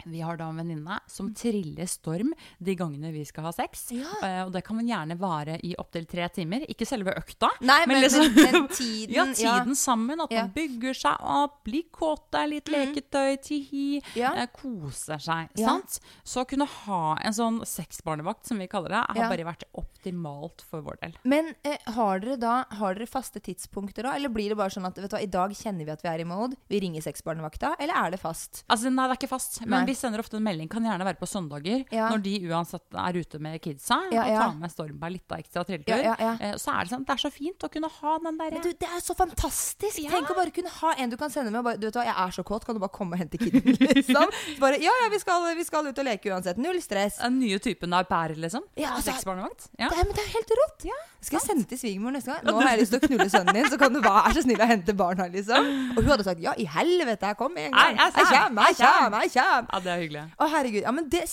Vi 0.06 0.20
har 0.22 0.36
da 0.38 0.48
en 0.48 0.56
venninne 0.60 0.98
som 1.10 1.32
triller 1.34 1.86
storm 1.90 2.32
de 2.62 2.74
gangene 2.78 3.10
vi 3.12 3.24
skal 3.26 3.44
ha 3.48 3.52
sex. 3.52 3.88
Ja. 3.96 4.06
Uh, 4.22 4.42
og 4.46 4.52
det 4.54 4.62
kan 4.66 4.76
man 4.78 4.86
gjerne 4.88 5.16
vare 5.18 5.58
i 5.66 5.74
opptil 5.78 6.06
tre 6.06 6.28
timer. 6.30 6.62
Ikke 6.70 6.86
selve 6.86 7.14
økta, 7.18 7.48
Nei, 7.60 7.80
men, 7.90 8.02
liksom- 8.04 8.30
men, 8.34 8.52
men 8.52 8.68
tiden 8.80 9.14
ja, 9.14 9.24
tiden 9.34 9.74
sammen. 9.76 10.20
At 10.22 10.30
Ja. 10.32 10.42
man 10.46 10.52
bygger 10.54 10.94
seg 10.94 11.16
opp, 11.20 11.58
blir 11.66 11.84
kåte, 11.92 12.44
litt 12.48 12.70
leketøy, 12.72 13.36
tihi, 13.42 14.02
Ja. 14.14 14.32
eh, 14.34 14.46
koser 14.54 15.18
seg. 15.18 15.48
Ja. 15.58 15.66
Sant? 15.74 15.98
Så 16.24 16.44
å 16.44 16.48
kunne 16.48 16.66
ha 16.66 17.16
en 17.22 17.32
sånn 17.32 17.60
sexbarnevakt, 17.66 18.46
som 18.46 18.58
vi 18.62 18.66
kaller 18.68 18.88
det, 18.94 19.02
har 19.08 19.16
Ja. 19.16 19.28
bare 19.28 19.44
vært 19.50 19.64
optimalt 19.74 20.62
for 20.62 20.82
vår 20.82 21.00
del. 21.02 21.14
Men 21.24 21.54
uh, 21.66 21.76
har 21.92 22.20
dere 22.20 22.36
da 22.40 22.54
Har 22.76 22.94
dere 22.94 23.06
faste 23.06 23.40
tidspunkter 23.40 24.02
da? 24.06 24.14
Eller 24.16 24.28
blir 24.32 24.48
det 24.50 24.56
bare 24.58 24.70
sånn 24.70 24.86
at 24.86 24.96
vet 24.96 25.10
du 25.10 25.16
hva, 25.16 25.22
i 25.22 25.26
dag 25.30 25.50
kjenner 25.56 25.84
vi 25.86 25.90
at 25.92 26.02
vi 26.02 26.08
er 26.08 26.20
i 26.20 26.24
mode, 26.28 26.56
vi 26.68 26.80
ringer 26.80 27.02
sexbarnevakta, 27.04 27.74
eller 27.80 27.94
er 28.06 28.10
det 28.14 28.20
fast? 28.20 28.62
Altså, 28.70 28.90
nei, 28.92 29.06
det 29.08 29.16
er 29.16 29.20
ikke 29.20 29.30
fast, 29.32 29.60
men 29.66 29.80
Nei. 29.80 29.86
vi 29.90 29.95
sender 29.96 30.22
ofte 30.22 30.36
en 30.38 30.44
melding. 30.46 30.68
Kan 30.72 30.84
gjerne 30.86 31.04
være 31.06 31.18
på 31.20 31.26
søndager, 31.28 31.84
Ja. 31.92 32.08
når 32.10 32.22
de 32.22 32.34
uansett 32.50 32.82
er 32.94 33.18
ute 33.20 33.38
med 33.40 33.60
kidsa, 33.62 33.98
Ja, 34.12 34.22
og 34.24 34.28
ja. 34.30 34.38
tar 34.46 34.54
med 34.60 34.70
Stormberg 34.70 35.12
litt 35.16 35.32
av 35.32 35.38
ekstra 35.38 35.64
trilletur. 35.66 35.96
Ja, 35.96 36.14
ja, 36.14 36.16
ja. 36.18 36.32
Eh, 36.40 36.54
Så 36.56 36.72
er 36.72 36.84
det 36.84 36.90
sånn, 36.92 37.04
det 37.06 37.14
er 37.16 37.22
så 37.22 37.30
fint 37.32 37.58
å 37.66 37.70
kunne 37.72 37.88
ha 37.90 38.18
den 38.18 38.38
der 38.38 38.50
Men 38.50 38.62
du, 38.62 38.72
det 38.72 38.88
er 38.88 39.00
så 39.00 39.14
fantastisk! 39.16 39.98
Ja. 40.02 40.10
Tenk 40.10 40.30
å 40.30 40.36
bare 40.36 40.50
kunne 40.50 40.68
ha 40.80 40.94
en 40.98 41.10
du 41.10 41.16
kan 41.16 41.30
sende 41.30 41.50
med. 41.50 41.58
Og 41.60 41.64
bare, 41.64 41.76
du 41.80 41.86
vet 41.86 41.94
hva, 41.94 42.04
jeg 42.04 42.16
er 42.26 42.30
så 42.36 42.44
kåt, 42.44 42.64
kan 42.64 42.74
du 42.74 42.80
bare 42.80 42.92
komme 42.94 43.12
og 43.14 43.18
hente 43.18 43.38
kiden? 43.38 43.62
Liksom. 43.80 44.30
Bare, 44.62 44.78
ja, 44.80 44.90
ja, 45.02 45.08
vi 45.12 45.18
skal, 45.18 45.44
vi 45.56 45.64
skal 45.64 45.86
ut 45.86 45.98
og 45.98 46.04
leke 46.04 46.30
uansett. 46.32 46.56
Null 46.58 46.80
stress. 46.82 47.18
Den 47.18 47.38
nye 47.40 47.58
typen 47.58 47.92
au 47.92 48.02
pair, 48.04 48.34
liksom. 48.36 48.62
Ja, 48.76 48.94
altså-. 48.96 49.12
Ja. 49.78 49.88
Det 49.90 49.98
er, 49.98 50.04
men 50.04 50.14
det 50.16 50.24
er 50.24 50.32
helt 50.36 50.50
rått! 50.60 50.86
Skal 51.26 51.40
jeg 51.40 51.46
sende 51.48 51.66
til 51.70 51.80
svigermor 51.80 52.14
neste 52.14 52.32
gang? 52.32 52.44
Nå 52.46 52.54
har 52.60 52.72
jeg 52.74 52.82
lyst 52.84 52.94
til 52.94 53.02
å 53.02 53.08
knulle 53.08 53.28
sønnen 53.32 53.58
din, 53.58 53.68
så 53.72 53.78
kan 53.80 53.94
du 53.94 54.00
være 54.04 54.34
så 54.36 54.44
snill 54.44 54.62
å 54.62 54.68
hente 54.70 54.94
barna, 54.96 55.26
liksom. 55.32 55.70
Og 55.96 56.00
hun 56.02 56.12
hadde 56.14 56.26
sagt 56.28 56.44
ja, 56.44 56.54
i 56.56 56.68
helvete, 56.76 57.32
jeg 57.32 57.38
kommer 57.40 57.66
en 57.66 57.74
gang. 57.74 57.98
Jeg 57.98 58.14
kommer, 58.16 58.70
jeg 58.70 58.78
kommer, 58.80 59.26
jeg 59.26 59.34
kommer. 59.34 59.68
ja, 59.72 59.82
det 59.82 59.92
er 59.92 60.04
hyggelig. 60.04 60.24
Å, 60.36 60.48
herregud. 60.54 60.82
Ja, 60.86 60.94
men 60.94 61.10
det 61.12 61.26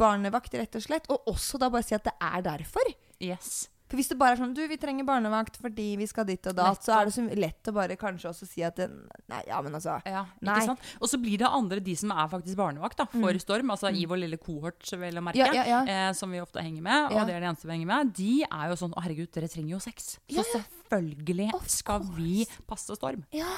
barnevakter, 0.00 0.62
rett 0.62 0.78
og 0.78 0.86
slett. 0.86 1.10
Og 1.12 1.30
også 1.34 1.60
da 1.60 1.70
bare 1.72 1.86
si 1.86 1.96
at 1.98 2.06
det 2.06 2.14
er 2.16 2.46
derfor. 2.46 2.94
Yes. 3.20 3.68
For 3.90 3.98
hvis 3.98 4.08
det 4.12 4.16
bare 4.20 4.36
er 4.36 4.38
sånn 4.38 4.52
Du, 4.54 4.60
vi 4.70 4.76
trenger 4.78 5.04
barnevakt 5.08 5.56
fordi 5.60 5.96
vi 5.98 6.06
skal 6.06 6.24
dit 6.28 6.46
og 6.46 6.54
datt, 6.54 6.78
så 6.86 6.94
er 7.00 7.08
det 7.08 7.14
så 7.16 7.24
lett 7.42 7.70
å 7.70 7.74
bare 7.74 7.96
kanskje 7.98 8.30
også 8.30 8.46
si 8.46 8.62
at 8.66 8.78
det, 8.78 8.86
Nei, 9.30 9.40
ja, 9.48 9.58
men 9.66 9.74
altså 9.74 9.96
Ja, 10.06 10.22
Nei. 10.46 10.54
ikke 10.60 10.68
sant? 10.70 10.86
Og 11.00 11.10
så 11.10 11.18
blir 11.20 11.42
det 11.42 11.50
andre, 11.50 11.80
de 11.82 11.96
som 11.98 12.12
er 12.14 12.30
faktisk 12.30 12.56
barnevakt 12.60 13.00
da, 13.02 13.08
for 13.10 13.40
Storm, 13.42 13.72
altså 13.74 13.90
i 13.90 14.06
vår 14.06 14.22
lille 14.22 14.38
kohort, 14.40 14.78
vel 15.00 15.18
å 15.18 15.24
merke, 15.26 15.42
Mm. 15.50 15.54
Ja, 15.58 15.64
ja. 15.66 15.80
Eh, 15.88 16.12
som 16.14 16.30
vi 16.30 16.38
ofte 16.40 16.62
henger 16.62 16.82
med, 16.86 17.10
og 17.10 17.26
det 17.26 17.34
er 17.34 17.40
det 17.42 17.48
eneste 17.50 17.66
vi 17.66 17.74
henger 17.74 17.90
med, 17.90 18.14
de 18.14 18.30
er 18.46 18.70
jo 18.70 18.78
sånn 18.78 18.94
Å, 18.94 19.02
herregud, 19.02 19.30
dere 19.34 19.48
trenger 19.50 19.74
jo 19.74 19.82
sex. 19.82 20.18
Så 20.30 20.44
selvfølgelig 20.54 21.50
skal 21.66 22.06
vi 22.16 22.46
passe 22.70 22.94
Storm. 22.96 23.24
Ja. 23.34 23.50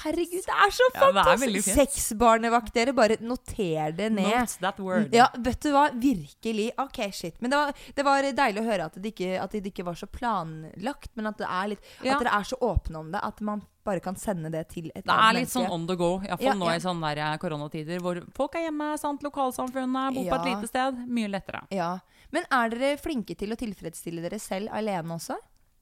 Herregud, 0.00 0.44
det 0.46 0.54
er 0.54 0.70
så 0.72 0.84
Ja, 0.94 1.00
det 1.00 1.08
er 1.20 1.24
fantastisk! 1.24 1.64
fint. 1.66 1.76
Sexbarnevakt, 1.90 2.72
dere. 2.74 2.92
Bare 2.94 3.16
noter 3.20 3.90
det 3.96 4.06
ned. 4.14 4.28
Not 4.30 4.54
that 4.62 4.78
word. 4.80 5.12
Ja, 5.14 5.26
vet 5.36 5.60
du 5.60 5.72
hva? 5.74 5.88
Virkelig. 5.92 6.70
Ok, 6.78 7.00
shit. 7.12 7.34
Men 7.42 7.50
det 7.50 7.58
var, 7.58 7.72
det 7.96 8.04
var 8.06 8.22
deilig 8.22 8.62
å 8.62 8.64
høre 8.68 8.86
at 8.86 8.94
det, 9.02 9.12
ikke, 9.12 9.32
at 9.42 9.50
det 9.50 9.66
ikke 9.72 9.84
var 9.84 9.98
så 9.98 10.06
planlagt, 10.06 11.10
men 11.18 11.26
at, 11.26 11.38
det 11.42 11.48
er 11.50 11.68
litt, 11.74 11.90
Ja. 12.06 12.14
at 12.16 12.22
dere 12.24 12.38
er 12.38 12.44
så 12.44 12.56
åpne 12.62 13.02
om 13.02 13.10
det 13.12 13.20
at 13.22 13.40
man 13.40 13.62
bare 13.84 14.00
kan 14.04 14.14
sende 14.16 14.50
det 14.52 14.68
til 14.70 14.90
et 14.94 15.04
Det 15.04 15.10
er 15.16 15.34
litt 15.34 15.48
sånn 15.50 15.68
on 15.72 15.86
the 15.88 15.96
go, 15.96 16.20
iallfall 16.20 16.44
Ja, 16.46 16.54
nå 16.54 16.68
ja. 16.70 16.76
i 16.76 16.82
sånne 16.84 17.10
der 17.14 17.22
eh, 17.32 17.36
koronatider 17.42 17.98
hvor 18.04 18.20
folk 18.36 18.54
er 18.60 18.68
hjemme, 18.68 18.92
sant, 19.00 19.22
lokalsamfunnet, 19.26 20.14
bor 20.14 20.28
på 20.30 20.38
et 20.38 20.48
lite 20.52 20.68
sted. 20.70 21.02
Mye 21.08 21.28
lettere. 21.32 21.64
Ja. 21.74 21.98
Men 22.30 22.44
er 22.52 22.70
dere 22.76 22.96
flinke 23.00 23.34
til 23.34 23.50
å 23.52 23.58
tilfredsstille 23.58 24.22
dere 24.22 24.38
selv 24.38 24.70
alene 24.70 25.16
også? 25.18 25.36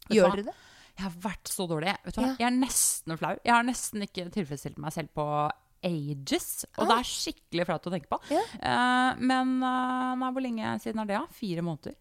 Gjør 0.09 0.38
dere 0.38 0.46
det? 0.48 0.54
Jeg 0.99 1.07
har 1.07 1.16
vært 1.22 1.51
så 1.53 1.68
dårlig. 1.70 1.94
Vet 2.03 2.16
du 2.16 2.20
hva? 2.20 2.28
Ja. 2.32 2.36
Jeg 2.42 2.49
er 2.49 2.59
nesten 2.59 3.18
flau. 3.20 3.36
Jeg 3.46 3.55
har 3.55 3.66
nesten 3.66 4.03
ikke 4.03 4.26
tilfredsstilt 4.34 4.80
meg 4.82 4.94
selv 4.96 5.12
på 5.14 5.26
ages. 5.86 6.49
Og 6.74 6.90
det 6.90 6.96
er 6.96 7.07
skikkelig 7.07 7.66
flaut 7.68 7.86
å 7.86 7.92
tenke 7.94 8.11
på. 8.11 8.18
Ja. 8.34 8.42
Uh, 8.59 9.20
men 9.22 9.61
uh, 9.62 10.16
nei, 10.18 10.30
hvor 10.34 10.42
lenge 10.42 10.74
siden 10.82 11.05
er 11.05 11.11
det? 11.11 11.18
Ja? 11.20 11.22
Fire 11.38 11.64
måneder? 11.66 11.94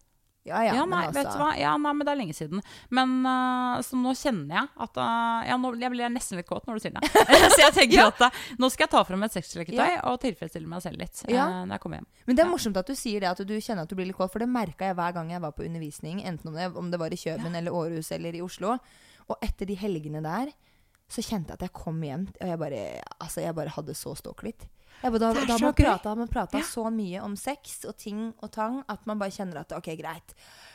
Ja, 0.46 0.62
ja. 0.64 0.74
Ja, 0.78 0.84
men 0.86 0.94
nei, 0.96 1.06
altså- 1.08 1.18
vet 1.18 1.32
du 1.32 1.38
hva? 1.42 1.48
Ja, 1.58 1.72
nei, 1.76 1.92
men 1.92 2.06
det 2.06 2.12
er 2.12 2.18
lenge 2.20 2.34
siden. 2.36 2.62
Men 2.90 3.10
uh, 3.26 3.80
så 3.84 3.98
nå 4.00 4.14
kjenner 4.16 4.54
jeg 4.54 4.68
at 4.86 4.96
uh, 4.96 5.40
ja, 5.48 5.56
nå, 5.60 5.72
Jeg 5.80 5.90
blir 5.92 6.08
nesten 6.14 6.38
litt 6.40 6.46
kåt 6.48 6.64
når 6.66 6.78
du 6.78 6.84
sier 6.86 6.94
det. 6.94 7.10
så 7.56 7.60
jeg 7.66 7.74
tenker 7.76 8.04
at 8.06 8.22
uh, 8.28 8.38
nå 8.58 8.70
skal 8.72 8.86
jeg 8.86 8.92
ta 8.94 9.02
fram 9.04 9.26
et 9.26 9.34
sexleketøy 9.36 9.76
Ja. 9.82 9.98
og 10.08 10.20
tilfredsstille 10.22 10.70
meg 10.70 10.80
selv 10.86 11.02
litt 11.02 11.24
Ja. 11.28 11.48
når 11.66 11.76
jeg 11.76 11.82
kommer 11.84 12.00
hjem. 12.00 12.08
Men 12.26 12.36
det 12.38 12.44
er 12.44 12.48
Ja. 12.48 12.52
morsomt 12.54 12.80
at 12.80 12.86
du 12.86 12.94
sier 12.96 13.20
det, 13.20 13.28
at 13.34 13.44
du 13.44 13.54
kjenner 13.58 13.82
at 13.84 13.92
du 13.92 13.96
blir 13.98 14.06
litt 14.08 14.16
kåt. 14.16 14.32
For 14.32 14.38
det 14.38 14.48
merka 14.48 14.88
jeg 14.88 14.96
hver 14.96 15.12
gang 15.18 15.30
jeg 15.34 15.40
var 15.44 15.52
på 15.52 15.66
undervisning, 15.66 16.22
enten 16.24 16.48
om 16.48 16.54
det, 16.56 16.70
om 16.76 16.90
det 16.90 17.02
var 17.02 17.12
i 17.12 17.20
Kjøben 17.20 17.54
eller 17.58 17.74
Århus 17.74 18.12
eller 18.16 18.32
i 18.38 18.40
Oslo. 18.44 18.78
Og 19.28 19.36
etter 19.44 19.68
de 19.68 19.74
helgene 19.76 20.22
der, 20.24 20.54
så 21.12 21.20
kjente 21.24 21.52
jeg 21.52 21.60
at 21.60 21.66
jeg 21.68 21.72
kom 21.76 22.00
hjem, 22.04 22.26
og 22.40 22.48
jeg 22.48 22.58
bare, 22.60 22.80
altså, 23.20 23.40
jeg 23.44 23.54
bare 23.56 23.72
hadde 23.72 23.94
så 23.96 24.14
ståklitt. 24.16 24.64
Bare, 25.02 25.18
da 25.18 25.32
da 25.46 25.58
man 25.58 25.72
prata, 25.74 26.14
man 26.16 26.28
prata 26.28 26.58
Ja. 26.58 26.64
så 26.64 26.90
mye 26.90 27.20
om 27.22 27.36
sex 27.36 27.84
og 27.84 27.96
ting 27.96 28.34
og 28.42 28.50
tang 28.50 28.82
at 28.88 29.06
man 29.06 29.18
bare 29.18 29.30
kjenner 29.30 29.60
at 29.60 29.72
ok, 29.72 29.96
greit. 29.96 30.34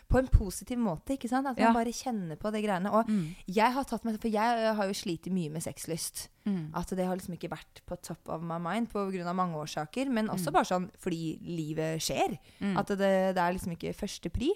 På 0.09 0.17
en 0.19 0.27
positiv 0.27 0.77
måte, 0.77 1.13
ikke 1.17 1.27
sant? 1.29 1.47
At 1.47 1.57
man 1.57 1.67
Ja. 1.67 1.73
bare 1.73 1.91
kjenner 1.91 2.35
på 2.37 2.51
de 2.51 2.61
greiene. 2.61 2.91
Og 2.91 3.07
Mm. 3.07 3.35
jeg 3.47 3.73
har 3.73 3.83
tatt 3.83 4.05
meg 4.05 4.19
For 4.21 4.29
jeg 4.29 4.75
har 4.75 4.85
jo 4.85 4.93
slitt 4.93 5.25
mye 5.31 5.49
med 5.51 5.61
sexlyst. 5.63 6.27
Mm. 6.45 6.71
At 6.75 6.87
det 6.87 7.05
har 7.05 7.15
liksom 7.17 7.33
ikke 7.37 7.49
vært 7.49 7.81
på 7.87 8.01
top 8.01 8.29
of 8.29 8.41
my 8.41 8.57
mind 8.59 8.89
pga. 8.89 9.33
mange 9.33 9.55
årsaker. 9.55 10.09
Men 10.09 10.27
også 10.29 10.47
Mm. 10.47 10.53
bare 10.53 10.65
sånn 10.65 10.91
fordi 10.97 11.39
livet 11.41 11.99
skjer. 12.01 12.37
At 12.77 12.87
det, 12.87 12.97
det 12.97 13.37
er 13.37 13.53
liksom 13.53 13.75
ikke 13.77 13.93
førstepri. 13.95 14.49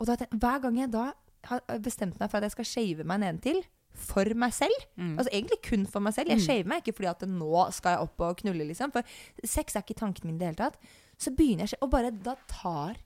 Og 0.00 0.06
da, 0.06 0.16
hver 0.16 0.60
gang 0.62 0.76
jeg 0.78 0.90
da 0.90 1.12
har 1.44 1.60
bestemt 1.78 2.18
meg 2.18 2.28
for 2.30 2.38
at 2.38 2.42
jeg 2.42 2.50
skal 2.52 2.64
shave 2.64 3.04
meg 3.04 3.20
nedentil 3.20 3.62
for 3.96 4.28
meg 4.38 4.54
selv 4.54 4.84
Mm. 4.96 5.16
Altså 5.18 5.30
egentlig 5.32 5.58
kun 5.64 5.86
for 5.86 6.00
meg 6.00 6.14
selv. 6.16 6.30
Jeg 6.32 6.40
shaver 6.40 6.68
meg 6.68 6.82
ikke 6.82 6.96
fordi 6.96 7.10
at 7.10 7.24
nå 7.28 7.64
skal 7.76 7.96
jeg 7.96 8.06
opp 8.06 8.20
og 8.24 8.36
knulle, 8.40 8.64
liksom. 8.64 8.92
For 8.92 9.02
sex 9.44 9.76
er 9.76 9.84
ikke 9.84 9.98
tanken 10.00 10.26
min 10.26 10.36
i 10.36 10.38
det 10.38 10.46
hele 10.52 10.60
tatt. 10.62 10.78
Så 11.20 11.32
begynner 11.36 11.66
jeg 11.66 11.76
å 11.80 11.84
Og 11.84 11.90
bare 11.92 12.10
da 12.10 12.34
tar 12.48 12.96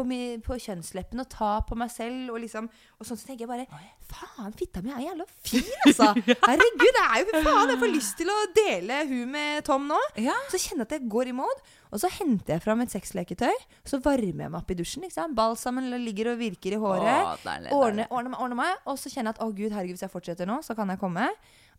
på, 0.00 0.06
på 0.46 0.58
kjønnsleppen 0.64 1.22
og 1.22 1.28
ta 1.30 1.52
på 1.68 1.76
meg 1.78 1.92
selv. 1.92 2.32
Og 2.34 2.40
liksom 2.42 2.66
Og 2.98 3.06
sånn 3.06 3.20
så 3.20 3.28
tenker 3.28 3.46
jeg 3.46 3.50
bare 3.52 3.66
Faen, 4.10 4.50
fitta 4.58 4.80
mi 4.82 4.90
er 4.90 5.04
jævla 5.04 5.24
fin, 5.46 5.68
altså! 5.86 6.08
Herregud, 6.48 6.96
det 6.96 7.02
er 7.04 7.20
jo 7.20 7.42
faen! 7.44 7.70
Jeg 7.70 7.78
får 7.78 7.92
lyst 7.92 8.16
til 8.18 8.32
å 8.32 8.38
dele 8.56 8.96
hun 9.06 9.30
med 9.30 9.62
Tom 9.68 9.86
nå. 9.86 9.98
Ja. 10.18 10.34
Så 10.50 10.58
kjenner 10.58 10.82
jeg 10.82 10.88
at 10.88 10.96
jeg 10.96 11.12
går 11.12 11.30
i 11.30 11.36
mode. 11.38 11.76
Og 11.94 12.02
så 12.02 12.10
henter 12.16 12.56
jeg 12.56 12.64
fram 12.64 12.82
et 12.82 12.90
sexleketøy. 12.90 13.54
Så 13.86 14.00
varmer 14.02 14.46
jeg 14.46 14.50
meg 14.50 14.58
opp 14.58 14.72
i 14.74 14.78
dusjen. 14.78 15.06
ikke 15.06 15.14
sant? 15.14 15.36
Balsamen 15.38 15.86
ligger 16.02 16.32
og 16.32 16.42
virker 16.42 16.74
i 16.74 16.80
håret. 16.82 17.06
Å, 17.06 17.36
deilig, 17.44 17.70
ordner, 17.70 18.02
deilig. 18.02 18.10
ordner, 18.10 18.34
meg, 18.34 18.42
ordner 18.42 18.60
meg. 18.64 18.82
Og 18.90 18.98
så 18.98 19.12
kjenner 19.12 19.30
jeg 19.30 19.38
at 19.38 19.44
å 19.46 19.50
gud, 19.54 19.70
herregud, 19.76 19.94
hvis 19.98 20.06
jeg 20.08 20.14
fortsetter 20.16 20.50
nå, 20.50 20.58
så 20.66 20.74
kan 20.78 20.90
jeg 20.90 21.02
komme. 21.02 21.28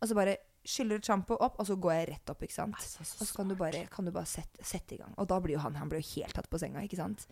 Og 0.00 0.08
så 0.08 0.16
bare 0.16 0.38
skyller 0.64 1.00
et 1.00 1.08
sjampo 1.08 1.36
opp, 1.42 1.58
og 1.60 1.66
så 1.66 1.76
går 1.80 1.92
jeg 1.94 2.08
rett 2.12 2.30
opp. 2.32 2.42
ikke 2.46 2.54
sant? 2.54 2.76
Altså, 2.78 3.04
så 3.04 3.20
Og 3.20 3.28
så 3.28 3.36
kan 3.36 3.48
du 3.48 3.54
bare, 3.58 3.80
kan 3.90 4.06
du 4.06 4.12
bare 4.14 4.28
sette, 4.30 4.62
sette 4.64 4.94
i 4.94 4.98
gang. 5.00 5.12
Og 5.18 5.26
da 5.28 5.38
blir 5.42 5.56
jo 5.56 5.62
han 5.64 5.74
han 5.74 5.90
blir 5.90 6.02
jo 6.02 6.20
helt 6.20 6.34
tatt 6.38 6.48
på 6.50 6.60
senga, 6.62 6.82
ikke 6.86 6.96
sant? 7.00 7.26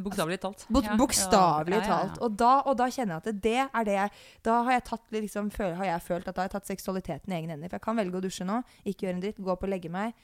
Bokstavelig 0.00 0.40
talt. 0.40 0.66
Bo 0.68 0.82
Ja, 0.84 0.96
Bokstavelig 0.96 1.76
ja, 1.76 1.82
ja, 1.82 1.88
ja. 1.88 1.98
talt. 2.08 2.18
Og 2.24 2.36
da, 2.40 2.52
og 2.64 2.78
da 2.80 2.88
kjenner 2.88 3.18
jeg 3.18 3.22
at 3.22 3.42
det 3.42 3.58
er 3.68 3.84
det 3.84 3.96
jeg 3.98 4.10
Da 4.42 4.62
har 4.62 4.72
jeg, 4.72 4.84
tatt, 4.84 5.06
liksom, 5.10 5.50
føl, 5.50 5.74
har 5.74 5.84
jeg 5.84 6.02
følt 6.02 6.28
at 6.28 6.34
da 6.34 6.42
har 6.42 6.48
jeg 6.48 6.56
tatt 6.56 6.72
seksualiteten 6.72 7.32
i 7.32 7.36
egne 7.36 7.56
hender. 7.56 7.68
For 7.68 7.76
jeg 7.80 7.86
kan 7.88 7.96
velge 7.96 8.16
å 8.16 8.24
dusje 8.24 8.44
nå, 8.48 8.62
ikke 8.84 9.06
gjøre 9.06 9.14
en 9.18 9.24
dritt, 9.24 9.38
gå 9.40 9.52
opp 9.52 9.64
og 9.64 9.72
legge 9.72 9.92
meg. 9.92 10.14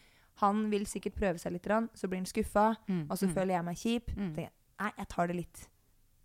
Han 0.40 0.66
vil 0.70 0.84
sikkert 0.86 1.16
prøve 1.16 1.38
seg 1.38 1.52
litt, 1.52 1.64
så 1.96 2.08
blir 2.08 2.20
han 2.20 2.26
skuffa, 2.28 2.76
Mm, 2.88 3.06
og 3.10 3.16
så 3.18 3.26
mm. 3.26 3.32
føler 3.34 3.54
jeg 3.54 3.64
meg 3.64 3.76
kjip. 3.76 4.12
Mm. 4.16 4.34
jeg, 4.36 4.50
Nei, 4.80 4.92
jeg 4.98 5.08
tar 5.08 5.26
det 5.26 5.36
litt 5.36 5.68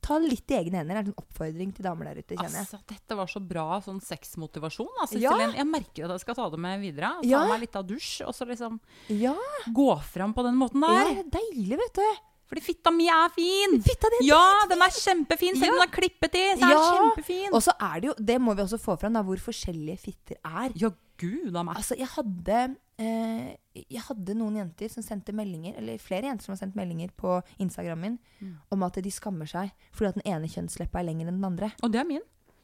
Ta 0.01 0.17
litt 0.17 0.49
i 0.49 0.55
egne 0.57 0.79
hender. 0.81 0.95
Det 0.95 0.97
er 0.97 1.03
en 1.05 1.11
sånn 1.13 1.21
oppfordring 1.21 1.73
til 1.77 1.85
damer 1.85 2.05
der 2.09 2.21
ute, 2.23 2.33
kjenner 2.35 2.57
jeg. 2.57 2.65
Altså, 2.65 2.79
dette 2.89 3.17
var 3.19 3.27
så 3.29 3.39
bra 3.47 3.65
sånn 3.85 3.99
sexmotivasjon. 4.01 4.89
Altså, 5.03 5.19
Ja. 5.21 5.35
Jeg 5.51 5.67
merker 5.69 6.05
at 6.05 6.15
jeg 6.17 6.19
skal 6.25 6.35
ta 6.35 6.49
det 6.49 6.59
med 6.59 6.81
videre. 6.81 7.11
Ta 7.21 7.27
Ja. 7.27 7.45
meg 7.47 7.61
litt 7.61 7.75
av 7.75 7.85
dusj, 7.85 8.25
og 8.25 8.33
så 8.33 8.47
liksom 8.49 8.79
Ja, 9.09 9.35
gå 9.69 10.01
fram 10.01 10.33
på 10.33 10.43
den 10.43 10.55
måten 10.57 10.81
ja, 10.81 11.03
der. 11.05 11.23
det 11.23 11.25
er 11.27 11.39
deilig, 11.39 11.77
vet 11.77 11.93
du. 11.93 12.09
Fordi 12.51 12.61
fitta 12.65 12.91
mi 12.91 13.05
er 13.07 13.29
fin! 13.31 13.77
Fitta 13.85 14.09
di 14.11 14.17
er 14.19 14.27
Ja, 14.27 14.41
den 14.67 14.81
er 14.83 14.91
kjempefin! 14.91 15.55
Selv 15.55 15.71
om 15.71 15.77
Ja. 15.79 15.85
den 15.85 15.87
er 15.87 15.93
klippet 15.95 16.33
i, 16.35 16.45
så 16.59 16.67
er 16.67 16.73
den 16.75 16.97
kjempefin! 16.97 17.53
Og 17.55 17.61
så 17.63 17.71
er 17.79 18.01
det 18.03 18.09
jo, 18.11 18.15
det 18.19 18.41
må 18.43 18.55
vi 18.57 18.61
også 18.65 18.79
få 18.83 18.97
fram, 18.99 19.13
da, 19.15 19.21
hvor 19.23 19.39
forskjellige 19.39 19.97
fitter 20.03 20.35
er. 20.43 20.73
Ja, 20.75 20.89
gud 21.21 21.55
a 21.55 21.63
meg. 21.63 21.77
Altså, 21.79 21.95
jeg 21.97 22.07
hadde, 22.11 22.75
eh, 22.99 23.55
jeg 23.89 24.01
hadde 24.09 24.35
noen 24.35 24.57
jenter 24.59 24.89
som 24.91 25.03
sendte 25.05 25.31
meldinger, 25.33 25.77
eller 25.77 25.97
flere 25.97 26.27
jenter 26.27 26.43
som 26.43 26.55
har 26.57 26.59
sendt 26.65 26.75
meldinger 26.75 27.09
på 27.15 27.37
Instagram 27.59 27.99
min, 28.01 28.19
Mm. 28.41 28.55
om 28.71 28.83
at 28.83 28.93
de 29.01 29.09
skammer 29.11 29.47
seg 29.47 29.71
fordi 29.93 30.09
at 30.09 30.15
den 30.19 30.27
ene 30.33 30.47
kjønnsleppa 30.51 30.99
er 30.99 31.03
lengre 31.07 31.27
enn 31.31 31.39
den 31.39 31.45
andre. 31.45 31.71
Og 31.83 31.91
det 31.91 32.01
er 32.01 32.05
min. 32.05 32.21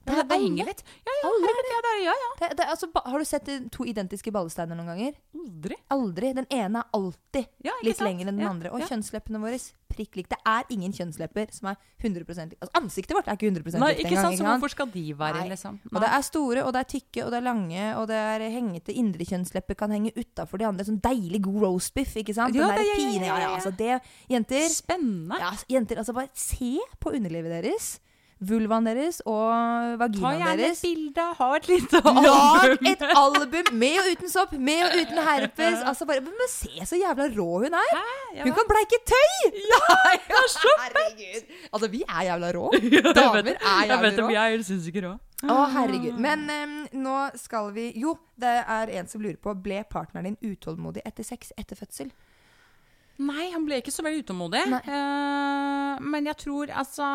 Det 0.08 0.18
er 0.24 0.36
alle. 0.38 0.66
litt. 0.72 0.84
Ja, 1.06 1.14
ja, 1.22 1.28
Alle. 1.30 1.52
ja, 1.52 1.80
det 1.86 1.92
er, 1.92 2.00
ja, 2.06 2.14
ja. 2.24 2.30
Det, 2.42 2.50
det, 2.58 2.66
altså, 2.74 2.88
har 3.06 3.20
du 3.20 3.26
sett 3.26 3.50
to 3.72 3.84
identiske 3.84 4.32
ballesteiner 4.32 4.76
noen 4.80 4.88
ganger? 4.94 5.14
Aldri. 5.36 5.76
Aldri. 5.92 6.34
Den 6.38 6.48
ene 6.54 6.80
er 6.84 6.88
alltid 6.94 7.48
Ja, 7.66 7.74
litt 7.84 7.98
sant? 7.98 8.08
lengre 8.10 8.30
enn 8.32 8.38
den 8.40 8.48
andre. 8.48 8.72
Og 8.72 8.82
kjønnsleppene 8.88 9.42
våre 9.44 9.60
prikk 9.88 10.16
lik. 10.20 10.28
Det 10.30 10.38
er 10.46 10.64
ingen 10.70 10.92
kjønnslepper 10.94 11.52
som 11.56 11.70
er 11.72 11.78
100 12.04 12.26
lik. 12.28 12.58
Altså, 12.62 12.74
ansiktet 12.76 13.16
vårt 13.16 13.28
er 13.28 13.38
ikke 13.38 13.48
100 13.50 13.64
likt 13.64 13.76
engang. 13.76 14.00
ikke 14.04 14.22
sant? 14.22 14.38
Så 14.38 14.44
hvorfor 14.48 14.70
skal 14.76 14.88
de 14.94 15.04
være, 15.18 15.44
liksom? 15.50 15.80
Og 15.94 16.00
det 16.04 16.10
er 16.10 16.22
store, 16.28 16.64
og 16.68 16.74
det 16.76 16.80
er 16.84 16.90
tykke, 17.00 17.26
og 17.26 17.32
det 17.32 17.38
er 17.40 17.46
lange, 17.48 17.84
og 17.98 18.08
det 18.12 18.16
er 18.20 18.48
hengete. 18.52 18.94
Indre 18.94 19.26
kjønnslepper 19.26 19.76
kan 19.80 19.92
henge 19.92 20.12
utafor 20.16 20.58
de 20.60 20.66
andre. 20.68 20.84
Sånn 20.86 21.00
deilig 21.02 21.42
god 21.48 21.62
roastbiff, 21.68 22.16
ikke 22.20 22.36
sant? 22.36 22.54
Ja, 22.56 22.68
Den 22.68 22.76
der 22.76 22.84
det- 22.84 22.98
pine, 22.98 23.32
altså 23.32 23.72
det, 23.76 24.02
Jenter, 24.30 24.68
Spennende. 24.70 25.40
ja, 25.40 25.52
jenter, 25.70 25.98
altså 25.98 26.14
bare 26.14 26.30
se 26.34 26.78
på 27.00 27.12
underlivet 27.16 27.50
deres. 27.64 28.00
Vulvaen 28.40 28.86
deres 28.86 29.18
og 29.26 29.48
Ta 29.50 29.96
vaginaen 30.04 30.38
gjerne 30.42 30.54
et 30.54 30.62
deres. 30.62 30.82
bilde, 30.86 31.24
ha 31.40 31.48
et 31.58 31.68
lite 31.72 32.02
album. 32.04 32.24
Lag 32.28 32.90
et 32.92 33.06
album 33.24 33.72
med 33.82 33.98
og 34.04 34.10
uten 34.14 34.30
sopp, 34.30 34.52
med 34.54 34.84
og 34.86 34.98
uten 35.02 35.22
herpes. 35.26 35.80
Altså 35.90 36.06
bare, 36.06 36.22
men 36.22 36.52
Se 36.52 36.86
så 36.86 37.00
jævla 37.00 37.26
rå 37.34 37.48
hun 37.64 37.74
er! 37.80 37.90
Ja, 38.36 38.44
Hun 38.44 38.54
kan 38.54 38.70
bleike 38.70 39.00
tøy! 39.10 39.58
ja, 39.72 39.82
ja, 40.14 40.44
Herregud. 40.84 41.50
Altså, 41.74 41.88
vi 41.90 42.04
er 42.08 42.22
jævla 42.30 42.52
rå. 42.60 42.70
Damer 43.18 43.52
er 43.56 43.90
jævla 43.90 44.14
rå. 44.22 44.30
jeg 44.38 44.66
syns 44.70 44.88
ikke 44.92 45.06
rå. 45.08 45.16
Å, 45.46 45.58
herregud. 45.74 46.16
Men 46.22 46.48
um, 46.50 46.78
nå 47.04 47.18
skal 47.38 47.68
vi 47.76 47.92
Jo, 48.02 48.16
det 48.42 48.56
er 48.66 48.90
en 48.98 49.10
som 49.10 49.22
lurer 49.22 49.38
på 49.42 49.54
Ble 49.62 49.84
partneren 49.90 50.32
din 50.38 50.54
utålmodig 50.54 51.04
etter 51.06 51.26
sex 51.26 51.52
etter 51.58 51.78
fødsel? 51.78 52.10
Nei, 53.18 53.48
han 53.54 53.64
ble 53.66 53.80
ikke 53.82 53.92
så 53.94 54.04
veldig 54.06 54.24
utålmodig. 54.28 54.62
Eh, 54.68 56.04
men 56.06 56.28
jeg 56.30 56.38
tror 56.44 56.70
altså 56.70 57.06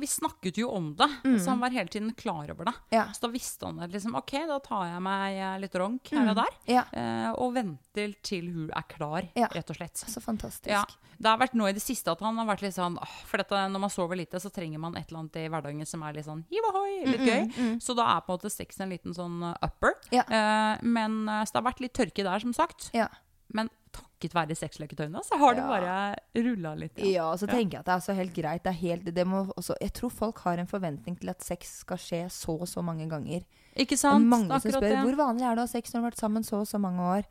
Vi 0.00 0.08
snakket 0.10 0.58
jo 0.60 0.68
om 0.76 0.90
det, 0.98 1.08
så 1.40 1.54
han 1.54 1.62
var 1.62 1.72
hele 1.72 1.88
tiden 1.88 2.10
klar 2.18 2.50
over 2.52 2.68
det. 2.68 2.74
Mm. 2.76 2.96
Ja. 2.98 3.04
Så 3.16 3.24
da 3.24 3.30
visste 3.32 3.64
han 3.68 3.80
at 3.80 3.94
liksom, 3.94 4.16
ok, 4.18 4.34
da 4.50 4.58
tar 4.64 4.86
jeg 4.90 5.02
meg 5.06 5.38
eh, 5.40 5.54
litt 5.62 5.78
ronk 5.80 6.10
her 6.12 6.28
og 6.32 6.36
der. 6.40 6.56
Ja. 6.68 6.84
Uh, 6.92 7.30
og 7.40 7.54
venter 7.56 8.12
til 8.24 8.50
hun 8.54 8.68
er 8.76 8.84
klar, 8.90 9.24
Mm. 9.28 9.40
Ja. 9.40 9.48
rett 9.54 9.70
og 9.72 9.76
slett. 9.78 9.96
Så 9.98 10.20
fantastisk. 10.22 10.68
Ja, 10.70 10.82
Det 11.18 11.26
har 11.26 11.38
vært 11.40 11.54
nå 11.58 11.66
i 11.68 11.72
det 11.74 11.82
siste 11.82 12.12
at 12.12 12.20
han 12.22 12.36
har 12.38 12.46
vært 12.46 12.62
litt 12.62 12.76
sånn 12.76 12.98
åh, 13.00 13.14
For 13.26 13.40
dette, 13.40 13.56
når 13.72 13.80
man 13.82 13.90
sover 13.90 14.16
lite, 14.20 14.38
så 14.38 14.50
trenger 14.54 14.78
man 14.78 14.96
et 14.96 15.08
eller 15.08 15.24
annet 15.24 15.36
i 15.40 15.48
hverdagen 15.50 15.86
som 15.88 16.02
er 16.06 16.12
litt 16.14 16.26
sånn 16.28 16.44
hiv 16.50 16.68
ohoi, 16.70 16.92
litt 17.08 17.24
gøy. 17.26 17.80
Så 17.82 17.96
da 17.98 18.04
er 18.16 18.20
på 18.26 18.32
en 18.34 18.38
måte 18.38 18.52
sex 18.52 18.78
en 18.84 18.92
liten 18.92 19.14
sånn 19.16 19.40
uh, 19.42 19.54
upper. 19.64 19.96
Eh, 20.12 20.76
men 20.84 21.24
uh, 21.28 21.42
Så 21.44 21.52
det 21.56 21.60
har 21.62 21.66
vært 21.72 21.80
litt 21.82 21.96
tørke 21.98 22.22
der, 22.26 22.38
som 22.44 22.52
sagt. 22.54 22.90
Ja. 22.94 23.08
Men 23.48 23.70
takket 23.92 24.34
være 24.34 24.54
sexleketøyene, 24.56 25.22
så 25.24 25.38
har 25.38 25.54
det 25.54 25.62
Ja. 25.64 25.68
bare 25.68 26.16
rulla 26.44 26.74
litt. 26.76 26.98
Ja, 26.98 27.30
og 27.32 27.38
så 27.38 27.46
tenker 27.46 27.78
jeg 27.78 27.80
at 27.80 27.86
det 27.86 27.94
er 27.94 28.00
så 28.00 28.14
helt 28.14 28.34
greit. 28.34 28.62
Det 28.62 28.70
er 28.70 28.78
helt, 28.80 29.04
det 29.14 29.26
må 29.26 29.46
også, 29.56 29.74
jeg 29.80 29.92
tror 29.92 30.10
folk 30.10 30.38
har 30.40 30.58
en 30.58 30.66
forventning 30.66 31.18
til 31.20 31.28
at 31.30 31.42
sex 31.42 31.78
skal 31.80 31.96
skje 31.96 32.24
så 32.30 32.60
og 32.60 32.66
så 32.68 32.82
mange 32.84 33.08
ganger. 33.08 33.44
Ikke 33.76 33.90
Det 33.90 34.04
er 34.04 34.10
sant? 34.10 34.26
mange 34.26 34.48
som 34.60 34.70
spør 34.72 34.80
det. 34.80 34.98
hvor 35.04 35.16
vanlig 35.16 35.42
er 35.42 35.54
det 35.54 35.62
å 35.62 35.66
ha 35.66 35.66
sex 35.66 35.92
når 35.92 36.00
du 36.00 36.02
har 36.04 36.10
vært 36.10 36.18
sammen 36.20 36.42
så 36.44 36.60
og 36.60 36.66
så 36.66 36.78
mange 36.80 37.00
år. 37.00 37.24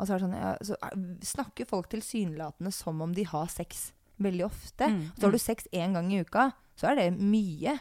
Og 0.00 0.06
så, 0.06 0.18
sånn, 0.20 0.34
ja, 0.34 0.56
så 0.62 0.76
er- 0.82 1.18
snakker 1.20 1.66
folk 1.66 1.88
tilsynelatende 1.90 2.72
som 2.72 3.00
om 3.02 3.12
de 3.12 3.24
har 3.24 3.46
sex 3.48 3.92
veldig 4.20 4.44
ofte. 4.44 4.86
Mm, 4.86 5.12
Så 5.16 5.22
har 5.22 5.30
du 5.32 5.38
sex 5.38 5.66
én 5.72 5.92
gang 5.94 6.12
i 6.12 6.20
uka, 6.20 6.52
så 6.76 6.90
er 6.90 6.94
det 6.96 7.18
mye. 7.18 7.80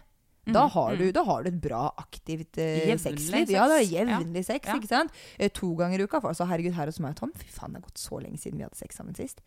Da, 0.53 0.65
har 0.73 0.95
du, 0.99 1.05
da 1.11 1.23
har 1.27 1.43
du 1.43 1.49
et 1.51 1.61
bra, 1.61 1.83
aktivt 1.99 2.57
eh, 2.63 2.95
sexliv. 2.97 3.49
Ja, 3.51 3.67
det 3.67 3.81
er 3.81 3.87
jevnlig 3.91 4.43
sex, 4.47 4.67
Ja. 4.67 4.75
ikke 4.79 4.87
sant? 4.91 5.11
Eh, 5.37 5.49
to 5.53 5.73
ganger 5.75 5.99
i 5.99 6.07
uka. 6.07 6.21
For, 6.21 6.29
altså, 6.31 6.47
herregud, 6.49 6.73
her 6.77 6.85
hos 6.91 6.99
meg 7.03 7.15
og 7.15 7.21
Tom, 7.21 7.31
fy 7.37 7.47
faen, 7.51 7.73
det 7.73 7.81
har 7.81 7.87
gått 7.89 8.01
så 8.01 8.21
lenge 8.23 8.39
siden 8.41 8.57
vi 8.61 8.63
hadde 8.67 8.79
sex 8.79 8.95
sammen 8.99 9.15
sist. 9.17 9.41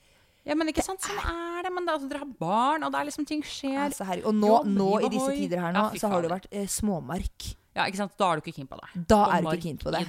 Ja, 0.48 0.54
men 0.56 0.70
ikke 0.72 0.82
sant, 0.84 1.00
sånn 1.04 1.18
er 1.20 1.62
det. 1.66 1.72
Men 1.72 1.84
det, 1.84 1.94
altså, 1.98 2.08
dere 2.08 2.22
har 2.24 2.34
barn, 2.40 2.84
og 2.86 2.92
det 2.92 3.00
er 3.00 3.08
liksom 3.10 3.26
ting 3.28 3.42
skjer. 3.44 3.76
Altså. 3.88 4.06
Og 4.24 4.34
nå, 4.34 4.48
Jobb, 4.48 4.70
nå 4.76 4.90
i 5.04 5.10
disse 5.12 5.32
tider 5.36 5.60
her 5.60 5.72
nå, 5.76 5.86
Ja, 5.92 6.00
så 6.00 6.08
har 6.12 6.22
det 6.24 6.30
vært 6.32 6.46
eh, 6.50 6.66
småmark. 6.66 7.50
Ja, 7.80 7.86
ikke 7.90 8.00
sant? 8.02 8.12
Da 8.20 8.28
er 8.30 8.38
du 8.40 8.44
ikke 8.44 8.54
keen 8.60 8.68
på 8.70 8.76
det. 8.78 8.88
Da 9.10 9.18
Og 9.24 9.32
er 9.34 9.42
du 9.42 9.48
ikke 9.50 9.64
keen 9.64 9.80
på 9.80 9.92
det. 9.94 10.02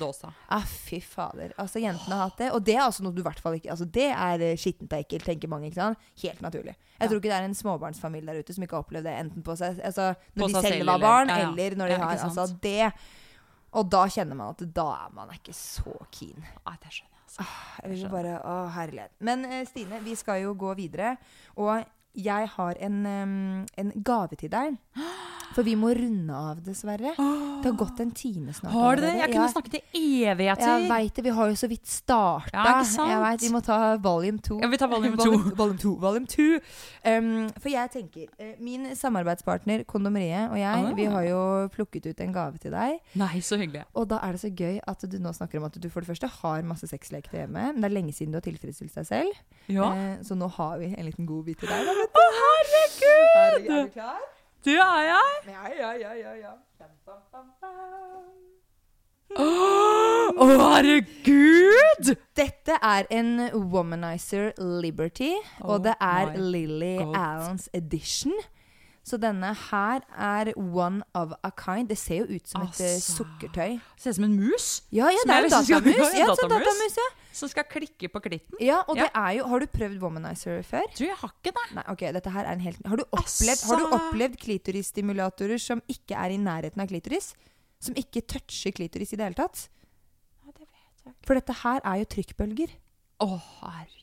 Ah, 0.52 0.66
fy 0.68 1.00
fader. 1.02 1.54
Altså, 1.58 1.80
jentene 1.82 2.18
har 2.20 2.30
hatt 2.30 2.38
det. 2.44 2.50
Og 2.56 2.64
det 2.68 2.76
er 2.76 2.84
altså 2.84 3.06
noe 3.06 3.16
du 3.16 3.22
i 3.24 3.26
hvert 3.26 3.40
fall 3.42 3.56
ikke 3.58 3.72
Altså, 3.74 3.88
det 3.98 4.10
er 4.12 4.44
eh, 4.50 4.58
skittent 4.60 4.92
og 4.94 5.00
ekkelt, 5.06 5.26
tenker 5.30 5.52
mange. 5.52 5.70
ikke 5.72 5.80
sant? 5.82 5.98
Helt 6.22 6.42
naturlig. 6.44 6.76
Jeg 7.00 7.10
tror 7.10 7.18
ikke 7.22 7.32
det 7.32 7.38
er 7.40 7.48
en 7.50 7.56
småbarnsfamilie 7.58 8.28
der 8.30 8.44
ute 8.44 8.54
som 8.54 8.64
ikke 8.68 8.78
har 8.78 8.84
opplevd 8.86 9.08
det 9.10 9.16
enten 9.24 9.44
på 9.48 9.56
seg 9.58 9.80
Altså 9.88 10.12
når 10.36 10.44
På 10.44 10.50
de 10.52 10.62
selv 10.68 10.86
var 10.92 11.00
barn, 11.02 11.32
ja, 11.34 11.38
ja. 11.40 11.48
eller 11.50 11.76
når 11.80 11.88
de 11.88 11.98
Ja, 11.98 12.04
har. 12.06 12.26
Altså, 12.28 12.46
det 12.62 12.92
Og 13.72 13.90
da 13.90 14.04
kjenner 14.12 14.36
man 14.36 14.52
at 14.54 14.62
da 14.76 14.88
er 15.08 15.16
man 15.16 15.32
ikke 15.34 15.54
så 15.56 15.96
keen. 16.12 16.44
Nei, 16.68 16.76
det 16.84 16.92
skjønner 16.92 17.16
jeg. 17.16 17.26
Altså. 17.32 17.46
Jeg 17.82 17.92
vil 17.96 18.10
bare, 18.12 18.34
å 18.44 18.56
herlighet. 18.76 19.12
Men 19.24 19.46
eh, 19.48 19.62
Stine, 19.70 20.02
vi 20.04 20.16
skal 20.20 20.42
jo 20.44 20.52
gå 20.60 20.74
videre. 20.76 21.14
Og 21.56 21.80
jeg 22.16 22.47
har 22.57 22.76
en, 22.80 23.05
um, 23.05 23.66
en 23.78 23.91
gave 24.03 24.36
til 24.39 24.49
deg. 24.51 24.78
For 25.51 25.68
vi 25.68 25.74
må 25.76 25.89
runde 25.91 26.32
av, 26.32 26.62
dessverre. 26.64 27.12
Det 27.12 27.66
har 27.68 27.74
gått 27.76 27.97
en 27.99 28.12
time 28.16 28.53
snart. 28.55 28.72
Har 28.72 28.95
du 28.95 29.01
det? 29.03 29.09
Jeg 29.20 29.34
kunne 29.34 29.47
Ja, 29.49 29.51
snakket 29.51 29.74
i 29.99 30.03
evigheter. 30.32 30.70
Jeg 30.80 30.88
veit 30.88 31.14
det. 31.18 31.24
Vi 31.26 31.34
har 31.36 31.49
jo 31.51 31.57
så 31.59 31.68
vidt 31.68 31.88
starta. 31.91 32.53
Ja, 32.55 32.78
ikke 32.80 32.86
sant? 32.88 33.12
Jeg 33.12 33.20
vet, 33.26 33.41
Vi 33.43 33.49
må 33.51 33.59
ta 33.66 33.80
volume 33.99 34.39
to. 34.39 34.59
Ja, 34.64 34.70
vi 34.72 34.78
tar 34.80 34.88
volume 34.88 35.18
to. 35.20 35.32
volume, 35.59 35.78
two. 35.78 35.91
Volume 35.99 36.26
two. 36.32 36.62
Um, 37.03 37.49
for 37.59 37.68
jeg 37.68 37.91
tenker 37.91 38.30
uh, 38.39 38.53
Min 38.64 38.95
samarbeidspartner 38.95 39.84
Kondomeriet 39.84 40.51
og 40.53 40.57
jeg 40.62 40.72
Ah. 40.72 40.93
Vi 40.95 41.03
har 41.05 41.24
jo 41.28 41.68
plukket 41.76 42.05
ut 42.07 42.22
en 42.24 42.32
gave 42.34 42.57
til 42.57 42.72
deg. 42.72 42.99
Nei, 43.20 43.41
så 43.43 43.57
hyggelig. 43.59 43.84
Og 43.93 44.07
da 44.07 44.22
er 44.24 44.32
det 44.32 44.41
så 44.45 44.49
gøy 44.55 44.80
at 44.88 45.03
du 45.03 45.18
nå 45.20 45.34
snakker 45.36 45.59
om 45.59 45.66
at 45.68 45.76
du 45.82 45.89
for 45.89 45.99
det 45.99 46.07
første 46.14 46.28
har 46.32 46.64
masse 46.64 46.88
sexleketøy 46.88 47.41
hjemme. 47.43 47.74
Men 47.74 47.82
det 47.84 47.91
er 47.91 47.95
lenge 47.97 48.14
siden 48.16 48.32
du 48.32 48.39
har 48.39 48.47
tilfredsstilt 48.47 48.95
deg 48.95 49.05
selv. 49.05 49.36
Ja. 49.68 49.91
Uh, 49.91 50.24
så 50.24 50.36
nå 50.39 50.47
har 50.47 50.80
vi 50.80 50.93
en 50.95 51.05
liten 51.12 51.28
godbit 51.28 51.59
til 51.59 51.68
deg. 51.68 51.91
Da, 51.91 52.01
vet 52.02 52.20
Å, 52.22 52.26
herregud! 52.41 53.32
Er 53.41 53.86
du 53.86 53.89
klar? 53.95 54.22
Du 54.66 54.72
er 54.78 55.04
jeg. 55.08 55.54
Ja, 55.54 55.64
ja, 55.78 55.91
ja, 55.97 56.14
ja, 56.14 56.34
ja. 56.38 56.54
Å, 59.32 60.45
herregud! 60.45 62.10
Dette 62.38 62.78
er 62.84 63.08
en 63.14 63.36
Womanizer 63.72 64.52
Liberty, 64.82 65.32
Oh 65.62 65.76
og 65.76 65.86
det 65.86 65.93
er 66.04 66.34
Lily 66.38 66.97
God. 66.99 67.16
Allens 67.16 67.70
edition. 67.74 68.36
Så 69.04 69.18
denne 69.18 69.49
her 69.72 70.04
er 70.14 70.52
one 70.58 71.02
of 71.18 71.32
a 71.43 71.49
kind. 71.58 71.89
Det 71.89 71.97
ser 71.97 72.22
jo 72.22 72.38
ut 72.38 72.47
som 72.47 72.62
et 72.62 72.78
eh, 72.84 72.91
Altså. 72.95 73.16
sukkertøy. 73.18 73.80
Ser 73.97 74.14
ut 74.14 74.20
som 74.20 74.28
en 74.28 74.36
mus 74.38 74.68
Ja, 74.91 75.10
ja, 75.10 75.24
det 75.26 75.34
er 75.34 75.38
en 75.39 75.43
liksom 75.49 75.66
datamus. 75.66 76.14
Ja, 76.20 76.28
datamus, 76.54 76.97
ja. 77.02 77.10
Som 77.32 77.50
skal 77.50 77.64
klikke 77.64 78.10
på 78.12 78.22
klitten. 78.22 78.58
ja, 78.60 78.82
og 78.88 78.96
Ja. 78.98 79.04
det 79.04 79.12
er 79.16 79.32
jo 79.38 79.48
Har 79.48 79.60
du 79.60 79.66
prøvd 79.68 80.00
Womanizer 80.02 80.62
før? 80.64 80.84
Du, 80.98 81.06
jeg 81.06 81.16
har 81.16 81.30
ikke 81.32 81.54
det. 81.56 81.76
Nei, 81.76 81.84
ok, 81.88 82.00
dette 82.14 82.30
her 82.32 82.46
er 82.46 82.52
en 82.54 82.60
helt 82.60 82.80
Har 82.86 82.98
du 82.98 83.04
opplevd, 83.12 83.64
har 83.70 83.78
du 83.80 83.86
Altså. 83.86 84.00
opplevd 84.00 84.38
klitorisstimulatorer 84.38 85.60
som 85.60 85.82
ikke 85.88 86.16
er 86.16 86.32
i 86.36 86.38
nærheten 86.38 86.82
av 86.82 86.88
klitoris? 86.88 87.34
Som 87.80 87.96
ikke 87.96 88.22
toucher 88.28 88.72
klitoris 88.72 89.14
i 89.14 89.18
det 89.18 89.26
hele 89.26 89.36
tatt? 89.40 89.70
Ja, 90.46 90.52
det 90.52 90.60
vet 90.68 90.70
jeg 90.72 91.14
ikke. 91.14 91.16
For 91.26 91.34
dette 91.40 91.54
her 91.64 91.82
er 91.84 91.98
jo 92.02 92.06
trykkbølger. 92.06 92.70
Oh. 93.22 93.40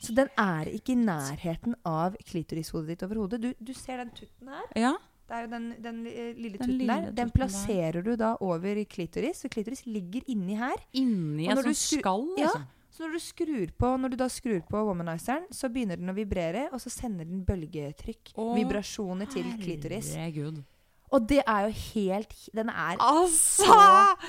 Så 0.01 0.15
den 0.15 0.29
er 0.39 0.65
ikke 0.71 0.93
i 0.95 0.99
nærheten 1.03 1.75
av 1.85 2.15
klitorishodet 2.29 2.87
ditt 2.95 3.03
overhodet. 3.03 3.41
Du, 3.43 3.53
du 3.61 3.73
ser 3.75 3.97
den 3.99 4.11
tutten 4.15 4.49
her? 4.49 4.67
Ja. 4.79 4.93
Det 5.29 5.37
er 5.37 5.41
jo 5.45 5.49
den, 5.53 5.65
den 5.83 5.97
lille 6.05 6.35
lille 6.39 6.57
Den 6.57 6.59
tutten 6.63 6.79
lille 6.79 6.95
der. 7.03 7.11
Den 7.19 7.31
plasserer 7.35 7.99
plasserer 7.99 8.05
du 8.07 8.17
da 8.17 8.31
over 8.41 8.79
klitoris. 8.89 9.43
Så 9.43 9.51
klitoris 9.53 9.83
ligger 9.87 10.23
inni 10.31 10.55
her. 10.57 10.77
Inni 10.95 11.49
Og 11.49 11.53
en 11.53 11.59
når 11.59 11.69
liksom? 11.73 12.01
skall, 12.01 12.29
Ja. 12.39 12.53
Så 12.99 13.07
når 13.07 13.13
du 13.15 13.23
skrur 13.23 13.71
på 13.79 13.89
Når 14.03 14.11
du 14.11 14.17
da 14.19 14.27
skrur 14.27 14.65
på 14.67 14.81
womanizeren, 14.89 15.45
så 15.55 15.69
begynner 15.71 16.01
den 16.01 16.11
å 16.11 16.17
vibrere, 16.17 16.65
og 16.75 16.81
så 16.83 16.91
sender 16.91 17.29
den 17.29 17.45
bølgetrykk. 17.47 18.33
Å, 18.35 18.47
vibrasjoner 18.59 19.31
til 19.31 19.47
klitoris. 19.61 20.17
Herregud. 20.19 20.65
Og 21.11 21.25
det 21.29 21.39
er 21.47 21.69
jo 21.69 21.73
helt 21.95 22.35
Den 22.55 22.69
er 22.69 22.97
Altså! 23.01 23.65
så 23.65 23.77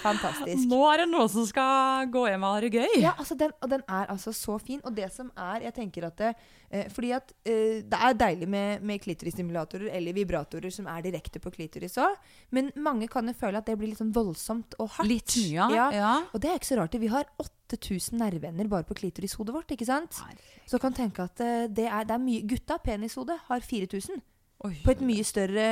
fantastisk. 0.04 0.68
Nå 0.70 0.80
er 0.94 1.02
det 1.04 1.08
noen 1.12 1.30
som 1.32 1.46
skal 1.50 2.08
gå 2.14 2.22
hjem 2.30 2.46
og 2.48 2.54
ha 2.56 2.62
det 2.64 2.70
gøy. 2.74 2.94
Ja, 3.02 3.14
altså 3.20 3.36
den, 3.40 3.52
og 3.62 3.70
den 3.74 3.84
er 3.88 4.06
altså 4.14 4.32
så 4.36 4.56
fin. 4.64 4.80
Og 4.88 4.96
det 4.96 5.10
som 5.12 5.32
er 5.36 5.66
Jeg 5.68 5.74
tenker 5.76 6.08
at 6.08 6.18
det, 6.22 6.30
eh, 6.72 6.88
Fordi 6.94 7.12
at 7.18 7.34
eh, 7.46 7.82
det 7.84 8.00
er 8.00 8.14
deilig 8.22 8.48
med, 8.48 8.82
med 8.82 9.02
klitorisstimulatorer 9.04 9.90
eller 9.98 10.14
vibratorer 10.16 10.72
som 10.72 10.88
er 10.88 11.02
direkte 11.10 11.40
på 11.44 11.52
klitoris 11.52 11.98
òg, 12.00 12.16
men 12.56 12.72
mange 12.78 13.08
kan 13.12 13.28
jo 13.28 13.34
føle 13.34 13.58
at 13.60 13.66
det 13.68 13.76
blir 13.80 13.92
litt 13.92 14.00
sånn 14.00 14.14
voldsomt 14.16 14.76
og 14.80 14.90
hardt. 14.98 15.10
Litt 15.10 15.36
mye, 15.36 15.68
Ja. 15.76 15.90
ja. 15.92 16.14
Og 16.34 16.40
det 16.42 16.50
er 16.52 16.60
ikke 16.60 16.72
så 16.72 16.80
rart. 16.80 16.96
Vi 17.00 17.08
har 17.12 17.26
8000 17.44 18.18
nerveender 18.20 18.68
bare 18.72 18.84
på 18.88 18.96
klitorishodet 18.98 19.54
vårt. 19.54 19.72
ikke 19.76 19.86
sant? 19.90 20.16
Så 20.70 20.80
kan 20.80 20.94
tenke 20.94 21.24
at 21.28 21.40
eh, 21.44 21.68
det 21.68 21.88
er, 21.90 22.06
det 22.08 22.16
er 22.16 22.24
mye 22.24 22.46
Gutta, 22.48 22.78
penishode, 22.84 23.36
har 23.50 23.60
4000 23.66 24.22
Oi. 24.68 24.74
på 24.84 24.92
et 24.92 25.02
mye 25.08 25.24
større 25.24 25.68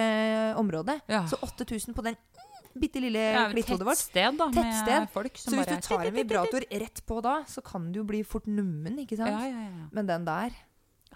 område. 0.59 0.99
Ja. 1.11 1.25
Så 1.27 1.39
8000 1.43 1.95
på 1.97 2.05
den 2.05 2.15
bitte 2.77 3.01
lille 3.01 3.19
et 3.19 3.51
klitthodet 3.55 3.88
vårt. 3.88 3.97
tettsted, 3.99 4.38
da, 4.38 4.47
Tettsted. 4.53 4.99
med 5.01 5.09
folk 5.11 5.38
som 5.41 5.53
Så 5.53 5.59
hvis 5.59 5.67
du 5.67 5.88
tar 5.88 6.05
en 6.05 6.15
vibrator 6.15 6.65
rett 6.71 7.01
på 7.09 7.19
da, 7.25 7.41
så 7.49 7.63
kan 7.65 7.91
du 7.91 7.99
jo 8.01 8.05
bli 8.07 8.23
fort 8.23 8.47
nummen, 8.47 8.99
ikke 9.03 9.17
sant? 9.17 9.33
Ja, 9.33 9.49
ja, 9.49 9.67
ja. 9.67 9.89
Men 9.91 10.07
den 10.07 10.25
der 10.27 10.55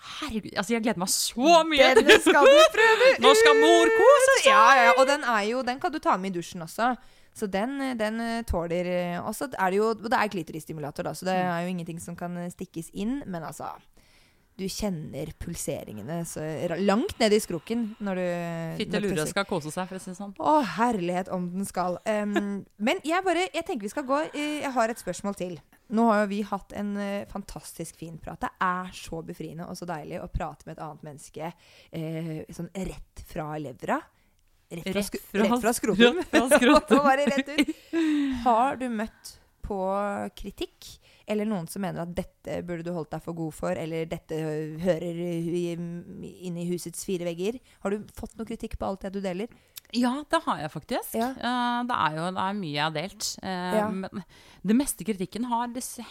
Herregud, 0.01 0.55
altså 0.57 0.73
jeg 0.73 0.81
gleder 0.81 0.97
meg 0.97 1.09
så 1.13 1.59
mye! 1.67 1.89
Den 1.93 2.21
skal 2.23 2.47
du 2.47 2.61
prøve 2.73 3.09
ut! 3.11 3.19
Nå 3.23 3.33
skal 3.37 3.57
mor 3.59 3.91
kose 3.93 4.37
seg! 4.39 4.47
Ja, 4.49 4.63
ja, 4.73 4.85
ja. 4.87 4.93
Og 4.97 5.05
den 5.05 5.25
er 5.29 5.41
jo 5.45 5.61
Den 5.67 5.81
kan 5.83 5.93
du 5.93 5.99
ta 6.01 6.15
med 6.17 6.31
i 6.31 6.39
dusjen 6.39 6.63
også. 6.65 6.95
Så 7.37 7.47
den, 7.47 7.77
den 7.99 8.17
eh, 8.19 8.41
tåler 8.43 8.87
eh, 8.89 9.19
Og 9.21 9.35
så 9.37 9.47
er 9.53 9.69
det 9.71 9.77
jo 9.77 9.93
Det 9.93 10.11
er 10.17 10.31
klitorisstimulator, 10.33 11.05
da, 11.05 11.13
så 11.15 11.27
det 11.29 11.35
er 11.37 11.61
jo 11.63 11.69
ingenting 11.75 12.01
som 12.01 12.17
kan 12.17 12.33
eh, 12.41 12.49
stikkes 12.49 12.89
inn. 12.97 13.21
Men 13.29 13.45
altså 13.45 13.69
Du 14.59 14.65
kjenner 14.69 15.31
pulseringene 15.41 16.19
så 16.27 16.43
langt 16.83 17.15
ned 17.21 17.33
i 17.33 17.39
skrukken 17.41 17.85
når 18.03 18.19
du 18.19 18.25
Fitte 18.83 18.99
lura 19.01 19.23
skal 19.29 19.45
kose 19.49 19.71
seg, 19.73 19.87
for 19.89 19.97
å 19.97 20.01
si 20.03 20.11
det 20.11 20.17
sånn. 20.19 20.33
Å, 20.37 20.55
herlighet 20.75 21.31
om 21.33 21.47
den 21.53 21.65
skal. 21.65 21.97
Um, 22.05 22.61
men 22.87 22.99
jeg 23.07 23.23
bare 23.25 23.47
Jeg 23.47 23.65
tenker 23.65 23.87
vi 23.87 23.93
skal 23.93 24.05
gå 24.09 24.19
Jeg 24.35 24.71
har 24.75 24.91
et 24.93 25.01
spørsmål 25.01 25.37
til. 25.39 25.55
Nå 25.91 26.05
har 26.11 26.21
jo 26.23 26.29
vi 26.31 26.41
hatt 26.47 26.75
en 26.77 26.93
uh, 26.99 27.23
fantastisk 27.31 27.97
fin 27.99 28.19
prat. 28.21 28.39
Det 28.43 28.51
er 28.63 28.91
så 28.95 29.23
befriende 29.27 29.65
og 29.67 29.79
så 29.79 29.87
deilig 29.89 30.21
å 30.21 30.29
prate 30.31 30.67
med 30.67 30.77
et 30.77 30.83
annet 30.85 31.07
menneske 31.09 31.51
uh, 31.51 32.33
sånn 32.55 32.69
rett 32.91 33.23
fra 33.31 33.49
levra. 33.59 33.97
Rett 34.71 34.87
fra, 34.87 35.01
Rett 35.01 35.17
fra- 35.31 35.43
rett 35.47 35.63
fra 35.65 35.73
skrotum. 35.75 36.21
rett 36.21 36.31
fra 36.31 36.59
skrotum. 36.59 37.09
Rett 37.23 37.49
ut. 37.57 37.73
Har 38.45 38.77
du 38.79 38.87
møtt 38.93 39.33
på 39.65 39.81
kritikk? 40.37 40.93
Eller 41.29 41.47
noen 41.49 41.67
som 41.69 41.83
mener 41.83 42.03
at 42.03 42.13
dette 42.17 42.61
burde 42.67 42.85
du 42.87 42.93
holdt 42.95 43.11
deg 43.13 43.23
for 43.25 43.37
god 43.37 43.53
for, 43.55 43.77
eller 43.77 44.07
dette 44.09 44.37
hører 44.81 45.21
inn 45.21 46.57
i 46.57 46.67
husets 46.71 47.05
fire 47.07 47.27
vegger? 47.27 47.59
Har 47.83 47.93
du 47.93 48.07
fått 48.17 48.37
noe 48.39 48.49
kritikk 48.49 48.79
på 48.79 48.89
alt 48.89 49.05
det 49.05 49.13
du 49.15 49.21
deler? 49.23 49.51
Ja, 49.93 50.23
det 50.29 50.39
har 50.45 50.57
jeg 50.61 50.71
faktisk. 50.71 51.15
Ja. 51.19 51.29
Eh, 51.35 51.83
det 51.89 51.97
er 51.97 52.15
jo 52.17 52.27
det 52.31 52.43
er 52.45 52.53
mye 52.57 52.71
jeg 52.75 52.83
har 52.85 52.95
delt. 52.95 53.29
Eh, 53.43 53.75
Ja. 53.81 53.87
Men 53.89 54.23
det 54.63 54.75
meste 54.77 55.03
kritikken 55.07 55.45
har 55.49 55.67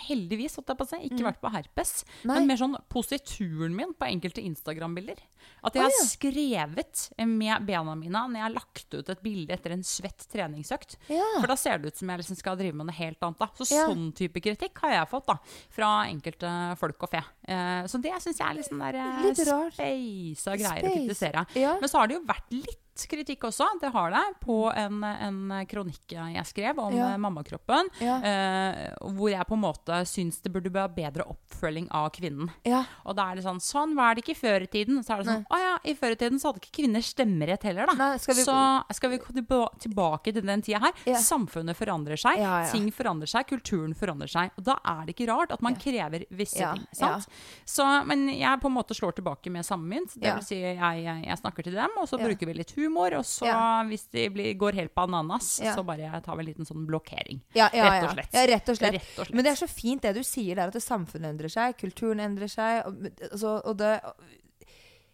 heldigvis 0.08 0.56
seg. 0.88 1.02
ikke 1.06 1.24
vært 1.24 1.40
på 1.40 1.50
herpes. 1.52 2.04
Mm. 2.22 2.26
Nei. 2.26 2.34
Men 2.34 2.46
mer 2.48 2.56
sånn 2.56 2.76
posituren 2.88 3.74
min 3.76 3.94
på 3.94 4.06
enkelte 4.08 4.42
Instagram-bilder. 4.42 5.18
At 5.64 5.74
jeg 5.74 5.82
Å, 5.82 5.88
har 5.88 6.06
skrevet 6.08 7.10
med 7.26 7.66
bena 7.66 7.94
mine 7.96 8.12
når 8.28 8.36
jeg 8.36 8.42
har 8.42 8.54
lagt 8.54 8.94
ut 8.94 9.08
et 9.08 9.22
bilde 9.22 9.52
etter 9.54 9.72
en 9.72 9.82
svett 9.82 10.26
treningsøkt. 10.32 10.96
Ja. 11.08 11.24
For 11.40 11.46
da 11.46 11.56
ser 11.56 11.78
det 11.78 11.92
ut 11.94 11.96
som 11.96 12.08
jeg 12.12 12.18
liksom 12.22 12.36
skal 12.36 12.56
drive 12.60 12.74
med 12.74 12.86
noe 12.90 12.96
helt 12.96 13.20
annet. 13.22 13.38
da. 13.38 13.48
Så 13.56 13.70
Ja. 13.70 13.86
sånn 13.88 14.12
type 14.14 14.40
kritikk 14.40 14.76
har 14.82 14.90
jeg 14.90 15.08
fått 15.08 15.26
da, 15.26 15.38
fra 15.70 16.04
enkelte 16.06 16.76
folk 16.76 17.02
og 17.02 17.10
fe. 17.10 17.22
Eh, 17.48 17.84
så 17.86 18.00
det 18.00 18.12
syns 18.20 18.38
jeg 18.38 18.46
er 18.50 18.54
litt 18.54 18.68
sånn 18.68 18.78
der 18.80 19.22
Litt 19.22 19.36
speisa 19.36 20.56
greier 20.56 20.84
å 20.84 20.92
kritisere. 20.94 21.46
Ja. 21.54 21.78
Men 21.80 21.88
så 21.88 21.98
har 22.00 22.08
det 22.08 22.16
jo 22.18 22.24
vært 22.26 22.50
litt 22.50 22.78
kritikk 23.06 23.40
også, 23.48 23.66
det 23.80 23.90
har 23.92 24.10
det, 24.10 24.24
på 24.40 24.72
en, 24.76 25.02
en 25.04 25.66
kronikk 25.66 26.12
jeg 26.12 26.46
skrev 26.46 26.78
om 26.78 26.92
Ja. 26.94 27.12
eh, 27.14 27.16
mammakroppen. 27.18 27.88
Ja. 28.00 28.16
Eh, 28.20 28.94
hvor 29.14 29.30
jeg 29.30 29.46
på 29.46 29.54
en 29.54 29.62
måte 29.62 30.00
syns 30.06 30.40
det 30.42 30.52
burde 30.52 30.70
være 30.72 30.92
bedre 30.94 31.24
oppfølging 31.30 31.88
av 31.90 32.10
kvinnen. 32.12 32.50
Ja. 32.64 32.84
Og 33.06 33.16
da 33.16 33.30
er 33.30 33.36
det 33.36 33.44
sånn 33.44 33.60
Sånn 33.60 33.94
var 33.94 34.14
det 34.14 34.24
ikke 34.24 34.36
før 34.40 34.62
i 34.62 34.66
tiden. 34.66 35.02
Så 35.04 35.14
er 35.14 35.22
det 35.22 35.26
sånn 35.26 35.46
Å 35.50 35.58
ja, 35.60 35.78
i 35.84 35.94
før 35.94 36.12
i 36.12 36.16
tiden 36.16 36.38
så 36.40 36.50
hadde 36.50 36.60
ikke 36.60 36.82
kvinner 36.82 37.00
stemmerett 37.00 37.62
heller, 37.62 37.86
da. 37.86 37.94
Nei, 37.94 38.16
skal 38.18 38.34
vi- 38.34 38.42
Så 38.42 38.94
skal 38.94 39.10
vi 39.10 39.18
gå 39.18 39.68
tilbake 39.78 40.32
til 40.32 40.42
den 40.42 40.62
tida 40.62 40.80
her. 40.80 40.92
Samfunnet 41.20 41.76
forandrer 41.76 42.16
seg. 42.18 42.38
Ting 42.72 42.90
forandrer 42.90 43.28
seg. 43.28 43.46
Kulturen 43.46 43.94
forandrer 43.94 44.28
seg. 44.28 44.50
Og 44.58 44.64
da 44.64 44.76
er 44.84 45.06
det 45.06 45.14
ikke 45.16 45.28
rart 45.28 45.52
at 45.52 45.60
man 45.62 45.74
krever 45.76 46.24
visse 46.30 46.58
ting. 46.74 46.86
Sant? 46.92 47.26
Så, 47.66 47.84
men 48.06 48.28
jeg 48.28 48.60
på 48.60 48.66
en 48.66 48.74
måte 48.74 48.94
slår 48.94 49.14
tilbake 49.14 49.50
med 49.50 49.64
samme 49.64 49.86
mynt. 49.88 50.14
Det 50.14 50.22
vil 50.34 50.42
si, 50.42 50.56
jeg, 50.60 50.76
jeg, 50.78 51.24
jeg 51.26 51.38
snakker 51.38 51.62
til 51.62 51.72
dem, 51.74 51.90
og 51.98 52.08
så 52.08 52.18
bruker 52.18 52.46
vi 52.46 52.52
litt 52.54 52.70
humor. 52.72 52.89
Og 52.96 53.24
så, 53.24 53.46
Ja. 53.46 53.82
hvis 53.84 54.08
de 54.10 54.28
blir, 54.30 54.54
går 54.56 54.74
helt 54.74 54.94
bananas, 54.94 55.60
Ja. 55.62 55.74
så 55.76 55.84
bare 55.84 56.20
tar 56.22 56.36
vi 56.36 56.40
en 56.42 56.46
liten 56.54 56.64
sånn 56.66 56.86
blokkering. 56.86 57.40
Ja, 57.54 57.68
ja, 57.72 57.84
Rett 57.90 58.04
og 58.04 58.10
slett. 58.16 58.32
Ja, 58.32 58.46
rett 58.46 58.68
og 58.68 58.76
slett. 58.76 58.92
Rett 58.92 59.18
og 59.18 59.26
slett. 59.26 59.34
Men 59.34 59.44
det 59.44 59.52
er 59.52 59.66
så 59.66 59.68
fint 59.68 60.02
det 60.02 60.14
du 60.14 60.20
sier 60.22 60.54
der, 60.56 60.66
at 60.68 60.72
det 60.72 60.82
samfunnet 60.82 61.30
endrer 61.38 61.48
seg, 61.50 61.76
kulturen 61.78 62.20
endrer 62.20 62.48
seg. 62.48 62.86
Og, 62.86 63.10
altså, 63.32 63.60
og 63.64 63.76
det, 63.78 64.00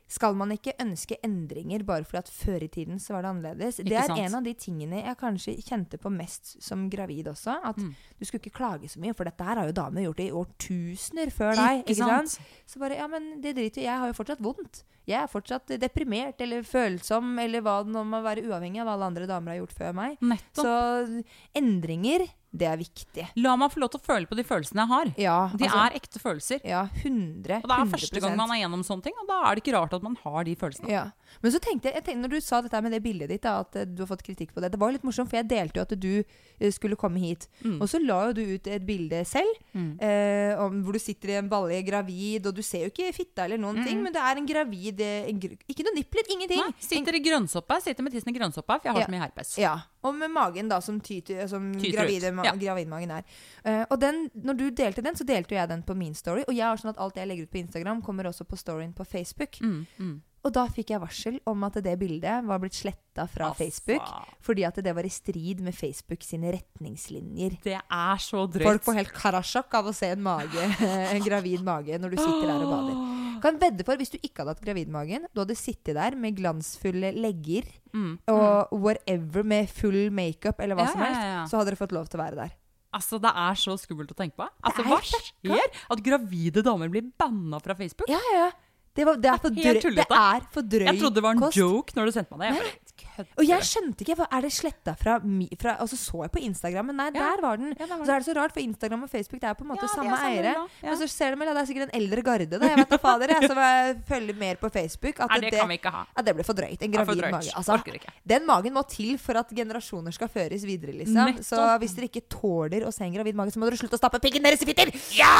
skal 0.08 0.36
man 0.38 0.52
ikke 0.54 0.70
ønske 0.78 1.16
endringer 1.26 1.82
bare 1.82 2.04
fordi 2.06 2.18
at 2.20 2.28
før 2.30 2.62
i 2.62 2.68
tiden 2.70 3.00
så 3.02 3.16
var 3.16 3.22
det 3.22 3.30
annerledes? 3.32 3.76
det 3.82 3.90
er 3.92 4.06
sant? 4.06 4.20
en 4.22 4.36
av 4.38 4.44
de 4.46 4.52
tingene 4.54 5.00
jeg 5.02 5.16
kanskje 5.18 5.56
kjente 5.66 5.98
på 5.98 6.12
mest 6.14 6.62
som 6.62 6.88
gravid 6.88 7.26
også. 7.26 7.56
At 7.64 7.76
Mm. 7.76 7.92
du 8.16 8.24
skulle 8.24 8.40
ikke 8.40 8.54
klage 8.54 8.86
så 8.88 9.00
mye, 9.02 9.16
for 9.16 9.24
dette 9.24 9.42
her 9.42 9.56
har 9.56 9.66
jo 9.66 9.72
damer 9.72 10.02
gjort 10.06 10.20
i 10.20 10.30
årtusener 10.30 11.32
før 11.32 11.56
deg. 11.56 11.84
Ikke 11.86 11.96
sant? 11.96 12.38
Så 12.68 12.78
bare, 12.78 12.94
ja, 12.96 13.06
men 13.08 13.40
det 13.40 13.56
driter 13.56 13.82
jo 13.82 13.86
Jeg 13.86 13.98
har 13.98 14.06
jo 14.06 14.12
fortsatt 14.24 14.38
vondt. 14.40 14.84
Jeg 15.06 15.20
er 15.22 15.30
fortsatt 15.30 15.70
deprimert 15.78 16.40
eller 16.42 16.64
følsom 16.66 17.36
eller 17.38 17.62
hva 17.62 17.76
det 17.86 17.94
nå 17.94 18.02
må 18.08 18.22
være, 18.24 18.42
uavhengig 18.48 18.82
av 18.82 18.88
hva 18.88 18.96
alle 18.98 19.10
andre 19.12 19.28
damer 19.30 19.54
har 19.54 19.60
gjort 19.62 19.76
før 19.78 19.94
meg. 19.94 20.16
Nettopp. 20.20 20.64
Så 20.66 21.22
endringer, 21.56 22.26
det 22.56 22.66
er 22.70 22.78
viktig. 22.80 23.26
La 23.42 23.52
meg 23.60 23.72
få 23.72 23.82
lov 23.82 23.90
til 23.92 24.00
å 24.00 24.06
føle 24.06 24.28
på 24.30 24.36
de 24.38 24.44
følelsene 24.46 24.82
jeg 24.84 24.92
har. 24.92 25.12
Ja, 25.20 25.38
De 25.52 25.66
altså- 25.66 25.82
er 25.84 25.98
ekte 25.98 26.22
følelser. 26.22 26.60
Ja, 26.64 26.86
100 27.02 27.60
Og 27.62 27.68
det 27.68 27.76
er 27.76 27.92
første 27.92 28.20
gang 28.20 28.36
man 28.36 28.50
er 28.50 28.62
gjennom 28.62 28.82
sånne 28.86 29.02
ting, 29.02 29.14
og 29.20 29.28
da 29.28 29.42
er 29.44 29.54
det 29.54 29.64
ikke 29.64 29.76
rart 29.76 29.92
at 29.92 30.02
man 30.02 30.16
har 30.24 30.44
de 30.44 30.54
følelsene. 30.56 30.88
Ja. 30.88 31.10
Men 31.42 31.52
så 31.52 31.60
tenkte 31.60 31.90
jeg, 31.90 31.94
jeg 31.94 32.04
tenkte, 32.04 32.22
når 32.22 32.30
du 32.30 32.40
sa 32.40 32.60
dette 32.62 32.82
med 32.82 32.92
det 32.92 33.02
bildet 33.02 33.28
ditt, 33.28 33.42
da, 33.42 33.60
at 33.60 33.76
eh, 33.76 33.84
du 33.84 34.04
har 34.04 34.08
fått 34.08 34.22
kritikk 34.22 34.54
på 34.54 34.62
det 34.62 34.70
Det 34.72 34.78
var 34.78 34.88
jo 34.88 34.96
litt 34.96 35.04
morsomt, 35.04 35.28
for 35.28 35.36
jeg 35.36 35.48
delte 35.48 35.76
jo 35.76 35.82
at 35.82 36.00
du 36.00 36.24
eh, 36.24 36.70
skulle 36.70 36.96
komme 36.96 37.18
hit. 37.18 37.48
Mm. 37.62 37.80
Og 37.82 37.88
så 37.90 38.00
la 38.00 38.26
jo 38.28 38.32
du 38.32 38.42
ut 38.54 38.66
et 38.66 38.86
bilde 38.86 39.24
selv, 39.26 39.52
eh, 39.74 40.54
om, 40.56 40.82
hvor 40.82 40.96
du 40.96 40.98
sitter 41.02 41.34
i 41.34 41.38
en 41.40 41.50
balje 41.50 41.82
gravid, 41.84 42.46
og 42.46 42.54
du 42.54 42.62
ser 42.62 42.86
jo 42.86 42.92
ikke 42.94 43.12
fitta 43.12 43.44
eller 43.44 43.58
noen 43.58 43.84
ting, 43.84 44.00
men 44.02 44.14
det 44.14 44.22
er 44.22 44.36
en 44.40 44.46
gravid 44.48 44.95
eh, 45.00 45.28
gr- 45.34 45.56
Ikke 45.68 45.84
noe 45.86 45.94
nipler, 45.94 46.22
ingenting. 46.32 46.60
Nei, 46.62 46.72
sitter 46.78 47.14
i 47.14 47.20
grønnsoppa, 47.24 47.80
sitter 47.82 48.02
med 48.06 48.12
tissen 48.12 48.30
i 48.32 48.38
grønnsoppa, 48.38 48.78
for 48.80 48.88
jeg 48.88 48.92
har 48.94 49.00
Ja. 49.00 49.06
så 49.06 49.14
mye 49.14 49.20
herpes. 49.24 49.58
Ja, 49.58 49.74
og 50.02 50.14
med 50.14 50.30
magen 50.30 50.68
da, 50.68 50.80
som, 50.80 51.00
tyter, 51.00 51.46
som 51.48 51.72
Tyter 51.74 51.98
gravide, 51.98 52.32
ma 52.32 52.44
ja. 52.44 52.52
gravidmagen 52.54 53.10
er. 53.10 53.24
Uh, 53.66 53.84
og 53.90 53.98
den, 54.00 54.30
når 54.34 54.56
du 54.56 54.70
delte 54.70 55.02
den, 55.02 55.14
så 55.18 55.24
delte 55.26 55.54
jeg 55.54 55.68
den 55.68 55.82
på 55.82 55.94
min 55.96 56.14
story. 56.14 56.44
Og 56.48 56.54
jeg 56.54 56.64
har 56.66 56.76
sånn 56.76 56.90
at 56.94 56.98
alt 56.98 57.16
jeg 57.16 57.26
legger 57.28 57.42
ut 57.48 57.50
på 57.50 57.58
Instagram, 57.64 58.02
kommer 58.02 58.24
også 58.30 58.44
på 58.46 58.56
storyen 58.56 58.92
på 58.94 59.04
Facebook. 59.04 59.58
Mm, 59.60 59.86
mm. 59.98 60.22
Og 60.46 60.52
da 60.54 60.62
fikk 60.70 60.92
jeg 60.94 61.02
varsel 61.02 61.36
om 61.50 61.64
at 61.66 61.74
det 61.82 61.96
bildet 61.98 62.44
var 62.46 62.60
blitt 62.62 62.76
sletta 62.78 63.24
fra 63.26 63.48
Altså. 63.50 63.64
Facebook. 63.66 64.04
Fordi 64.46 64.62
at 64.68 64.78
det 64.84 64.92
var 64.94 65.02
i 65.08 65.10
strid 65.10 65.60
med 65.66 65.74
Facebook 65.74 66.22
sine 66.22 66.52
retningslinjer. 66.54 67.56
Det 67.64 67.74
er 67.80 68.20
så 68.22 68.44
drøyt. 68.46 68.66
Folk 68.68 68.84
får 68.86 68.98
helt 69.00 69.14
karasjokk 69.16 69.74
av 69.80 69.88
å 69.90 69.94
se 69.96 70.12
en 70.14 70.22
mage, 70.22 70.68
en 71.16 71.24
gravid 71.24 71.64
mage 71.66 71.98
når 71.98 72.14
du 72.14 72.18
sitter 72.20 72.46
der 72.46 72.62
og 72.62 72.70
bader. 72.70 73.00
Kan 73.42 73.58
vedde 73.60 73.84
for, 73.84 73.98
Hvis 74.00 74.14
du 74.14 74.18
ikke 74.22 74.40
hadde 74.44 74.54
hatt 74.54 74.62
gravidmagen, 74.64 75.26
du 75.34 75.42
hadde 75.42 75.56
sittet 75.58 75.98
der 75.98 76.14
med 76.16 76.38
glansfulle 76.38 77.12
legger 77.16 77.66
Mm, 77.96 78.18
og 78.28 78.74
whatever 78.76 79.40
med 79.46 79.70
full 79.72 80.10
makeup 80.12 80.58
eller 80.60 80.76
hva 80.76 80.84
Ja, 80.84 80.92
som 80.92 81.00
helst, 81.00 81.20
ja, 81.22 81.28
ja. 81.32 81.44
så 81.48 81.56
hadde 81.56 81.70
dere 81.70 81.78
fått 81.80 81.94
lov 81.96 82.10
til 82.12 82.18
å 82.20 82.22
være 82.26 82.36
der. 82.42 82.50
Altså, 82.92 83.16
Det 83.20 83.30
er 83.32 83.54
så 83.56 83.72
skummelt 83.80 84.12
å 84.12 84.16
tenke 84.18 84.36
på. 84.36 84.44
Altså, 84.68 84.84
Hva 84.84 84.98
skjer? 85.00 85.72
At 85.88 86.02
gravide 86.04 86.60
damer 86.66 86.92
blir 86.92 87.06
banna 87.16 87.56
fra 87.64 87.72
Facebook? 87.78 88.10
Ja, 88.12 88.20
ja, 88.32 88.42
ja. 88.44 88.50
Det, 88.96 89.04
var, 89.06 89.18
det, 89.20 89.28
er 89.30 89.40
for 89.42 89.52
drøy, 89.52 89.80
det 89.82 90.06
er 90.08 90.44
for 90.54 90.64
drøy 90.64 90.86
Jeg 90.88 90.98
trodde 91.00 91.14
det 91.18 91.22
var 91.26 91.36
en 91.36 91.42
kost. 91.44 91.58
joke 91.60 91.96
når 91.96 92.08
du 92.08 92.14
sendte 92.16 92.38
meg 92.40 92.56
det. 92.56 92.70
Kødder 92.96 93.40
Og 93.40 93.44
jeg 93.48 93.66
skjønte 93.68 94.04
ikke, 94.04 94.26
Er 94.32 94.40
det 94.46 94.52
sletta 94.52 94.94
fra, 94.96 95.18
fra 95.60 95.76
Og 95.84 95.88
så 95.92 95.96
så 96.00 96.22
jeg 96.24 96.32
på 96.32 96.40
Instagram, 96.46 96.86
men 96.90 96.96
nei, 96.96 97.10
Ja. 97.14 97.34
der 97.36 97.42
var 97.42 97.56
den. 97.60 97.74
Ja, 97.78 97.86
var 97.86 98.04
så 98.06 98.12
er 98.14 98.18
det 98.20 98.26
så 98.28 98.34
rart, 98.36 98.52
for 98.52 98.60
Instagram 98.60 99.02
og 99.04 99.10
Facebook 99.10 99.40
det 99.40 99.48
er 99.50 99.54
på 99.54 99.64
en 99.64 99.70
måte 99.72 99.84
Ja, 99.84 99.92
samme 99.94 100.16
samme 100.16 100.30
eiere. 100.32 100.54
Men 100.82 100.96
så 100.96 101.08
ser 101.08 101.34
du 101.34 101.40
vel, 101.40 101.52
det 101.52 101.62
er 101.62 101.68
sikkert 101.68 101.88
en 101.90 102.00
eldre 102.00 102.22
garde, 102.22 102.46
da. 102.46 102.66
Jeg 102.66 102.76
vet 102.80 102.90
da 102.90 102.98
fader, 102.98 103.32
jeg, 103.34 103.48
som 103.50 103.60
jeg 103.60 103.96
følger 104.08 104.38
mer 104.40 104.54
på 104.56 104.70
Facebook. 104.72 105.20
At 105.20 105.30
Nei, 105.30 105.40
det 105.40 105.52
kan 105.58 105.68
vi 105.68 105.78
ikke 105.80 105.92
ha. 105.92 106.04
At 106.16 106.24
det 106.26 106.34
ble 106.36 106.44
for 106.44 106.54
drøyt. 106.54 106.82
En 106.82 106.90
Det 106.90 106.92
gravid 106.92 107.22
drøyt. 107.22 107.32
mage. 107.36 107.52
Altså, 107.56 107.78
den 108.26 108.46
magen 108.46 108.72
må 108.74 108.82
til 108.88 109.18
for 109.18 109.38
at 109.40 109.48
generasjoner 109.48 110.12
skal 110.12 110.28
føres 110.28 110.64
videre, 110.64 110.92
liksom. 110.92 111.32
Nettopp. 111.32 111.44
Så 111.44 111.78
hvis 111.82 111.96
dere 111.96 112.10
ikke 112.10 112.24
tåler 112.28 112.86
å 112.86 112.92
se 112.92 113.04
en 113.04 113.14
gravid 113.14 113.34
mage, 113.34 113.52
så 113.54 113.58
må 113.58 113.68
dere 113.68 113.80
slutte 113.80 113.98
å 113.98 114.02
stappe 114.02 114.20
pikken 114.20 114.42
deres 114.42 114.62
i 114.62 114.68
fitter! 114.68 114.92
Ja! 115.16 115.32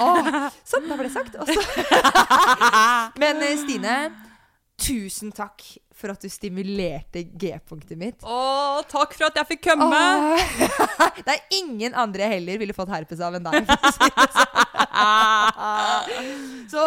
ja 0.00 0.50
Sånn, 0.64 0.88
da 0.88 0.96
ble 0.96 1.08
det 1.08 1.14
sagt. 1.14 1.36
Også. 1.36 1.56
Men 3.22 3.42
eh, 3.42 3.56
Stine, 3.60 3.96
tusen 4.80 5.32
takk 5.32 5.62
for 5.96 6.12
at 6.12 6.20
du 6.22 6.28
stimulerte 6.30 7.22
G-punktet 7.40 7.98
mitt. 7.98 8.22
Å, 8.22 8.82
takk 8.90 9.14
for 9.16 9.28
at 9.30 9.38
jeg 9.40 9.48
fikk 9.54 9.62
komme! 9.70 9.88
Åh. 9.88 10.36
Det 11.26 11.32
er 11.32 11.58
ingen 11.58 11.96
andre 11.96 12.26
jeg 12.26 12.38
heller 12.38 12.60
ville 12.60 12.76
fått 12.76 12.92
herpes 12.92 13.22
av 13.24 13.38
enn 13.38 13.46
deg. 13.46 13.66
sånn. 13.96 14.24
Så 16.72 16.82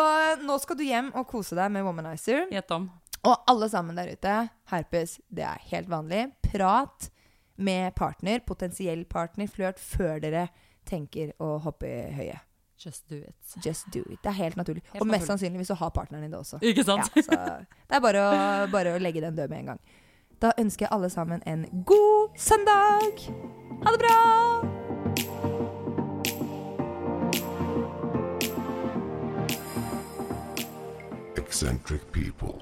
nå 0.46 0.58
skal 0.62 0.80
du 0.80 0.86
hjem 0.86 1.12
og 1.18 1.28
kose 1.30 1.58
deg 1.58 1.72
med 1.74 1.86
Womanizer. 1.88 2.46
Gjett 2.54 2.72
om. 2.76 2.90
Og 3.28 3.50
alle 3.52 3.68
sammen 3.72 3.98
der 4.00 4.14
ute, 4.14 4.36
herpes, 4.72 5.18
det 5.28 5.44
er 5.48 5.64
helt 5.74 5.90
vanlig. 5.92 6.28
Prat 6.46 7.10
med 7.60 7.96
partner, 7.98 8.40
potensiell 8.48 9.04
partner, 9.10 9.50
flørt, 9.52 9.82
før 9.82 10.22
dere 10.24 10.48
tenker 10.88 11.34
å 11.44 11.58
hoppe 11.66 11.90
i 11.90 12.14
høyet. 12.16 12.46
Just 12.86 13.10
do 13.10 13.16
it. 13.16 13.36
Just 13.66 13.86
do 13.94 14.00
it. 14.10 14.20
Det 14.24 14.30
er 14.32 14.38
helt 14.38 14.56
naturlig. 14.56 14.82
Helt 14.94 15.02
og 15.02 15.08
mest 15.08 15.28
naturlig. 15.28 15.28
sannsynlig 15.28 15.68
så 15.68 15.74
har 15.76 15.90
partneren 15.90 16.24
din 16.24 16.32
det 16.32 16.40
også. 16.40 16.60
Ikke 16.62 16.80
Ja, 16.80 16.84
sant? 16.84 17.12
så 17.26 17.32
det 17.90 17.96
er 17.98 18.00
bare 18.00 18.22
å, 18.24 18.68
bare 18.72 18.96
å 18.96 19.02
legge 19.04 19.22
den 19.22 19.36
død 19.36 19.50
med 19.52 19.60
en 19.60 19.66
gang. 19.74 19.80
Da 20.42 20.52
ønsker 20.58 20.86
jeg 20.88 20.94
alle 20.96 21.10
sammen 21.12 21.44
en 21.46 21.66
god 21.86 22.30
søndag! 22.40 23.20
Ha 23.84 23.92
det 23.92 24.00
bra! 24.00 25.30
Eccentric 31.36 32.02
people. 32.12 32.62